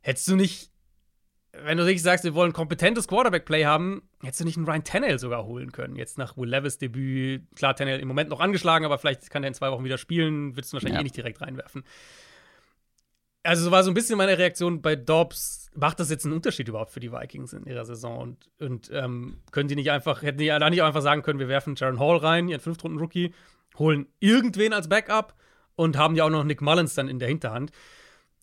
Hättest 0.00 0.26
du 0.28 0.36
nicht 0.36 0.70
wenn 1.62 1.78
du 1.78 1.84
wirklich 1.84 2.02
sagst, 2.02 2.24
wir 2.24 2.34
wollen 2.34 2.52
kompetentes 2.52 3.08
Quarterback-Play 3.08 3.64
haben, 3.64 4.02
hättest 4.22 4.40
du 4.40 4.44
nicht 4.44 4.56
einen 4.56 4.66
Ryan 4.66 4.84
Tannehill 4.84 5.18
sogar 5.18 5.44
holen 5.44 5.72
können. 5.72 5.96
Jetzt 5.96 6.18
nach 6.18 6.36
Will 6.36 6.48
Levis 6.48 6.78
Debüt, 6.78 7.42
klar, 7.54 7.76
Tannehill 7.76 8.00
im 8.00 8.08
Moment 8.08 8.30
noch 8.30 8.40
angeschlagen, 8.40 8.84
aber 8.84 8.98
vielleicht 8.98 9.30
kann 9.30 9.44
er 9.44 9.48
in 9.48 9.54
zwei 9.54 9.70
Wochen 9.70 9.84
wieder 9.84 9.98
spielen, 9.98 10.56
würdest 10.56 10.72
du 10.72 10.76
wahrscheinlich 10.76 10.94
ja. 10.94 11.00
eh 11.00 11.04
nicht 11.04 11.16
direkt 11.16 11.40
reinwerfen. 11.40 11.84
Also 13.42 13.64
so 13.64 13.70
war 13.70 13.84
so 13.84 13.90
ein 13.90 13.94
bisschen 13.94 14.16
meine 14.16 14.38
Reaktion 14.38 14.80
bei 14.80 14.96
Dobbs. 14.96 15.70
Macht 15.74 16.00
das 16.00 16.08
jetzt 16.08 16.24
einen 16.24 16.34
Unterschied 16.34 16.66
überhaupt 16.66 16.90
für 16.90 17.00
die 17.00 17.12
Vikings 17.12 17.52
in 17.52 17.66
ihrer 17.66 17.84
Saison? 17.84 18.18
Und, 18.18 18.50
und 18.58 18.90
ähm, 18.92 19.42
können 19.50 19.68
die 19.68 19.76
nicht 19.76 19.90
einfach, 19.90 20.22
hätten 20.22 20.38
die 20.38 20.46
da 20.46 20.70
nicht 20.70 20.82
einfach 20.82 21.02
sagen 21.02 21.22
können, 21.22 21.38
wir 21.38 21.48
werfen 21.48 21.74
Jaron 21.76 21.98
Hall 21.98 22.16
rein, 22.16 22.48
ihren 22.48 22.60
Fünftrunden-Rookie, 22.60 23.34
holen 23.78 24.06
irgendwen 24.18 24.72
als 24.72 24.88
Backup 24.88 25.34
und 25.76 25.98
haben 25.98 26.16
ja 26.16 26.24
auch 26.24 26.30
noch 26.30 26.44
Nick 26.44 26.62
Mullins 26.62 26.94
dann 26.94 27.08
in 27.08 27.18
der 27.18 27.28
Hinterhand. 27.28 27.70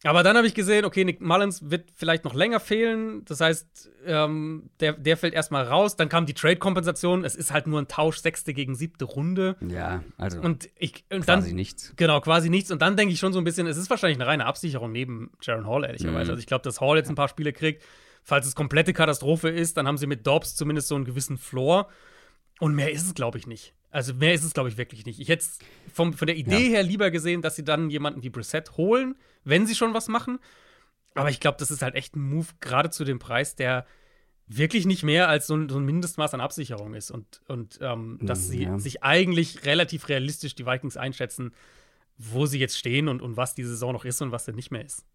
Aber 0.04 0.24
dann 0.24 0.36
habe 0.36 0.48
ich 0.48 0.56
gesehen, 0.56 0.84
okay, 0.84 1.06
Nick 1.06 1.22
Mullins 1.22 1.70
wird 1.70 1.92
vielleicht 1.96 2.24
noch 2.24 2.34
länger 2.34 2.60
fehlen. 2.60 3.24
Das 3.26 3.40
heißt, 3.40 3.92
ähm, 4.08 4.72
der, 4.80 4.94
der 4.94 5.16
fällt 5.16 5.36
erstmal 5.36 5.64
raus. 5.64 5.96
Dann 5.96 6.10
kam 6.10 6.26
die 6.26 6.34
Trade-Kompensation. 6.34 7.24
Es 7.24 7.36
ist 7.36 7.52
halt 7.52 7.68
nur 7.68 7.80
ein 7.80 7.88
Tausch, 7.88 8.18
sechste 8.18 8.54
gegen 8.54 8.74
siebte 8.74 9.06
Runde. 9.06 9.58
Ja, 9.68 10.04
also 10.18 10.42
und 10.42 10.70
ich, 10.76 11.06
und 11.12 11.26
quasi 11.26 11.50
dann, 11.50 11.56
nichts. 11.56 11.94
Genau, 11.98 12.20
quasi 12.20 12.50
nichts. 12.50 12.72
Und 12.72 12.82
dann 12.82 12.98
denke 12.98 13.14
ich 13.14 13.20
schon 13.20 13.32
so 13.32 13.40
ein 13.40 13.44
bisschen, 13.44 13.68
es 13.68 13.78
ist 13.78 13.92
wahrscheinlich 13.92 14.18
eine 14.18 14.26
reine 14.26 14.48
Absicherung 14.48 14.92
neben 14.92 15.32
Jaron 15.42 15.68
Hall, 15.68 15.84
ehrlicherweise. 15.84 16.26
Mhm. 16.26 16.30
Also 16.32 16.40
ich 16.40 16.48
glaube, 16.48 16.64
dass 16.64 16.82
Hall 16.82 16.98
jetzt 16.98 17.10
ein 17.10 17.16
paar 17.16 17.30
Spiele 17.30 17.54
kriegt. 17.54 17.84
Falls 18.24 18.48
es 18.48 18.56
komplette 18.56 18.94
Katastrophe 18.94 19.50
ist, 19.50 19.78
dann 19.78 19.88
haben 19.88 19.98
sie 19.98 20.08
mit 20.08 20.26
Dobbs 20.26 20.56
zumindest 20.56 20.88
so 20.88 20.96
einen 20.96 21.06
gewissen 21.06 21.38
Floor. 21.38 21.88
Und 22.60 22.74
mehr 22.74 22.92
ist 22.92 23.06
es, 23.06 23.14
glaube 23.14 23.38
ich, 23.38 23.46
nicht. 23.46 23.74
Also 23.92 24.14
mehr 24.14 24.34
ist 24.34 24.44
es, 24.44 24.54
glaube 24.54 24.70
ich, 24.70 24.78
wirklich 24.78 25.06
nicht. 25.06 25.20
Ich 25.20 25.30
hätte 25.30 25.44
es 25.44 25.60
von 25.94 26.16
der 26.22 26.36
Idee 26.36 26.68
ja. 26.68 26.70
her 26.70 26.84
lieber 26.84 27.12
gesehen, 27.12 27.42
dass 27.42 27.56
sie 27.56 27.66
dann 27.66 27.90
jemanden 27.90 28.24
wie 28.24 28.30
Brissett 28.30 28.78
holen, 28.78 29.16
wenn 29.44 29.66
sie 29.66 29.76
schon 29.76 29.94
was 29.94 30.08
machen. 30.08 30.40
Aber 31.14 31.30
ich 31.30 31.40
glaube, 31.40 31.58
das 31.60 31.72
ist 31.72 31.82
halt 31.82 31.96
echt 31.96 32.16
ein 32.16 32.22
Move, 32.22 32.48
gerade 32.60 32.90
zu 32.90 33.04
dem 33.04 33.20
Preis, 33.20 33.56
der 33.56 33.86
wirklich 34.48 34.86
nicht 34.86 35.04
mehr 35.04 35.30
als 35.30 35.48
so 35.48 35.56
ein, 35.56 35.70
so 35.70 35.78
ein 35.78 35.86
Mindestmaß 35.86 36.34
an 36.34 36.42
Absicherung 36.42 36.94
ist. 36.94 37.12
Und, 37.12 37.42
und 37.48 37.80
ähm, 37.82 38.20
dass 38.22 38.48
sie 38.48 38.64
ja. 38.64 38.80
sich 38.80 39.04
eigentlich 39.04 39.66
relativ 39.66 40.10
realistisch 40.10 40.56
die 40.56 40.66
Vikings 40.66 40.98
einschätzen, 40.98 41.54
wo 42.18 42.46
sie 42.46 42.60
jetzt 42.60 42.78
stehen 42.78 43.08
und, 43.08 43.22
und 43.22 43.38
was 43.38 43.56
die 43.56 43.64
Saison 43.64 43.94
noch 43.94 44.06
ist 44.06 44.22
und 44.22 44.32
was 44.32 44.46
denn 44.46 44.56
nicht 44.56 44.72
mehr 44.72 44.86
ist. 44.86 45.06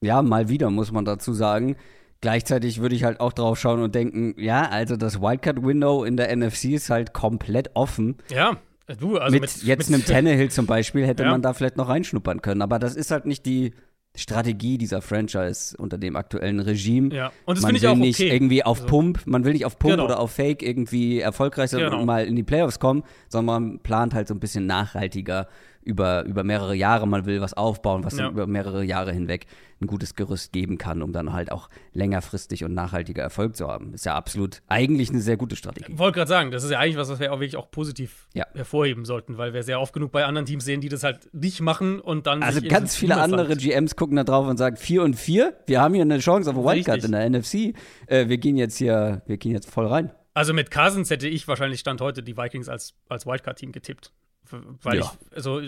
Ja, 0.00 0.22
mal 0.22 0.48
wieder, 0.48 0.70
muss 0.70 0.92
man 0.92 1.04
dazu 1.04 1.32
sagen. 1.32 1.76
Gleichzeitig 2.20 2.80
würde 2.80 2.94
ich 2.94 3.04
halt 3.04 3.20
auch 3.20 3.32
drauf 3.32 3.58
schauen 3.58 3.82
und 3.82 3.94
denken, 3.94 4.34
ja, 4.38 4.68
also 4.68 4.96
das 4.96 5.20
Wildcard-Window 5.20 6.04
in 6.04 6.16
der 6.16 6.34
NFC 6.34 6.66
ist 6.66 6.90
halt 6.90 7.12
komplett 7.12 7.70
offen. 7.74 8.16
Ja, 8.30 8.58
du, 8.98 9.18
also 9.18 9.32
mit, 9.32 9.42
mit 9.42 9.62
jetzt 9.62 9.90
mit, 9.90 10.00
einem 10.00 10.04
Tannehill 10.14 10.50
zum 10.50 10.66
Beispiel 10.66 11.06
hätte 11.06 11.24
ja. 11.24 11.30
man 11.30 11.42
da 11.42 11.52
vielleicht 11.52 11.76
noch 11.76 11.88
reinschnuppern 11.88 12.42
können, 12.42 12.62
aber 12.62 12.78
das 12.78 12.96
ist 12.96 13.10
halt 13.10 13.26
nicht 13.26 13.46
die 13.46 13.72
Strategie 14.16 14.76
dieser 14.76 15.02
Franchise 15.02 15.76
unter 15.76 15.96
dem 15.96 16.16
aktuellen 16.16 16.58
Regime. 16.58 17.14
Ja, 17.14 17.32
und 17.44 17.56
das 17.56 17.64
finde 17.64 17.78
ich 17.78 17.86
auch 17.86 17.92
okay. 17.92 18.00
nicht 18.00 18.20
irgendwie 18.20 18.64
auf 18.64 18.80
also, 18.80 18.88
Pump, 18.88 19.20
man 19.24 19.44
will 19.44 19.52
nicht 19.52 19.64
auf 19.64 19.78
Pump 19.78 19.94
genau. 19.94 20.04
oder 20.04 20.18
auf 20.18 20.32
Fake 20.32 20.62
irgendwie 20.62 21.20
erfolgreich 21.20 21.70
sein 21.70 21.80
genau. 21.80 22.00
und 22.00 22.06
mal 22.06 22.24
in 22.24 22.34
die 22.34 22.42
Playoffs 22.42 22.80
kommen, 22.80 23.04
sondern 23.28 23.62
man 23.62 23.78
plant 23.80 24.12
halt 24.12 24.26
so 24.26 24.34
ein 24.34 24.40
bisschen 24.40 24.66
nachhaltiger 24.66 25.46
über, 25.82 26.24
über 26.24 26.42
mehrere 26.42 26.74
Jahre, 26.74 27.06
man 27.06 27.24
will 27.24 27.40
was 27.40 27.54
aufbauen, 27.54 28.04
was 28.04 28.16
ja. 28.16 28.24
dann 28.24 28.32
über 28.32 28.46
mehrere 28.46 28.84
Jahre 28.84 29.12
hinweg 29.12 29.46
ein 29.80 29.86
gutes 29.86 30.14
Gerüst 30.14 30.52
geben 30.52 30.78
kann, 30.78 31.02
um 31.02 31.12
dann 31.12 31.32
halt 31.32 31.52
auch 31.52 31.68
längerfristig 31.92 32.64
und 32.64 32.74
nachhaltiger 32.74 33.22
Erfolg 33.22 33.56
zu 33.56 33.68
haben. 33.68 33.94
Ist 33.94 34.04
ja 34.04 34.14
absolut 34.14 34.62
eigentlich 34.68 35.10
eine 35.10 35.20
sehr 35.20 35.36
gute 35.36 35.56
Strategie. 35.56 35.92
Ich 35.92 35.98
wollte 35.98 36.16
gerade 36.16 36.28
sagen, 36.28 36.50
das 36.50 36.64
ist 36.64 36.70
ja 36.70 36.78
eigentlich 36.78 36.96
was, 36.96 37.08
was 37.08 37.20
wir 37.20 37.32
auch 37.32 37.40
wirklich 37.40 37.56
auch 37.56 37.70
positiv 37.70 38.28
ja. 38.34 38.46
hervorheben 38.54 39.04
sollten, 39.04 39.38
weil 39.38 39.54
wir 39.54 39.62
sehr 39.62 39.80
oft 39.80 39.92
genug 39.92 40.12
bei 40.12 40.24
anderen 40.24 40.46
Teams 40.46 40.64
sehen, 40.64 40.80
die 40.80 40.88
das 40.88 41.02
halt 41.02 41.32
nicht 41.32 41.60
machen 41.60 42.00
und 42.00 42.26
dann. 42.26 42.42
Also 42.42 42.60
ganz 42.60 42.96
viele 42.96 43.16
andere 43.16 43.56
GMs 43.56 43.96
gucken 43.96 44.16
da 44.16 44.24
drauf 44.24 44.46
und 44.46 44.56
sagen, 44.56 44.76
4 44.76 45.02
und 45.02 45.14
4, 45.14 45.54
wir 45.66 45.80
haben 45.80 45.94
hier 45.94 46.02
eine 46.02 46.18
Chance 46.18 46.50
auf 46.50 46.56
eine 46.56 46.66
Wildcard 46.66 47.04
in 47.04 47.12
der 47.12 47.28
NFC. 47.28 47.74
Äh, 48.06 48.28
wir 48.28 48.38
gehen 48.38 48.56
jetzt 48.56 48.76
hier, 48.76 49.22
wir 49.26 49.36
gehen 49.36 49.52
jetzt 49.52 49.70
voll 49.70 49.86
rein. 49.86 50.12
Also 50.34 50.52
mit 50.52 50.70
Cousins 50.70 51.10
hätte 51.10 51.28
ich 51.28 51.48
wahrscheinlich 51.48 51.80
Stand 51.80 52.00
heute 52.00 52.22
die 52.22 52.36
Vikings 52.36 52.68
als, 52.68 52.94
als 53.08 53.26
Wildcard-Team 53.26 53.72
getippt. 53.72 54.12
Weil 54.50 54.98
ja. 54.98 55.00
ich, 55.04 55.36
also 55.36 55.60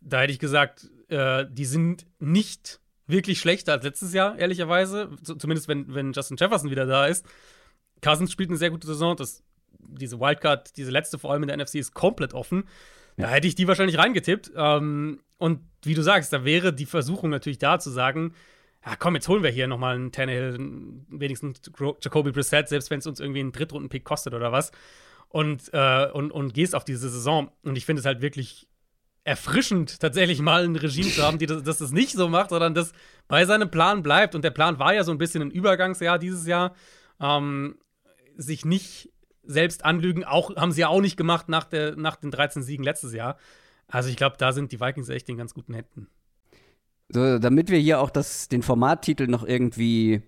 da 0.00 0.20
hätte 0.20 0.32
ich 0.32 0.38
gesagt, 0.38 0.88
äh, 1.08 1.46
die 1.50 1.64
sind 1.64 2.06
nicht 2.18 2.80
wirklich 3.06 3.38
schlechter 3.38 3.72
als 3.72 3.84
letztes 3.84 4.12
Jahr, 4.14 4.38
ehrlicherweise. 4.38 5.10
Zumindest 5.22 5.68
wenn, 5.68 5.94
wenn 5.94 6.12
Justin 6.12 6.36
Jefferson 6.36 6.70
wieder 6.70 6.86
da 6.86 7.06
ist. 7.06 7.26
Cousins 8.02 8.32
spielt 8.32 8.50
eine 8.50 8.58
sehr 8.58 8.70
gute 8.70 8.86
Saison. 8.86 9.16
Das, 9.16 9.42
diese 9.78 10.20
Wildcard, 10.20 10.76
diese 10.76 10.90
letzte 10.90 11.18
vor 11.18 11.32
allem 11.32 11.42
in 11.42 11.48
der 11.48 11.56
NFC, 11.56 11.76
ist 11.76 11.94
komplett 11.94 12.34
offen. 12.34 12.64
Da 13.16 13.28
hätte 13.28 13.46
ich 13.46 13.54
die 13.54 13.68
wahrscheinlich 13.68 13.98
reingetippt. 13.98 14.52
Ähm, 14.56 15.20
und 15.38 15.60
wie 15.82 15.94
du 15.94 16.02
sagst, 16.02 16.32
da 16.32 16.44
wäre 16.44 16.72
die 16.72 16.86
Versuchung 16.86 17.30
natürlich 17.30 17.58
da 17.58 17.78
zu 17.78 17.90
sagen, 17.90 18.34
ja, 18.84 18.96
komm, 18.96 19.14
jetzt 19.14 19.28
holen 19.28 19.42
wir 19.42 19.50
hier 19.50 19.66
nochmal 19.66 19.94
einen 19.94 20.12
Tannehill, 20.12 20.58
wenigstens 21.08 21.60
Jacoby 22.00 22.32
Brissett, 22.32 22.68
selbst 22.68 22.90
wenn 22.90 22.98
es 22.98 23.06
uns 23.06 23.20
irgendwie 23.20 23.40
einen 23.40 23.52
Drittrunden-Pick 23.52 24.04
kostet 24.04 24.34
oder 24.34 24.52
was. 24.52 24.72
Und, 25.28 25.70
äh, 25.72 26.10
und, 26.12 26.30
und 26.32 26.54
gehst 26.54 26.74
auf 26.74 26.84
diese 26.84 27.08
Saison. 27.08 27.50
Und 27.62 27.76
ich 27.76 27.86
finde 27.86 28.00
es 28.00 28.06
halt 28.06 28.20
wirklich 28.20 28.68
erfrischend, 29.24 30.00
tatsächlich 30.00 30.40
mal 30.40 30.64
ein 30.64 30.76
Regime 30.76 31.08
zu 31.08 31.22
haben, 31.22 31.38
die 31.38 31.46
das, 31.46 31.62
das, 31.62 31.90
nicht 31.90 32.12
so 32.12 32.28
macht, 32.28 32.50
sondern 32.50 32.74
das 32.74 32.92
bei 33.26 33.46
seinem 33.46 33.70
Plan 33.70 34.02
bleibt. 34.02 34.34
Und 34.34 34.44
der 34.44 34.50
Plan 34.50 34.78
war 34.78 34.94
ja 34.94 35.02
so 35.02 35.12
ein 35.12 35.18
bisschen 35.18 35.42
ein 35.42 35.50
Übergangsjahr 35.50 36.18
dieses 36.18 36.46
Jahr. 36.46 36.74
Ähm, 37.20 37.76
sich 38.36 38.64
nicht 38.64 39.10
selbst 39.44 39.84
anlügen, 39.84 40.24
auch, 40.24 40.54
haben 40.56 40.72
sie 40.72 40.82
ja 40.82 40.88
auch 40.88 41.00
nicht 41.00 41.16
gemacht 41.16 41.48
nach, 41.48 41.64
der, 41.64 41.96
nach 41.96 42.16
den 42.16 42.30
13 42.30 42.62
Siegen 42.62 42.84
letztes 42.84 43.12
Jahr. 43.12 43.36
Also 43.88 44.08
ich 44.08 44.16
glaube, 44.16 44.36
da 44.38 44.52
sind 44.52 44.72
die 44.72 44.80
Vikings 44.80 45.08
echt 45.08 45.28
in 45.28 45.36
ganz 45.36 45.54
guten 45.54 45.74
Händen. 45.74 46.08
So, 47.08 47.38
damit 47.38 47.70
wir 47.70 47.78
hier 47.78 48.00
auch 48.00 48.10
das, 48.10 48.48
den 48.48 48.62
Formattitel 48.62 49.26
noch 49.26 49.44
irgendwie 49.44 50.22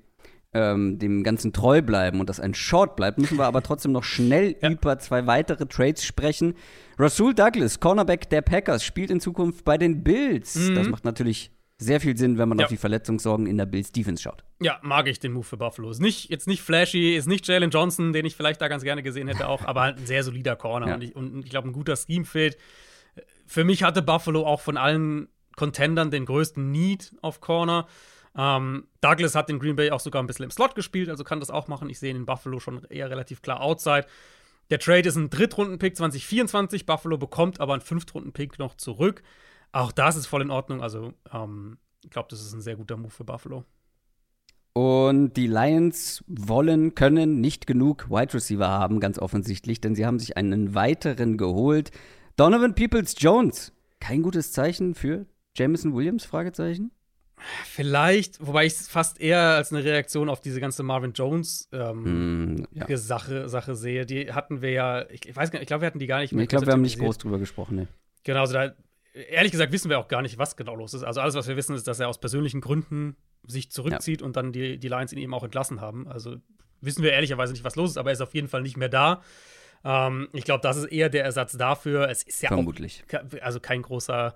ähm, 0.57 0.99
dem 0.99 1.23
Ganzen 1.23 1.53
treu 1.53 1.83
bleiben 1.83 2.19
und 2.21 2.31
das 2.31 2.40
ein 2.40 2.55
Short 2.55 2.97
bleibt, 2.97 3.19
müssen 3.19 3.37
wir 3.37 3.45
aber 3.45 3.62
trotzdem 3.62 3.92
noch 3.92 4.05
schnell 4.05 4.57
ja. 4.62 4.71
über 4.71 4.99
zwei 4.99 5.27
weitere 5.27 5.66
Trades 5.66 6.05
sprechen. 6.05 6.55
Rasul 6.99 7.35
Douglas, 7.35 7.79
Cornerback 7.79 8.31
der 8.31 8.40
Packers, 8.40 8.83
spielt 8.83 9.11
in 9.11 9.21
Zukunft 9.21 9.64
bei 9.64 9.77
den 9.77 10.03
Bills. 10.03 10.55
Mhm. 10.55 10.75
Das 10.75 10.88
macht 10.88 11.05
natürlich 11.05 11.51
sehr 11.79 12.01
viel 12.01 12.16
Sinn, 12.16 12.38
wenn 12.38 12.49
man 12.49 12.59
ja. 12.59 12.64
auf 12.64 12.71
die 12.71 12.79
Verletzungssorgen 12.79 13.47
in 13.47 13.59
der 13.59 13.66
Bills 13.66 13.92
Defense 13.92 14.23
schaut. 14.23 14.45
Ja, 14.62 14.79
mag 14.83 15.09
ich 15.09 15.21
den 15.21 15.33
Move 15.33 15.45
für 15.45 15.59
Buffalo. 15.59 15.90
Ist 15.90 16.01
nicht, 16.01 16.31
jetzt 16.31 16.47
nicht 16.47 16.62
flashy, 16.62 17.14
ist 17.16 17.29
nicht 17.29 17.47
Jalen 17.47 17.71
Johnson, 17.71 18.14
den 18.14 18.25
ich 18.25 18.35
vielleicht 18.35 18.62
da 18.62 18.69
ganz 18.69 18.83
gerne 18.83 19.03
gesehen 19.03 19.29
hätte 19.29 19.47
auch, 19.47 19.62
aber 19.66 19.83
ein 19.83 20.07
sehr 20.07 20.23
solider 20.25 20.57
Corner 20.57 20.88
ja. 20.88 20.95
und 20.95 21.03
ich, 21.03 21.14
und 21.14 21.45
ich 21.45 21.51
glaube 21.51 21.69
ein 21.69 21.73
guter 21.73 21.97
Scheme-Fit. 21.97 22.57
Für 23.47 23.64
mich 23.64 23.83
hatte 23.83 24.01
Buffalo 24.01 24.47
auch 24.47 24.62
von 24.62 24.79
allen 24.79 25.29
Contendern 25.55 26.11
den 26.11 26.25
größten 26.25 26.71
Need 26.71 27.14
auf 27.21 27.42
Corner. 27.42 27.87
Ähm, 28.37 28.87
Douglas 29.01 29.35
hat 29.35 29.49
in 29.49 29.59
Green 29.59 29.77
Bay 29.77 29.90
auch 29.90 30.01
sogar 30.01 30.22
ein 30.22 30.27
bisschen 30.27 30.44
im 30.44 30.51
Slot 30.51 30.75
gespielt, 30.75 31.09
also 31.09 31.25
kann 31.25 31.40
das 31.40 31.51
auch 31.51 31.68
machen. 31.68 31.88
Ich 31.88 31.99
sehe 31.99 32.11
ihn 32.11 32.16
in 32.16 32.27
Buffalo 32.27 32.61
schon 32.61 32.85
eher 32.85 33.11
relativ 33.11 33.42
klar 33.42 33.62
outside. 33.62 34.07
Der 34.70 34.79
Trade 34.79 35.09
ist 35.09 35.16
ein 35.16 35.31
Drittrunden-Pick 35.31 35.96
2024. 35.96 36.87
Buffalo 36.87 37.16
bekommt 37.16 37.61
aber 37.61 37.75
einen 37.75 37.83
Fünftrunden-Pick 37.83 38.59
noch 38.59 38.75
zurück. 38.75 39.22
Auch 39.72 39.92
das 39.92 40.16
ist 40.16 40.27
voll 40.27 40.42
in 40.42 40.51
Ordnung. 40.51 40.83
Also, 40.83 41.14
ähm, 41.33 41.79
ich 42.03 42.11
glaube, 42.11 42.29
das 42.31 42.40
ist 42.40 42.53
ein 42.53 42.61
sehr 42.61 42.77
guter 42.77 42.96
Move 42.96 43.11
für 43.11 43.25
Buffalo. 43.25 43.64
Und 44.72 45.35
die 45.35 45.46
Lions 45.46 46.22
wollen, 46.27 46.94
können 46.94 47.40
nicht 47.40 47.66
genug 47.66 48.11
Wide 48.11 48.35
Receiver 48.35 48.68
haben, 48.68 49.01
ganz 49.01 49.18
offensichtlich, 49.18 49.81
denn 49.81 49.94
sie 49.94 50.05
haben 50.05 50.18
sich 50.18 50.37
einen 50.37 50.75
weiteren 50.75 51.38
geholt. 51.38 51.92
Donovan 52.37 52.75
Peoples 52.75 53.14
Jones. 53.16 53.72
Kein 54.01 54.22
gutes 54.22 54.53
Zeichen 54.53 54.94
für 54.94 55.25
Jameson 55.57 55.94
Williams? 55.94 56.27
Fragezeichen. 56.27 56.90
Vielleicht, 57.64 58.44
wobei 58.44 58.66
ich 58.66 58.72
es 58.72 58.88
fast 58.88 59.20
eher 59.20 59.40
als 59.40 59.72
eine 59.72 59.85
Reaktion 59.85 60.29
auf 60.29 60.40
diese 60.40 60.61
ganze 60.61 60.83
Marvin 60.83 61.12
Jones 61.12 61.68
ähm, 61.72 62.55
mm, 62.55 62.66
ja. 62.72 62.96
Sache, 62.96 63.49
Sache 63.49 63.75
sehe. 63.75 64.07
Die 64.07 64.33
hatten 64.33 64.62
wir 64.62 64.70
ja, 64.70 65.11
ich, 65.11 65.27
ich 65.27 65.37
weiß 65.37 65.51
gar 65.51 65.59
nicht, 65.59 65.64
ich 65.64 65.68
glaube, 65.68 65.83
wir 65.83 65.87
hatten 65.87 65.99
die 65.99 66.07
gar 66.07 66.20
nicht 66.20 66.33
mehr. 66.33 66.42
ich 66.42 66.49
glaube, 66.49 66.66
wir 66.66 66.72
haben 66.72 66.83
nicht 66.83 66.99
groß 66.99 67.18
drüber 67.18 67.38
gesprochen, 67.38 67.77
ne. 67.77 67.88
Genau, 68.25 68.40
also 68.40 68.55
da, 68.55 68.75
ehrlich 69.12 69.53
gesagt 69.53 69.72
wissen 69.72 69.90
wir 69.90 69.99
auch 69.99 70.09
gar 70.09 70.22
nicht, 70.22 70.38
was 70.38 70.57
genau 70.57 70.75
los 70.75 70.94
ist. 70.94 71.03
Also 71.03 71.20
alles, 71.20 71.35
was 71.35 71.46
wir 71.46 71.57
wissen, 71.57 71.77
ist, 71.77 71.87
dass 71.87 72.01
er 72.01 72.09
aus 72.09 72.18
persönlichen 72.18 72.61
Gründen 72.61 73.16
sich 73.46 73.70
zurückzieht 73.70 74.20
ja. 74.20 74.27
und 74.27 74.37
dann 74.37 74.53
die, 74.53 74.79
die 74.79 74.88
Lions 74.88 75.12
ihn 75.12 75.18
eben 75.18 75.35
auch 75.35 75.44
entlassen 75.44 75.81
haben. 75.81 76.09
Also 76.09 76.37
wissen 76.81 77.03
wir 77.03 77.12
ehrlicherweise 77.12 77.53
nicht, 77.53 77.64
was 77.64 77.77
los 77.77 77.90
ist, 77.90 77.99
aber 77.99 78.11
er 78.11 78.14
ist 78.14 78.20
auf 78.20 78.35
jeden 78.35 78.49
Fall 78.49 78.62
nicht 78.62 78.77
mehr 78.77 78.88
da. 78.88 79.22
Ähm, 79.85 80.29
ich 80.33 80.44
glaube, 80.44 80.62
das 80.62 80.77
ist 80.77 80.87
eher 80.87 81.09
der 81.09 81.25
Ersatz 81.25 81.57
dafür. 81.57 82.09
Es 82.09 82.22
ist 82.22 82.42
ja 82.42 82.49
Vermutlich. 82.49 83.05
Auch, 83.12 83.42
also 83.42 83.61
kein 83.61 83.83
großer 83.83 84.35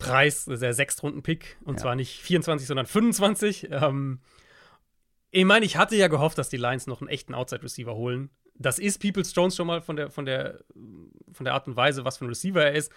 Preis, 0.00 0.46
der 0.46 0.74
Sechstrunden-Pick. 0.74 1.58
Und 1.64 1.76
ja. 1.76 1.82
zwar 1.82 1.94
nicht 1.94 2.20
24, 2.20 2.66
sondern 2.66 2.86
25. 2.86 3.68
Ähm, 3.70 4.20
ich 5.30 5.44
meine, 5.44 5.64
ich 5.64 5.76
hatte 5.76 5.94
ja 5.94 6.08
gehofft, 6.08 6.38
dass 6.38 6.48
die 6.48 6.56
Lions 6.56 6.88
noch 6.88 7.00
einen 7.00 7.08
echten 7.08 7.34
Outside-Receiver 7.34 7.94
holen. 7.94 8.30
Das 8.54 8.78
ist 8.78 8.98
Peoples 8.98 9.32
Jones 9.34 9.56
schon 9.56 9.68
mal 9.68 9.80
von 9.80 9.96
der, 9.96 10.10
von, 10.10 10.26
der, 10.26 10.64
von 11.32 11.44
der 11.44 11.54
Art 11.54 11.68
und 11.68 11.76
Weise, 11.76 12.04
was 12.04 12.18
für 12.18 12.24
ein 12.24 12.28
Receiver 12.28 12.64
er 12.64 12.74
ist. 12.74 12.92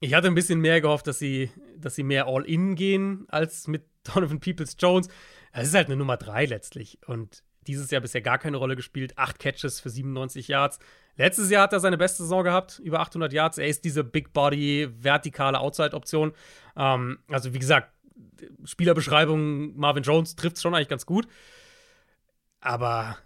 Ich 0.00 0.14
hatte 0.14 0.26
ein 0.26 0.34
bisschen 0.34 0.60
mehr 0.60 0.80
gehofft, 0.80 1.06
dass 1.06 1.18
sie, 1.18 1.50
dass 1.76 1.94
sie 1.94 2.02
mehr 2.02 2.26
All-In 2.26 2.74
gehen 2.74 3.26
als 3.28 3.68
mit 3.68 3.84
Donovan 4.02 4.40
Peoples 4.40 4.76
Jones. 4.78 5.08
Es 5.52 5.68
ist 5.68 5.74
halt 5.74 5.86
eine 5.86 5.96
Nummer 5.96 6.16
3 6.16 6.46
letztlich. 6.46 6.98
Und 7.06 7.44
dieses 7.66 7.90
Jahr 7.90 8.00
bisher 8.00 8.22
gar 8.22 8.38
keine 8.38 8.56
Rolle 8.56 8.74
gespielt. 8.74 9.16
Acht 9.16 9.38
Catches 9.38 9.78
für 9.78 9.90
97 9.90 10.48
Yards. 10.48 10.78
Letztes 11.16 11.50
Jahr 11.50 11.64
hat 11.64 11.72
er 11.72 11.80
seine 11.80 11.98
beste 11.98 12.22
Saison 12.22 12.42
gehabt, 12.42 12.80
über 12.82 13.00
800 13.00 13.32
Yards. 13.32 13.58
Er 13.58 13.68
ist 13.68 13.84
diese 13.84 14.02
Big 14.02 14.32
Body, 14.32 14.88
vertikale 14.98 15.60
Outside-Option. 15.60 16.32
Ähm, 16.76 17.18
also, 17.28 17.52
wie 17.52 17.58
gesagt, 17.58 17.92
Spielerbeschreibung 18.64 19.76
Marvin 19.76 20.02
Jones 20.02 20.36
trifft 20.36 20.56
es 20.56 20.62
schon 20.62 20.74
eigentlich 20.74 20.88
ganz 20.88 21.06
gut. 21.06 21.28
Aber 22.60 23.18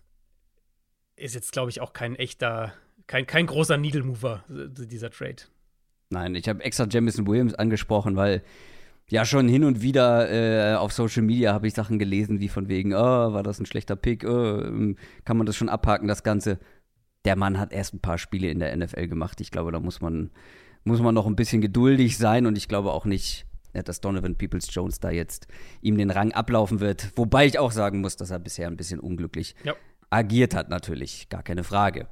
ist 1.16 1.34
jetzt, 1.34 1.52
glaube 1.52 1.70
ich, 1.70 1.80
auch 1.80 1.92
kein 1.92 2.16
echter, 2.16 2.72
kein, 3.06 3.26
kein 3.26 3.46
großer 3.46 3.76
Needle-Mover, 3.76 4.44
dieser 4.48 5.10
Trade. 5.10 5.42
Nein, 6.10 6.34
ich 6.34 6.48
habe 6.48 6.62
extra 6.62 6.86
Jamison 6.88 7.26
Williams 7.26 7.54
angesprochen, 7.54 8.16
weil 8.16 8.42
ja 9.08 9.24
schon 9.24 9.48
hin 9.48 9.64
und 9.64 9.82
wieder 9.82 10.30
äh, 10.30 10.76
auf 10.76 10.92
Social 10.92 11.22
Media 11.22 11.52
habe 11.52 11.66
ich 11.66 11.74
Sachen 11.74 11.98
gelesen, 11.98 12.40
wie 12.40 12.48
von 12.48 12.68
wegen, 12.68 12.92
oh, 12.94 13.32
war 13.32 13.42
das 13.42 13.58
ein 13.60 13.66
schlechter 13.66 13.96
Pick, 13.96 14.24
oh, 14.24 14.60
ähm, 14.60 14.96
kann 15.24 15.36
man 15.36 15.46
das 15.46 15.56
schon 15.56 15.68
abhaken, 15.68 16.08
das 16.08 16.22
Ganze. 16.22 16.58
Der 17.26 17.36
Mann 17.36 17.58
hat 17.58 17.72
erst 17.72 17.92
ein 17.92 18.00
paar 18.00 18.18
Spiele 18.18 18.48
in 18.48 18.60
der 18.60 18.74
NFL 18.76 19.08
gemacht. 19.08 19.40
Ich 19.40 19.50
glaube, 19.50 19.72
da 19.72 19.80
muss 19.80 20.00
man, 20.00 20.30
muss 20.84 21.00
man 21.00 21.14
noch 21.14 21.26
ein 21.26 21.36
bisschen 21.36 21.60
geduldig 21.60 22.16
sein 22.18 22.46
und 22.46 22.56
ich 22.56 22.68
glaube 22.68 22.92
auch 22.92 23.04
nicht, 23.04 23.46
dass 23.72 24.00
Donovan 24.00 24.36
Peoples 24.36 24.72
Jones 24.72 25.00
da 25.00 25.10
jetzt 25.10 25.48
ihm 25.82 25.98
den 25.98 26.10
Rang 26.10 26.32
ablaufen 26.32 26.78
wird. 26.78 27.10
Wobei 27.16 27.46
ich 27.46 27.58
auch 27.58 27.72
sagen 27.72 28.00
muss, 28.00 28.16
dass 28.16 28.30
er 28.30 28.38
bisher 28.38 28.68
ein 28.68 28.76
bisschen 28.76 29.00
unglücklich 29.00 29.56
ja. 29.64 29.74
agiert 30.08 30.54
hat, 30.54 30.68
natürlich. 30.68 31.28
Gar 31.28 31.42
keine 31.42 31.64
Frage. 31.64 32.06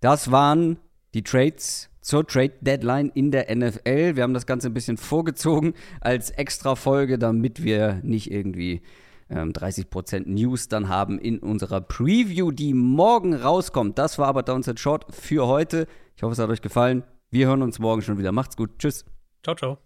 Das 0.00 0.30
waren 0.30 0.78
die 1.14 1.22
Trades 1.22 1.88
zur 2.02 2.26
Trade 2.26 2.52
Deadline 2.60 3.10
in 3.14 3.30
der 3.30 3.54
NFL. 3.54 4.16
Wir 4.16 4.22
haben 4.22 4.34
das 4.34 4.46
Ganze 4.46 4.68
ein 4.68 4.74
bisschen 4.74 4.98
vorgezogen 4.98 5.72
als 6.00 6.30
extra 6.30 6.76
Folge, 6.76 7.18
damit 7.18 7.62
wir 7.62 8.00
nicht 8.02 8.30
irgendwie 8.30 8.82
ähm, 9.30 9.52
30% 9.52 10.28
News 10.28 10.68
dann 10.68 10.88
haben 10.88 11.18
in 11.18 11.38
unserer 11.38 11.80
Preview, 11.80 12.50
die 12.50 12.74
morgen 12.74 13.34
rauskommt. 13.34 13.98
Das 13.98 14.18
war 14.18 14.28
aber 14.28 14.42
Downset 14.42 14.80
Short 14.80 15.06
für 15.14 15.46
heute. 15.46 15.86
Ich 16.16 16.22
hoffe, 16.22 16.32
es 16.32 16.38
hat 16.38 16.50
euch 16.50 16.62
gefallen. 16.62 17.04
Wir 17.30 17.46
hören 17.46 17.62
uns 17.62 17.78
morgen 17.78 18.02
schon 18.02 18.18
wieder. 18.18 18.32
Macht's 18.32 18.56
gut. 18.56 18.78
Tschüss. 18.78 19.04
Ciao, 19.42 19.54
ciao. 19.54 19.78